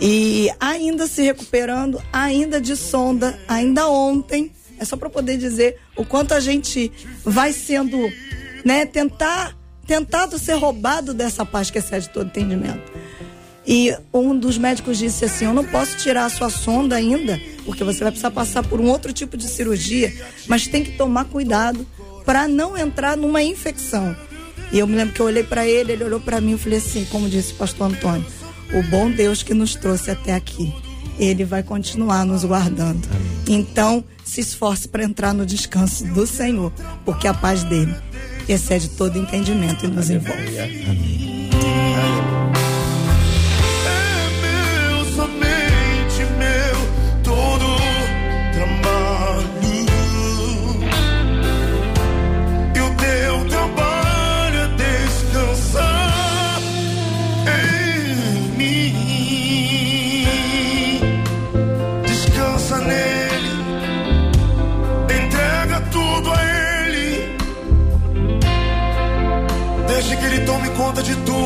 E 0.00 0.50
ainda 0.60 1.06
se 1.06 1.22
recuperando, 1.22 2.02
ainda 2.12 2.60
de 2.60 2.76
sonda, 2.76 3.38
ainda 3.48 3.88
ontem, 3.88 4.52
é 4.78 4.84
só 4.84 4.96
para 4.96 5.08
poder 5.08 5.36
dizer 5.36 5.78
o 5.96 6.04
quanto 6.04 6.34
a 6.34 6.40
gente 6.40 6.92
vai 7.24 7.52
sendo, 7.52 7.98
né, 8.64 8.84
tentar, 8.86 9.56
tentado 9.86 10.38
ser 10.38 10.54
roubado 10.54 11.14
dessa 11.14 11.44
paz 11.44 11.70
que 11.70 11.78
excede 11.78 12.08
todo 12.10 12.26
entendimento. 12.26 12.92
E 13.66 13.92
um 14.14 14.38
dos 14.38 14.56
médicos 14.56 14.96
disse 14.96 15.24
assim: 15.24 15.44
Eu 15.44 15.52
não 15.52 15.64
posso 15.64 15.96
tirar 15.96 16.26
a 16.26 16.28
sua 16.30 16.48
sonda 16.48 16.94
ainda, 16.94 17.40
porque 17.64 17.82
você 17.82 17.98
vai 17.98 18.12
precisar 18.12 18.30
passar 18.30 18.62
por 18.62 18.80
um 18.80 18.88
outro 18.88 19.12
tipo 19.12 19.36
de 19.36 19.48
cirurgia, 19.48 20.14
mas 20.46 20.68
tem 20.68 20.84
que 20.84 20.92
tomar 20.92 21.24
cuidado 21.24 21.84
para 22.24 22.46
não 22.46 22.78
entrar 22.78 23.16
numa 23.16 23.42
infecção. 23.42 24.16
E 24.72 24.78
eu 24.78 24.86
me 24.86 24.96
lembro 24.96 25.14
que 25.14 25.20
eu 25.20 25.26
olhei 25.26 25.42
para 25.42 25.66
ele, 25.66 25.92
ele 25.92 26.04
olhou 26.04 26.20
para 26.20 26.40
mim 26.40 26.54
e 26.54 26.58
falei 26.58 26.78
assim, 26.78 27.04
como 27.06 27.28
disse 27.28 27.52
o 27.52 27.56
pastor 27.56 27.88
Antônio, 27.88 28.26
o 28.72 28.82
bom 28.84 29.10
Deus 29.10 29.42
que 29.42 29.54
nos 29.54 29.74
trouxe 29.74 30.10
até 30.10 30.34
aqui, 30.34 30.72
ele 31.18 31.44
vai 31.44 31.62
continuar 31.62 32.24
nos 32.24 32.44
guardando. 32.44 33.06
Então, 33.48 34.04
se 34.24 34.40
esforce 34.40 34.88
para 34.88 35.04
entrar 35.04 35.32
no 35.32 35.46
descanso 35.46 36.04
do 36.12 36.26
Senhor, 36.26 36.72
porque 37.04 37.28
a 37.28 37.34
paz 37.34 37.62
dele 37.64 37.94
excede 38.48 38.88
todo 38.90 39.18
entendimento 39.18 39.86
e 39.86 39.88
nos 39.88 40.10
envolve. 40.10 40.56
É 40.56 42.35
de 71.02 71.14
tudo. 71.16 71.36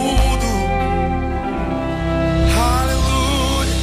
Aleluia. 2.57 3.75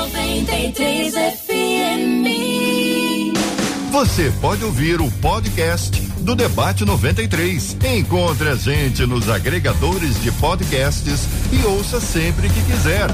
93 0.00 1.14
FM. 1.14 2.26
Você 3.90 4.32
pode 4.40 4.64
ouvir 4.64 5.00
o 5.00 5.10
podcast 5.10 6.00
do 6.20 6.34
Debate 6.34 6.84
93. 6.84 7.76
Encontre 7.96 8.48
a 8.48 8.54
gente 8.54 9.06
nos 9.06 9.28
agregadores 9.28 10.20
de 10.20 10.32
podcasts 10.32 11.28
e 11.52 11.64
ouça 11.64 12.00
sempre 12.00 12.48
que 12.48 12.62
quiser. 12.62 13.08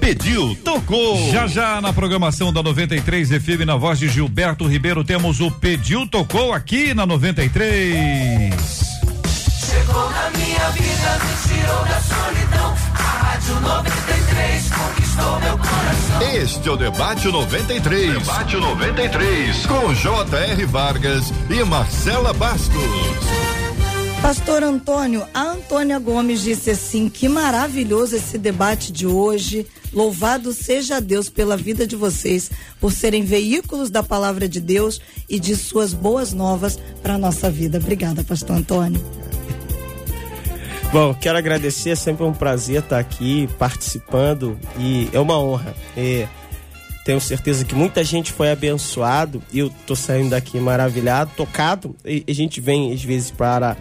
Pediu, 0.00 0.54
tocou. 0.56 1.30
Já 1.32 1.46
já 1.46 1.80
na 1.80 1.90
programação 1.92 2.52
da 2.52 2.62
93 2.62 3.30
FM, 3.30 3.64
na 3.64 3.76
voz 3.76 3.98
de 3.98 4.06
Gilberto 4.06 4.66
Ribeiro, 4.66 5.02
temos 5.02 5.40
o 5.40 5.50
Pediu 5.50 6.06
Tocou 6.06 6.52
aqui 6.52 6.92
na 6.92 7.06
93. 7.06 8.83
Vida, 10.74 11.18
me 11.24 11.34
tirou 11.48 11.84
da 11.84 12.00
solidão. 12.00 12.74
A 12.94 13.02
Rádio 13.02 13.60
93 13.60 14.70
conquistou 14.70 15.40
meu 15.40 15.58
coração. 15.58 16.32
Este 16.34 16.68
é 16.68 16.72
o 16.72 16.76
Debate 16.76 17.28
93. 17.28 18.12
Debate 18.18 18.56
93. 18.56 19.66
Com 19.66 19.94
J.R. 19.94 20.66
Vargas 20.66 21.32
e 21.48 21.64
Marcela 21.64 22.32
Bastos. 22.32 23.44
Pastor 24.20 24.62
Antônio, 24.62 25.22
a 25.34 25.42
Antônia 25.42 25.98
Gomes 25.98 26.42
disse 26.42 26.70
assim: 26.70 27.08
que 27.10 27.28
maravilhoso 27.28 28.16
esse 28.16 28.38
debate 28.38 28.90
de 28.90 29.06
hoje. 29.06 29.66
Louvado 29.92 30.52
seja 30.52 31.00
Deus 31.00 31.28
pela 31.28 31.56
vida 31.56 31.86
de 31.86 31.94
vocês, 31.94 32.50
por 32.80 32.90
serem 32.90 33.22
veículos 33.22 33.90
da 33.90 34.02
palavra 34.02 34.48
de 34.48 34.60
Deus 34.60 35.00
e 35.28 35.38
de 35.38 35.54
suas 35.54 35.94
boas 35.94 36.32
novas 36.32 36.78
para 37.00 37.14
a 37.14 37.18
nossa 37.18 37.48
vida. 37.48 37.78
Obrigada, 37.78 38.24
Pastor 38.24 38.56
Antônio. 38.56 39.00
Bom, 40.92 41.12
quero 41.12 41.36
agradecer, 41.36 41.90
é 41.90 41.94
sempre 41.94 42.24
um 42.24 42.32
prazer 42.32 42.80
estar 42.80 42.98
aqui 42.98 43.48
participando 43.58 44.58
e 44.78 45.08
é 45.12 45.18
uma 45.18 45.38
honra. 45.38 45.74
E 45.96 46.26
tenho 47.04 47.20
certeza 47.20 47.64
que 47.64 47.74
muita 47.74 48.02
gente 48.02 48.32
foi 48.32 48.50
abençoado 48.50 49.42
e 49.52 49.58
eu 49.58 49.70
tô 49.86 49.94
saindo 49.96 50.30
daqui 50.30 50.58
maravilhado, 50.58 51.32
tocado. 51.36 51.94
E 52.04 52.24
a 52.28 52.32
gente 52.32 52.60
vem 52.60 52.92
às 52.92 53.02
vezes 53.02 53.30
para 53.30 53.76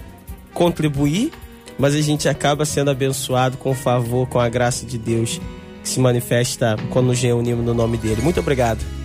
contribuir, 0.54 1.32
mas 1.78 1.96
a 1.96 2.02
gente 2.02 2.28
acaba 2.28 2.66
sendo 2.66 2.92
abençoado 2.92 3.58
com 3.58 3.72
o 3.72 3.76
favor, 3.76 4.28
com 4.28 4.40
a 4.40 4.50
graça 4.50 4.86
de 4.86 4.98
Deus 4.98 5.40
que 5.84 5.90
se 5.90 6.00
manifesta 6.00 6.76
quando 6.90 7.08
nos 7.08 7.22
reunimos 7.22 7.66
no 7.66 7.74
nome 7.74 7.98
dele. 7.98 8.22
Muito 8.22 8.40
obrigado. 8.40 9.03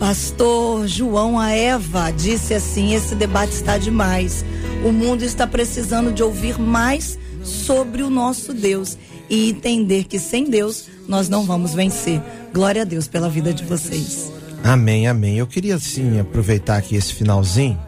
Pastor 0.00 0.88
João 0.88 1.38
a 1.38 1.50
Eva 1.50 2.10
disse 2.10 2.54
assim: 2.54 2.94
esse 2.94 3.14
debate 3.14 3.52
está 3.52 3.76
demais. 3.76 4.42
O 4.82 4.90
mundo 4.90 5.22
está 5.22 5.46
precisando 5.46 6.10
de 6.10 6.22
ouvir 6.22 6.58
mais 6.58 7.18
sobre 7.44 8.02
o 8.02 8.08
nosso 8.08 8.54
Deus 8.54 8.96
e 9.28 9.50
entender 9.50 10.04
que 10.04 10.18
sem 10.18 10.48
Deus 10.48 10.86
nós 11.06 11.28
não 11.28 11.44
vamos 11.44 11.74
vencer. 11.74 12.18
Glória 12.52 12.80
a 12.80 12.84
Deus 12.86 13.06
pela 13.06 13.28
vida 13.28 13.52
de 13.52 13.62
vocês. 13.62 14.32
Amém, 14.64 15.06
amém. 15.06 15.36
Eu 15.36 15.46
queria 15.46 15.78
sim 15.78 16.18
aproveitar 16.18 16.78
aqui 16.78 16.96
esse 16.96 17.12
finalzinho, 17.12 17.78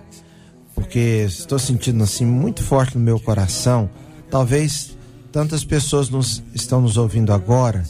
porque 0.74 1.24
estou 1.26 1.58
sentindo 1.58 2.04
assim 2.04 2.26
muito 2.26 2.62
forte 2.62 2.98
no 2.98 3.02
meu 3.02 3.18
coração. 3.18 3.88
Talvez 4.30 4.98
tantas 5.32 5.64
pessoas 5.64 6.10
nos 6.10 6.42
estão 6.54 6.82
nos 6.82 6.98
ouvindo 6.98 7.32
agora 7.32 7.84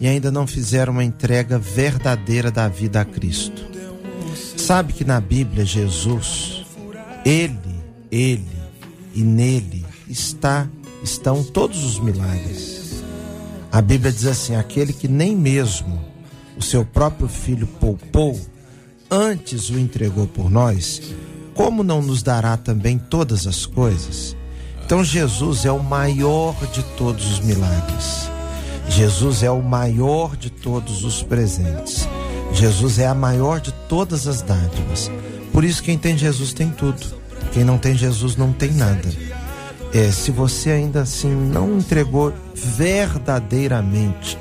e 0.00 0.06
ainda 0.06 0.30
não 0.30 0.46
fizeram 0.46 0.92
uma 0.92 1.04
entrega 1.04 1.58
verdadeira 1.58 2.50
da 2.50 2.68
vida 2.68 3.00
a 3.00 3.04
Cristo. 3.04 3.66
Sabe 4.56 4.92
que 4.92 5.04
na 5.04 5.20
Bíblia 5.20 5.64
Jesus, 5.64 6.64
ele, 7.24 7.58
ele 8.10 8.58
e 9.14 9.22
nele 9.22 9.84
está 10.08 10.68
estão 11.02 11.42
todos 11.44 11.84
os 11.84 11.98
milagres. 11.98 13.02
A 13.70 13.80
Bíblia 13.80 14.12
diz 14.12 14.26
assim: 14.26 14.56
aquele 14.56 14.92
que 14.92 15.08
nem 15.08 15.36
mesmo 15.36 16.02
o 16.56 16.62
seu 16.62 16.84
próprio 16.84 17.28
filho 17.28 17.66
poupou, 17.66 18.38
antes 19.10 19.70
o 19.70 19.78
entregou 19.78 20.26
por 20.26 20.50
nós, 20.50 21.00
como 21.54 21.82
não 21.82 22.02
nos 22.02 22.22
dará 22.22 22.56
também 22.56 22.98
todas 22.98 23.46
as 23.46 23.64
coisas? 23.64 24.36
Então 24.84 25.04
Jesus 25.04 25.64
é 25.64 25.72
o 25.72 25.82
maior 25.82 26.54
de 26.72 26.82
todos 26.96 27.30
os 27.32 27.40
milagres. 27.40 28.30
Jesus 28.88 29.42
é 29.42 29.50
o 29.50 29.62
maior 29.62 30.36
de 30.36 30.50
todos 30.50 31.04
os 31.04 31.22
presentes. 31.22 32.08
Jesus 32.52 32.98
é 32.98 33.06
a 33.06 33.14
maior 33.14 33.60
de 33.60 33.72
todas 33.88 34.26
as 34.26 34.42
dádivas. 34.42 35.10
Por 35.52 35.64
isso, 35.64 35.82
quem 35.82 35.98
tem 35.98 36.16
Jesus 36.16 36.52
tem 36.52 36.70
tudo. 36.70 37.18
Quem 37.52 37.64
não 37.64 37.78
tem 37.78 37.96
Jesus 37.96 38.36
não 38.36 38.52
tem 38.52 38.72
nada. 38.72 39.08
É, 39.92 40.10
se 40.10 40.30
você 40.30 40.70
ainda 40.70 41.02
assim 41.02 41.30
não 41.30 41.78
entregou 41.78 42.32
verdadeiramente 42.54 44.38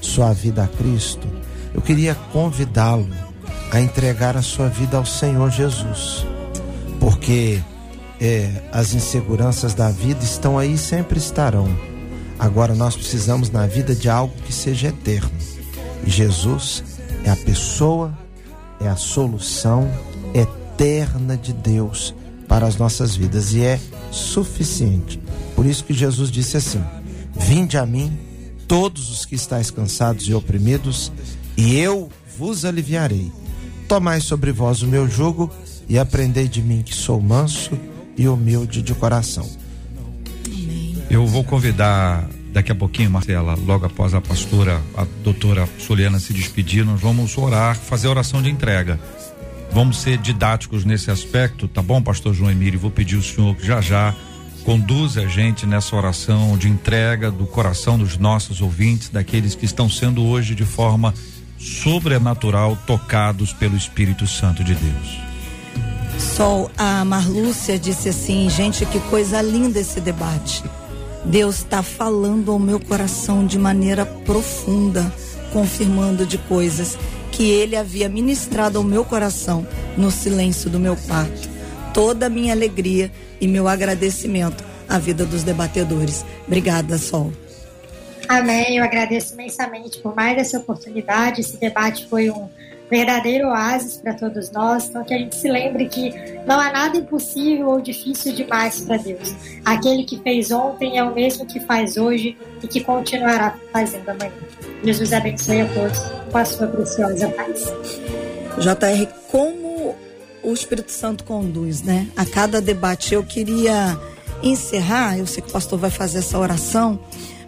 sua 0.00 0.32
vida 0.32 0.64
a 0.64 0.68
Cristo, 0.68 1.26
eu 1.74 1.80
queria 1.80 2.14
convidá-lo 2.32 3.08
a 3.70 3.80
entregar 3.80 4.36
a 4.36 4.42
sua 4.42 4.68
vida 4.68 4.96
ao 4.96 5.06
Senhor 5.06 5.50
Jesus. 5.50 6.26
Porque 6.98 7.60
é, 8.20 8.50
as 8.72 8.92
inseguranças 8.92 9.72
da 9.74 9.90
vida 9.90 10.22
estão 10.22 10.58
aí 10.58 10.74
e 10.74 10.78
sempre 10.78 11.18
estarão. 11.18 11.68
Agora 12.40 12.74
nós 12.74 12.96
precisamos 12.96 13.50
na 13.50 13.66
vida 13.66 13.94
de 13.94 14.08
algo 14.08 14.34
que 14.46 14.52
seja 14.52 14.88
eterno. 14.88 15.30
E 16.06 16.10
Jesus 16.10 16.82
é 17.22 17.28
a 17.28 17.36
pessoa, 17.36 18.18
é 18.80 18.88
a 18.88 18.96
solução 18.96 19.86
eterna 20.32 21.36
de 21.36 21.52
Deus 21.52 22.14
para 22.48 22.66
as 22.66 22.76
nossas 22.76 23.14
vidas 23.14 23.52
e 23.52 23.60
é 23.60 23.78
suficiente. 24.10 25.20
Por 25.54 25.66
isso 25.66 25.84
que 25.84 25.92
Jesus 25.92 26.30
disse 26.30 26.56
assim: 26.56 26.82
Vinde 27.38 27.76
a 27.76 27.84
mim, 27.84 28.18
todos 28.66 29.10
os 29.10 29.26
que 29.26 29.34
estáis 29.34 29.70
cansados 29.70 30.26
e 30.26 30.32
oprimidos, 30.32 31.12
e 31.58 31.76
eu 31.76 32.08
vos 32.38 32.64
aliviarei. 32.64 33.30
Tomai 33.86 34.18
sobre 34.22 34.50
vós 34.50 34.80
o 34.80 34.86
meu 34.86 35.06
jugo 35.06 35.50
e 35.86 35.98
aprendei 35.98 36.48
de 36.48 36.62
mim 36.62 36.80
que 36.82 36.94
sou 36.94 37.20
manso 37.20 37.78
e 38.16 38.26
humilde 38.26 38.80
de 38.80 38.94
coração. 38.94 39.59
Eu 41.10 41.26
vou 41.26 41.42
convidar 41.42 42.24
daqui 42.52 42.70
a 42.70 42.74
pouquinho, 42.74 43.10
Marcela, 43.10 43.56
logo 43.66 43.84
após 43.84 44.14
a 44.14 44.20
pastora, 44.20 44.80
a 44.96 45.04
doutora 45.24 45.68
Soliana 45.76 46.20
se 46.20 46.32
despedir, 46.32 46.84
nós 46.84 47.00
vamos 47.00 47.36
orar, 47.36 47.76
fazer 47.76 48.06
oração 48.06 48.40
de 48.40 48.48
entrega. 48.48 48.98
Vamos 49.72 50.00
ser 50.00 50.18
didáticos 50.18 50.84
nesse 50.84 51.10
aspecto, 51.10 51.66
tá 51.66 51.82
bom, 51.82 52.00
pastor 52.00 52.32
João 52.32 52.50
Emílio? 52.50 52.78
Vou 52.78 52.92
pedir 52.92 53.16
o 53.16 53.22
senhor 53.22 53.56
que 53.56 53.66
já 53.66 53.80
já 53.80 54.14
conduza 54.64 55.22
a 55.22 55.26
gente 55.26 55.66
nessa 55.66 55.96
oração 55.96 56.56
de 56.56 56.68
entrega 56.68 57.28
do 57.28 57.44
coração 57.44 57.98
dos 57.98 58.16
nossos 58.16 58.60
ouvintes, 58.60 59.08
daqueles 59.08 59.56
que 59.56 59.64
estão 59.64 59.88
sendo 59.88 60.24
hoje 60.24 60.54
de 60.54 60.64
forma 60.64 61.12
sobrenatural 61.58 62.76
tocados 62.86 63.52
pelo 63.52 63.76
Espírito 63.76 64.28
Santo 64.28 64.62
de 64.62 64.74
Deus. 64.74 65.18
Sol, 66.20 66.70
a 66.78 67.04
Marlúcia 67.04 67.78
disse 67.78 68.08
assim, 68.10 68.48
gente, 68.48 68.86
que 68.86 69.00
coisa 69.00 69.42
linda 69.42 69.80
esse 69.80 70.00
debate. 70.00 70.62
Deus 71.24 71.56
está 71.56 71.82
falando 71.82 72.50
ao 72.50 72.58
meu 72.58 72.80
coração 72.80 73.46
de 73.46 73.58
maneira 73.58 74.06
profunda, 74.06 75.12
confirmando 75.52 76.24
de 76.24 76.38
coisas 76.38 76.98
que 77.30 77.50
ele 77.50 77.76
havia 77.76 78.08
ministrado 78.08 78.78
ao 78.78 78.84
meu 78.84 79.04
coração 79.04 79.66
no 79.96 80.10
silêncio 80.10 80.70
do 80.70 80.80
meu 80.80 80.96
quarto. 80.96 81.48
Toda 81.92 82.26
a 82.26 82.30
minha 82.30 82.52
alegria 82.52 83.10
e 83.40 83.46
meu 83.46 83.68
agradecimento 83.68 84.64
à 84.88 84.98
vida 84.98 85.24
dos 85.24 85.42
debatedores. 85.42 86.24
Obrigada, 86.46 86.98
Sol. 86.98 87.32
Amém. 88.28 88.76
Eu 88.76 88.84
agradeço 88.84 89.34
imensamente 89.34 89.98
por 89.98 90.14
mais 90.14 90.38
essa 90.38 90.58
oportunidade. 90.58 91.40
Esse 91.40 91.56
debate 91.56 92.06
foi 92.08 92.30
um 92.30 92.48
verdadeiro 92.90 93.48
oásis 93.48 93.96
para 93.96 94.14
todos 94.14 94.50
nós. 94.50 94.88
Então, 94.88 95.04
que 95.04 95.14
a 95.14 95.18
gente 95.18 95.36
se 95.36 95.48
lembre 95.48 95.86
que 95.86 96.12
não 96.46 96.58
há 96.58 96.72
nada 96.72 96.96
impossível 96.96 97.68
ou 97.68 97.80
difícil 97.80 98.34
demais 98.34 98.80
para 98.80 98.96
Deus. 98.96 99.34
Aquele 99.64 100.04
que 100.04 100.18
fez 100.18 100.50
ontem 100.50 100.98
é 100.98 101.04
o 101.04 101.14
mesmo 101.14 101.46
que 101.46 101.60
faz 101.60 101.96
hoje 101.96 102.36
e 102.62 102.66
que 102.66 102.80
continuará 102.80 103.56
fazendo 103.72 104.08
amanhã. 104.08 104.32
Jesus 104.82 105.12
abençoe 105.12 105.60
a 105.60 105.68
todos 105.68 105.98
com 106.30 106.38
a 106.38 106.44
sua 106.44 106.66
preciosa 106.66 107.28
paz. 107.28 107.72
JR, 108.58 109.06
como 109.28 109.94
o 110.42 110.52
Espírito 110.52 110.90
Santo 110.90 111.22
conduz, 111.24 111.82
né? 111.82 112.08
A 112.16 112.26
cada 112.26 112.60
debate 112.60 113.14
eu 113.14 113.22
queria 113.22 113.98
encerrar, 114.42 115.18
eu 115.18 115.26
sei 115.26 115.42
que 115.42 115.50
o 115.50 115.52
pastor 115.52 115.78
vai 115.78 115.90
fazer 115.90 116.18
essa 116.18 116.38
oração, 116.38 116.98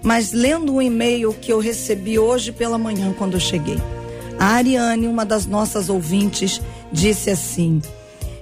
mas 0.02 0.32
lendo 0.32 0.74
um 0.74 0.82
e-mail 0.82 1.32
que 1.32 1.52
eu 1.52 1.58
recebi 1.58 2.18
hoje 2.18 2.52
pela 2.52 2.76
manhã 2.76 3.14
quando 3.16 3.34
eu 3.34 3.40
cheguei. 3.40 3.78
A 4.42 4.54
Ariane, 4.54 5.06
uma 5.06 5.24
das 5.24 5.46
nossas 5.46 5.88
ouvintes, 5.88 6.60
disse 6.92 7.30
assim: 7.30 7.80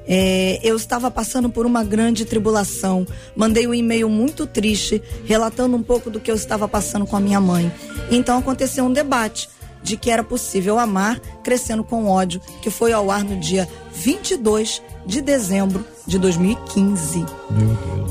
é, 0.09 0.59
eu 0.63 0.75
estava 0.75 1.11
passando 1.11 1.51
por 1.51 1.67
uma 1.67 1.85
grande 1.85 2.25
tribulação. 2.25 3.07
Mandei 3.37 3.67
um 3.67 3.75
e-mail 3.75 4.09
muito 4.09 4.47
triste, 4.47 5.03
relatando 5.27 5.77
um 5.77 5.83
pouco 5.83 6.09
do 6.09 6.19
que 6.19 6.31
eu 6.31 6.35
estava 6.35 6.67
passando 6.67 7.07
com 7.07 7.19
a 7.19 7.21
minha 7.21 7.39
mãe. 7.39 7.71
Então 8.11 8.39
aconteceu 8.39 8.83
um 8.83 8.93
debate 8.95 9.51
de 9.83 9.99
que 9.99 10.11
era 10.11 10.25
possível 10.25 10.79
amar 10.79 11.21
crescendo 11.45 11.85
com 11.85 12.09
ódio, 12.09 12.41
que 12.63 12.71
foi 12.71 12.95
ao 12.95 13.11
ar 13.11 13.23
no 13.23 13.37
dia 13.37 13.69
22 13.93 14.81
de 15.05 15.21
dezembro 15.21 15.85
de 16.07 16.19
2015. 16.19 17.27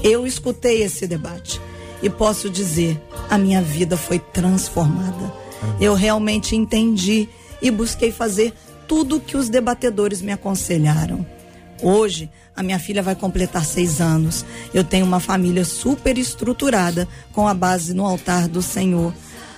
Eu 0.04 0.28
escutei 0.28 0.84
esse 0.84 1.08
debate 1.08 1.60
e 2.04 2.10
posso 2.10 2.52
dizer, 2.52 3.02
a 3.32 3.36
minha 3.36 3.64
vida 3.64 3.98
foi 3.98 4.20
transformada. 4.20 5.34
Eu 5.82 5.96
realmente 5.96 6.56
entendi 6.56 7.28
e 7.62 7.70
busquei 7.72 8.12
fazer 8.12 8.53
tudo 8.88 9.18
o 9.18 9.20
que 9.20 9.38
os 9.38 9.49
debatedores 9.49 10.22
me 10.22 10.32
aconselharam. 10.32 11.26
Hoje, 11.82 12.30
a 12.55 12.62
minha 12.62 12.80
filha 12.80 13.01
vai 13.01 13.16
completar 13.16 13.64
seis 13.64 14.01
anos. 14.01 14.45
Eu 14.74 14.84
tenho 14.84 15.05
uma 15.05 15.20
família 15.20 15.64
super 15.64 16.18
estruturada, 16.18 17.07
com 17.32 17.47
a 17.47 17.53
base 17.53 17.93
no 17.93 18.05
altar 18.05 18.47
do 18.47 18.62
Senhor. 18.62 19.14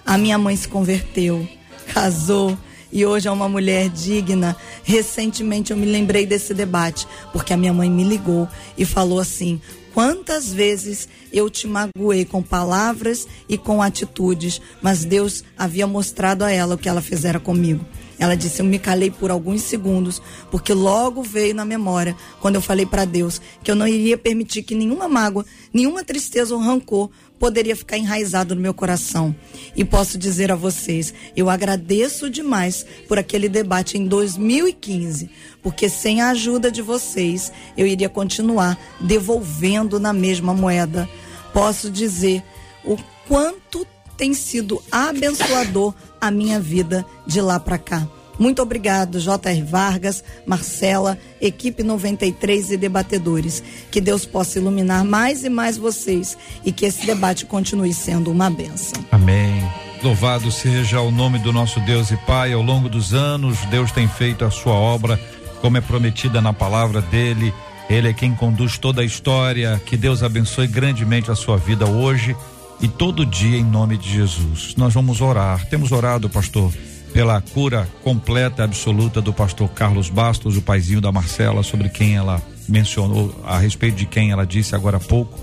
A 0.06 0.18
minha 0.18 0.38
mãe 0.38 0.56
se 0.56 0.68
converteu, 0.68 1.48
casou 1.94 2.58
e 2.92 3.06
hoje 3.06 3.28
é 3.28 3.32
uma 3.32 3.48
mulher 3.48 3.90
digna. 3.90 4.56
Recentemente 4.84 5.72
eu 5.72 5.78
me 5.78 5.86
lembrei 5.86 6.26
desse 6.26 6.54
debate, 6.54 7.08
porque 7.32 7.54
a 7.54 7.58
minha 7.58 7.74
mãe 7.74 7.90
me 7.90 8.04
ligou 8.04 8.48
e 8.78 8.86
falou 8.86 9.20
assim: 9.20 9.62
Quantas 9.94 10.52
vezes 10.52 11.08
eu 11.34 11.50
te 11.50 11.68
magoei 11.68 12.24
com 12.24 12.42
palavras 12.42 13.28
e 13.50 13.58
com 13.58 13.82
atitudes, 13.82 14.62
mas 14.82 15.04
Deus 15.04 15.44
havia 15.58 15.86
mostrado 15.86 16.44
a 16.44 16.52
ela 16.52 16.76
o 16.76 16.78
que 16.78 16.88
ela 16.88 17.02
fizera 17.02 17.40
comigo. 17.40 17.86
Ela 18.18 18.36
disse: 18.36 18.62
Eu 18.62 18.66
me 18.66 18.78
calei 18.78 19.10
por 19.10 19.32
alguns 19.32 19.64
segundos, 19.64 20.22
porque 20.52 20.74
logo 20.74 21.24
veio 21.24 21.56
na 21.56 21.66
memória, 21.66 22.16
quando 22.40 22.56
eu 22.56 22.62
falei 22.62 22.86
para 22.86 23.04
Deus 23.04 23.42
que 23.64 23.72
eu 23.72 23.76
não 23.76 23.88
iria 23.88 24.18
permitir 24.18 24.62
que 24.62 24.76
nenhuma 24.76 25.10
mágoa, 25.10 25.44
nenhuma 25.74 26.04
tristeza 26.04 26.54
ou 26.54 26.62
rancor 26.62 27.10
poderia 27.42 27.76
ficar 27.76 27.98
enraizado 27.98 28.54
no 28.54 28.62
meu 28.62 28.72
coração. 28.72 29.36
E 29.76 29.84
posso 29.84 30.16
dizer 30.16 30.52
a 30.52 30.56
vocês, 30.56 31.12
eu 31.36 31.50
agradeço 31.50 32.30
demais 32.30 32.86
por 33.08 33.18
aquele 33.18 33.50
debate 33.50 33.98
em 33.98 34.06
2015, 34.06 35.28
porque 35.64 35.90
sem 35.90 36.22
a 36.22 36.30
ajuda 36.30 36.72
de 36.72 36.84
vocês, 36.84 37.52
eu 37.76 37.88
iria 37.88 38.08
continuar 38.08 38.78
devolvendo 39.00 40.00
na 40.00 40.14
mesma 40.14 40.54
moeda. 40.54 41.10
Posso 41.52 41.90
dizer 41.90 42.44
o 42.86 42.96
quanto 43.28 43.88
tem 44.16 44.36
sido 44.36 44.80
abençoador 44.92 45.96
a 46.22 46.30
minha 46.30 46.60
vida 46.60 47.04
de 47.26 47.42
lá 47.42 47.60
para 47.60 47.80
cá. 47.80 48.08
Muito 48.42 48.60
obrigado, 48.60 49.20
J.R. 49.20 49.62
Vargas, 49.62 50.24
Marcela, 50.48 51.16
equipe 51.40 51.84
93 51.84 52.72
e 52.72 52.78
debatedores. 52.78 53.64
Que 53.92 54.02
Deus 54.02 54.26
possa 54.26 54.58
iluminar 54.58 55.06
mais 55.06 55.44
e 55.44 55.50
mais 55.50 55.78
vocês 55.78 56.36
e 56.66 56.72
que 56.72 56.88
esse 56.88 57.06
debate 57.06 57.46
continue 57.46 57.94
sendo 57.94 58.32
uma 58.32 58.50
benção. 58.50 59.06
Amém. 59.12 59.64
Louvado 60.02 60.52
seja 60.52 61.02
o 61.02 61.12
nome 61.12 61.38
do 61.38 61.54
nosso 61.54 61.80
Deus 61.82 62.10
e 62.10 62.18
Pai. 62.18 62.52
Ao 62.52 62.64
longo 62.64 62.90
dos 62.90 63.14
anos, 63.14 63.60
Deus 63.70 63.92
tem 63.92 64.08
feito 64.08 64.44
a 64.44 64.50
sua 64.50 64.74
obra, 64.74 65.20
como 65.62 65.78
é 65.78 65.82
prometida 65.82 66.42
na 66.42 66.52
palavra 66.52 67.00
dele. 67.00 67.54
Ele 67.88 68.10
é 68.10 68.14
quem 68.14 68.34
conduz 68.34 68.76
toda 68.76 69.04
a 69.04 69.06
história. 69.06 69.80
Que 69.86 69.96
Deus 69.96 70.24
abençoe 70.24 70.66
grandemente 70.66 71.30
a 71.30 71.36
sua 71.36 71.58
vida 71.58 71.88
hoje 71.88 72.36
e 72.82 72.88
todo 72.88 73.24
dia 73.24 73.60
em 73.60 73.64
nome 73.64 74.00
de 74.00 74.12
Jesus. 74.12 74.74
Nós 74.76 74.96
vamos 74.96 75.22
orar. 75.22 75.64
Temos 75.68 75.92
orado, 75.92 76.28
pastor, 76.28 76.74
pela 77.14 77.42
cura 77.42 77.88
completa 78.04 78.62
e 78.62 78.66
absoluta 78.66 79.22
do 79.22 79.34
pastor 79.34 79.70
Carlos 79.70 80.10
Bastos, 80.10 80.58
o 80.58 80.62
paizinho 80.62 81.02
da 81.02 81.12
Marcela, 81.12 81.64
sobre 81.64 81.90
quem 81.90 82.16
ela 82.16 82.42
mencionou, 82.68 83.36
a 83.46 83.58
respeito 83.60 83.96
de 83.96 84.06
quem 84.06 84.32
ela 84.32 84.46
disse 84.46 84.76
agora 84.76 84.98
há 84.98 85.00
pouco. 85.00 85.38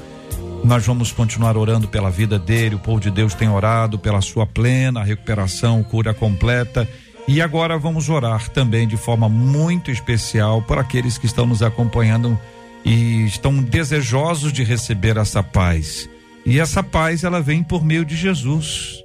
Nós 0.64 0.84
vamos 0.84 1.12
continuar 1.12 1.56
orando 1.56 1.86
pela 1.86 2.10
vida 2.10 2.38
dele. 2.38 2.74
O 2.74 2.80
povo 2.80 3.00
de 3.00 3.10
Deus 3.10 3.34
tem 3.34 3.48
orado 3.48 3.98
pela 3.98 4.20
sua 4.20 4.46
plena 4.46 5.04
recuperação, 5.04 5.82
cura 5.82 6.12
completa. 6.12 6.88
E 7.26 7.42
agora 7.42 7.78
vamos 7.78 8.08
orar 8.08 8.48
também 8.48 8.88
de 8.88 8.96
forma 8.96 9.28
muito 9.28 9.90
especial 9.90 10.62
por 10.62 10.78
aqueles 10.78 11.18
que 11.18 11.26
estão 11.26 11.46
nos 11.46 11.62
acompanhando 11.62 12.38
e 12.84 13.26
estão 13.26 13.62
desejosos 13.62 14.52
de 14.52 14.64
receber 14.64 15.16
essa 15.16 15.42
paz. 15.42 16.08
E 16.44 16.58
essa 16.58 16.82
paz 16.82 17.24
ela 17.24 17.40
vem 17.40 17.62
por 17.62 17.84
meio 17.84 18.04
de 18.04 18.16
Jesus. 18.16 19.04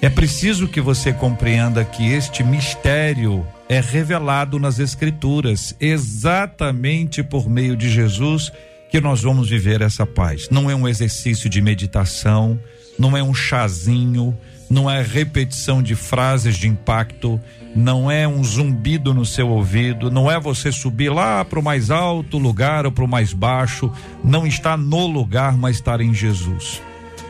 É 0.00 0.08
preciso 0.08 0.68
que 0.68 0.80
você 0.80 1.12
compreenda 1.12 1.84
que 1.84 2.12
este 2.12 2.44
mistério 2.44 3.44
é 3.68 3.80
revelado 3.80 4.56
nas 4.56 4.78
Escrituras, 4.78 5.74
exatamente 5.80 7.20
por 7.20 7.50
meio 7.50 7.76
de 7.76 7.90
Jesus 7.90 8.52
que 8.90 9.00
nós 9.00 9.22
vamos 9.22 9.50
viver 9.50 9.82
essa 9.82 10.06
paz. 10.06 10.48
Não 10.50 10.70
é 10.70 10.74
um 10.74 10.86
exercício 10.86 11.50
de 11.50 11.60
meditação, 11.60 12.58
não 12.96 13.16
é 13.16 13.22
um 13.24 13.34
chazinho, 13.34 14.38
não 14.70 14.88
é 14.88 15.02
repetição 15.02 15.82
de 15.82 15.96
frases 15.96 16.56
de 16.56 16.68
impacto, 16.68 17.40
não 17.74 18.08
é 18.08 18.26
um 18.26 18.42
zumbido 18.44 19.12
no 19.12 19.26
seu 19.26 19.48
ouvido, 19.48 20.12
não 20.12 20.30
é 20.30 20.38
você 20.38 20.70
subir 20.70 21.10
lá 21.10 21.44
para 21.44 21.58
o 21.58 21.62
mais 21.62 21.90
alto 21.90 22.38
lugar 22.38 22.86
ou 22.86 22.92
para 22.92 23.04
o 23.04 23.08
mais 23.08 23.32
baixo, 23.32 23.92
não 24.22 24.46
está 24.46 24.76
no 24.76 25.08
lugar, 25.08 25.56
mas 25.56 25.76
estar 25.76 26.00
em 26.00 26.14
Jesus. 26.14 26.80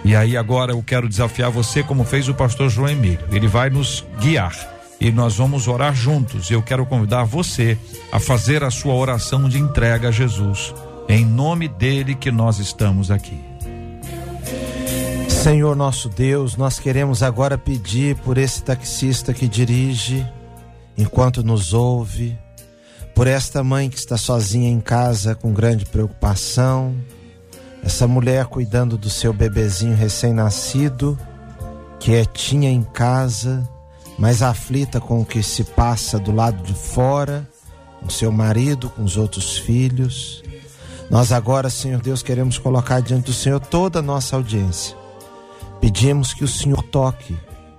E 0.05 0.15
aí 0.15 0.37
agora 0.37 0.73
eu 0.73 0.83
quero 0.83 1.09
desafiar 1.09 1.51
você 1.51 1.83
como 1.83 2.05
fez 2.05 2.29
o 2.29 2.35
pastor 2.35 2.71
João 2.71 2.89
Emílio. 2.89 3.27
Ele 3.31 3.47
vai 3.47 3.69
nos 3.71 4.05
guiar 4.21 4.55
e 5.01 5.11
nós 5.11 5.37
vamos 5.37 5.69
orar 5.69 5.95
juntos. 5.95 6.51
Eu 6.51 6.63
quero 6.63 6.87
convidar 6.87 7.25
você 7.25 7.79
a 8.11 8.19
fazer 8.19 8.65
a 8.65 8.71
sua 8.71 8.95
oração 8.95 9.49
de 9.49 9.59
entrega 9.59 10.09
a 10.09 10.13
Jesus. 10.13 10.75
Em 11.09 11.25
nome 11.25 11.69
dele 11.69 12.15
que 12.15 12.31
nós 12.31 12.59
estamos 12.59 13.11
aqui. 13.11 13.39
Senhor 15.29 15.77
nosso 15.77 16.09
Deus, 16.09 16.57
nós 16.57 16.79
queremos 16.79 17.23
agora 17.23 17.57
pedir 17.57 18.17
por 18.17 18.37
esse 18.37 18.63
taxista 18.63 19.33
que 19.33 19.47
dirige, 19.47 20.27
enquanto 20.97 21.45
nos 21.45 21.73
ouve, 21.73 22.37
por 23.15 23.27
esta 23.27 23.63
mãe 23.63 23.89
que 23.89 23.97
está 23.97 24.17
sozinha 24.17 24.69
em 24.69 24.81
casa 24.81 25.35
com 25.35 25.53
grande 25.53 25.87
preocupação, 25.87 26.95
essa 27.83 28.07
mulher 28.07 28.47
cuidando 28.47 28.99
do 28.99 29.09
seu 29.09 29.33
bebezinho 29.33 29.95
recém-nascido, 29.95 31.19
quietinha 31.99 32.71
em 32.71 32.83
casa, 32.83 33.69
mas 34.19 34.43
aflita 34.43 35.01
com 35.01 35.21
o 35.21 35.25
que 35.25 35.43
se 35.43 35.65
passa 35.65 36.19
do 36.19 36.33
lado 36.33 36.63
de 36.63 36.75
fora, 36.75 37.49
com 38.01 38.11
seu 38.11 38.33
marido, 38.33 38.91
com 38.91 39.03
os 39.03 39.17
outros 39.17 39.59
filhos. 39.59 40.43
Nós 41.11 41.33
agora, 41.33 41.71
Senhor 41.71 42.01
Deus, 42.01 42.23
queremos 42.23 42.59
colocar 42.59 43.01
diante 43.01 43.27
do 43.27 43.33
Senhor 43.33 43.61
toda 43.61 44.01
a 44.01 44.03
nossa 44.03 44.37
audiência. 44.37 44.97
Pedimos 45.81 46.35
que 46.35 46.45
o 46.45 46.49
Senhor 46.49 46.83
toque 46.83 47.37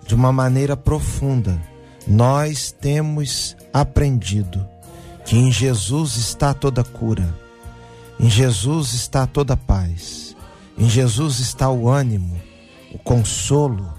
de 0.08 0.16
uma 0.16 0.32
maneira 0.32 0.76
profunda. 0.76 1.62
Nós 2.08 2.72
temos 2.72 3.56
aprendido 3.72 4.66
que 5.26 5.38
em 5.38 5.52
Jesus 5.52 6.16
está 6.16 6.54
toda 6.54 6.84
cura, 6.84 7.38
em 8.20 8.30
Jesus 8.30 8.94
está 8.94 9.26
toda 9.26 9.56
paz, 9.56 10.36
em 10.78 10.90
Jesus 10.90 11.40
está 11.40 11.70
o 11.70 11.88
ânimo, 11.88 12.40
o 12.94 12.98
consolo, 12.98 13.94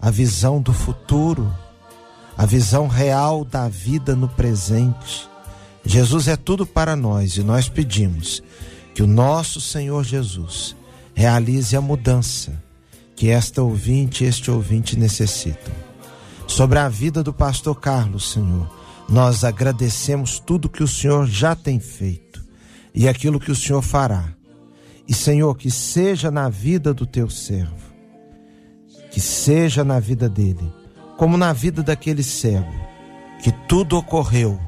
a 0.00 0.10
visão 0.10 0.62
do 0.62 0.72
futuro, 0.72 1.52
a 2.38 2.46
visão 2.46 2.86
real 2.86 3.44
da 3.44 3.68
vida 3.68 4.14
no 4.14 4.28
presente. 4.28 5.28
Jesus 5.84 6.28
é 6.28 6.36
tudo 6.36 6.64
para 6.64 6.94
nós 6.94 7.36
e 7.36 7.42
nós 7.42 7.68
pedimos 7.68 8.42
que 8.94 9.02
o 9.02 9.08
nosso 9.08 9.60
Senhor 9.60 10.04
Jesus 10.04 10.76
realize 11.12 11.76
a 11.76 11.80
mudança 11.80 12.62
que 13.16 13.28
esta 13.28 13.60
ouvinte 13.60 14.22
e 14.22 14.26
este 14.26 14.52
ouvinte 14.52 14.96
necessitam. 14.96 15.72
Sobre 16.46 16.78
a 16.78 16.88
vida 16.88 17.24
do 17.24 17.32
pastor 17.32 17.74
Carlos, 17.80 18.30
Senhor, 18.32 18.70
nós 19.08 19.42
agradecemos 19.42 20.38
tudo 20.38 20.68
que 20.68 20.82
o 20.82 20.88
Senhor 20.88 21.26
já 21.26 21.56
tem 21.56 21.80
feito 21.80 22.23
e 22.94 23.08
aquilo 23.08 23.40
que 23.40 23.50
o 23.50 23.56
Senhor 23.56 23.82
fará. 23.82 24.32
E, 25.06 25.12
Senhor, 25.12 25.56
que 25.56 25.70
seja 25.70 26.30
na 26.30 26.48
vida 26.48 26.94
do 26.94 27.04
teu 27.04 27.28
servo, 27.28 27.92
que 29.10 29.20
seja 29.20 29.84
na 29.84 30.00
vida 30.00 30.28
dele, 30.28 30.72
como 31.18 31.36
na 31.36 31.52
vida 31.52 31.82
daquele 31.82 32.22
cego, 32.22 32.72
que 33.42 33.52
tudo 33.68 33.98
ocorreu 33.98 34.58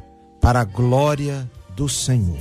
para 0.41 0.61
a 0.61 0.65
glória 0.65 1.51
do 1.75 1.89
Senhor. 1.89 2.39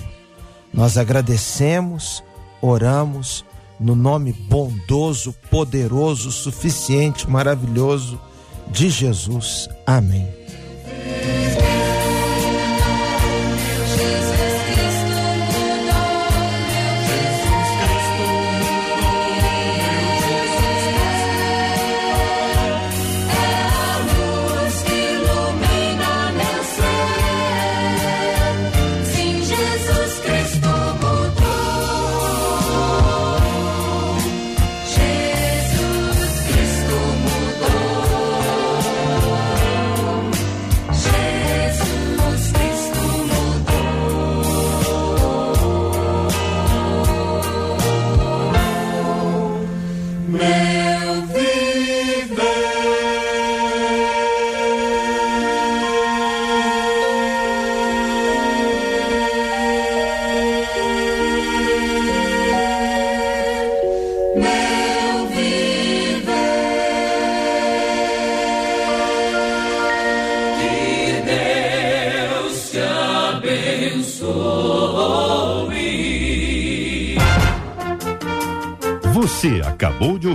Nós 0.73 0.97
agradecemos, 0.97 2.21
oramos 2.61 3.45
no 3.79 3.95
nome 3.95 4.33
bondoso, 4.33 5.33
poderoso, 5.49 6.31
suficiente, 6.31 7.29
maravilhoso 7.29 8.19
de 8.71 8.89
Jesus. 8.89 9.69
Amém. 9.86 10.27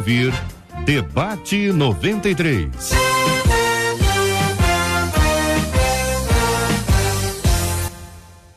Ouvir 0.01 0.33
Debate 0.87 1.73
93. 1.73 3.00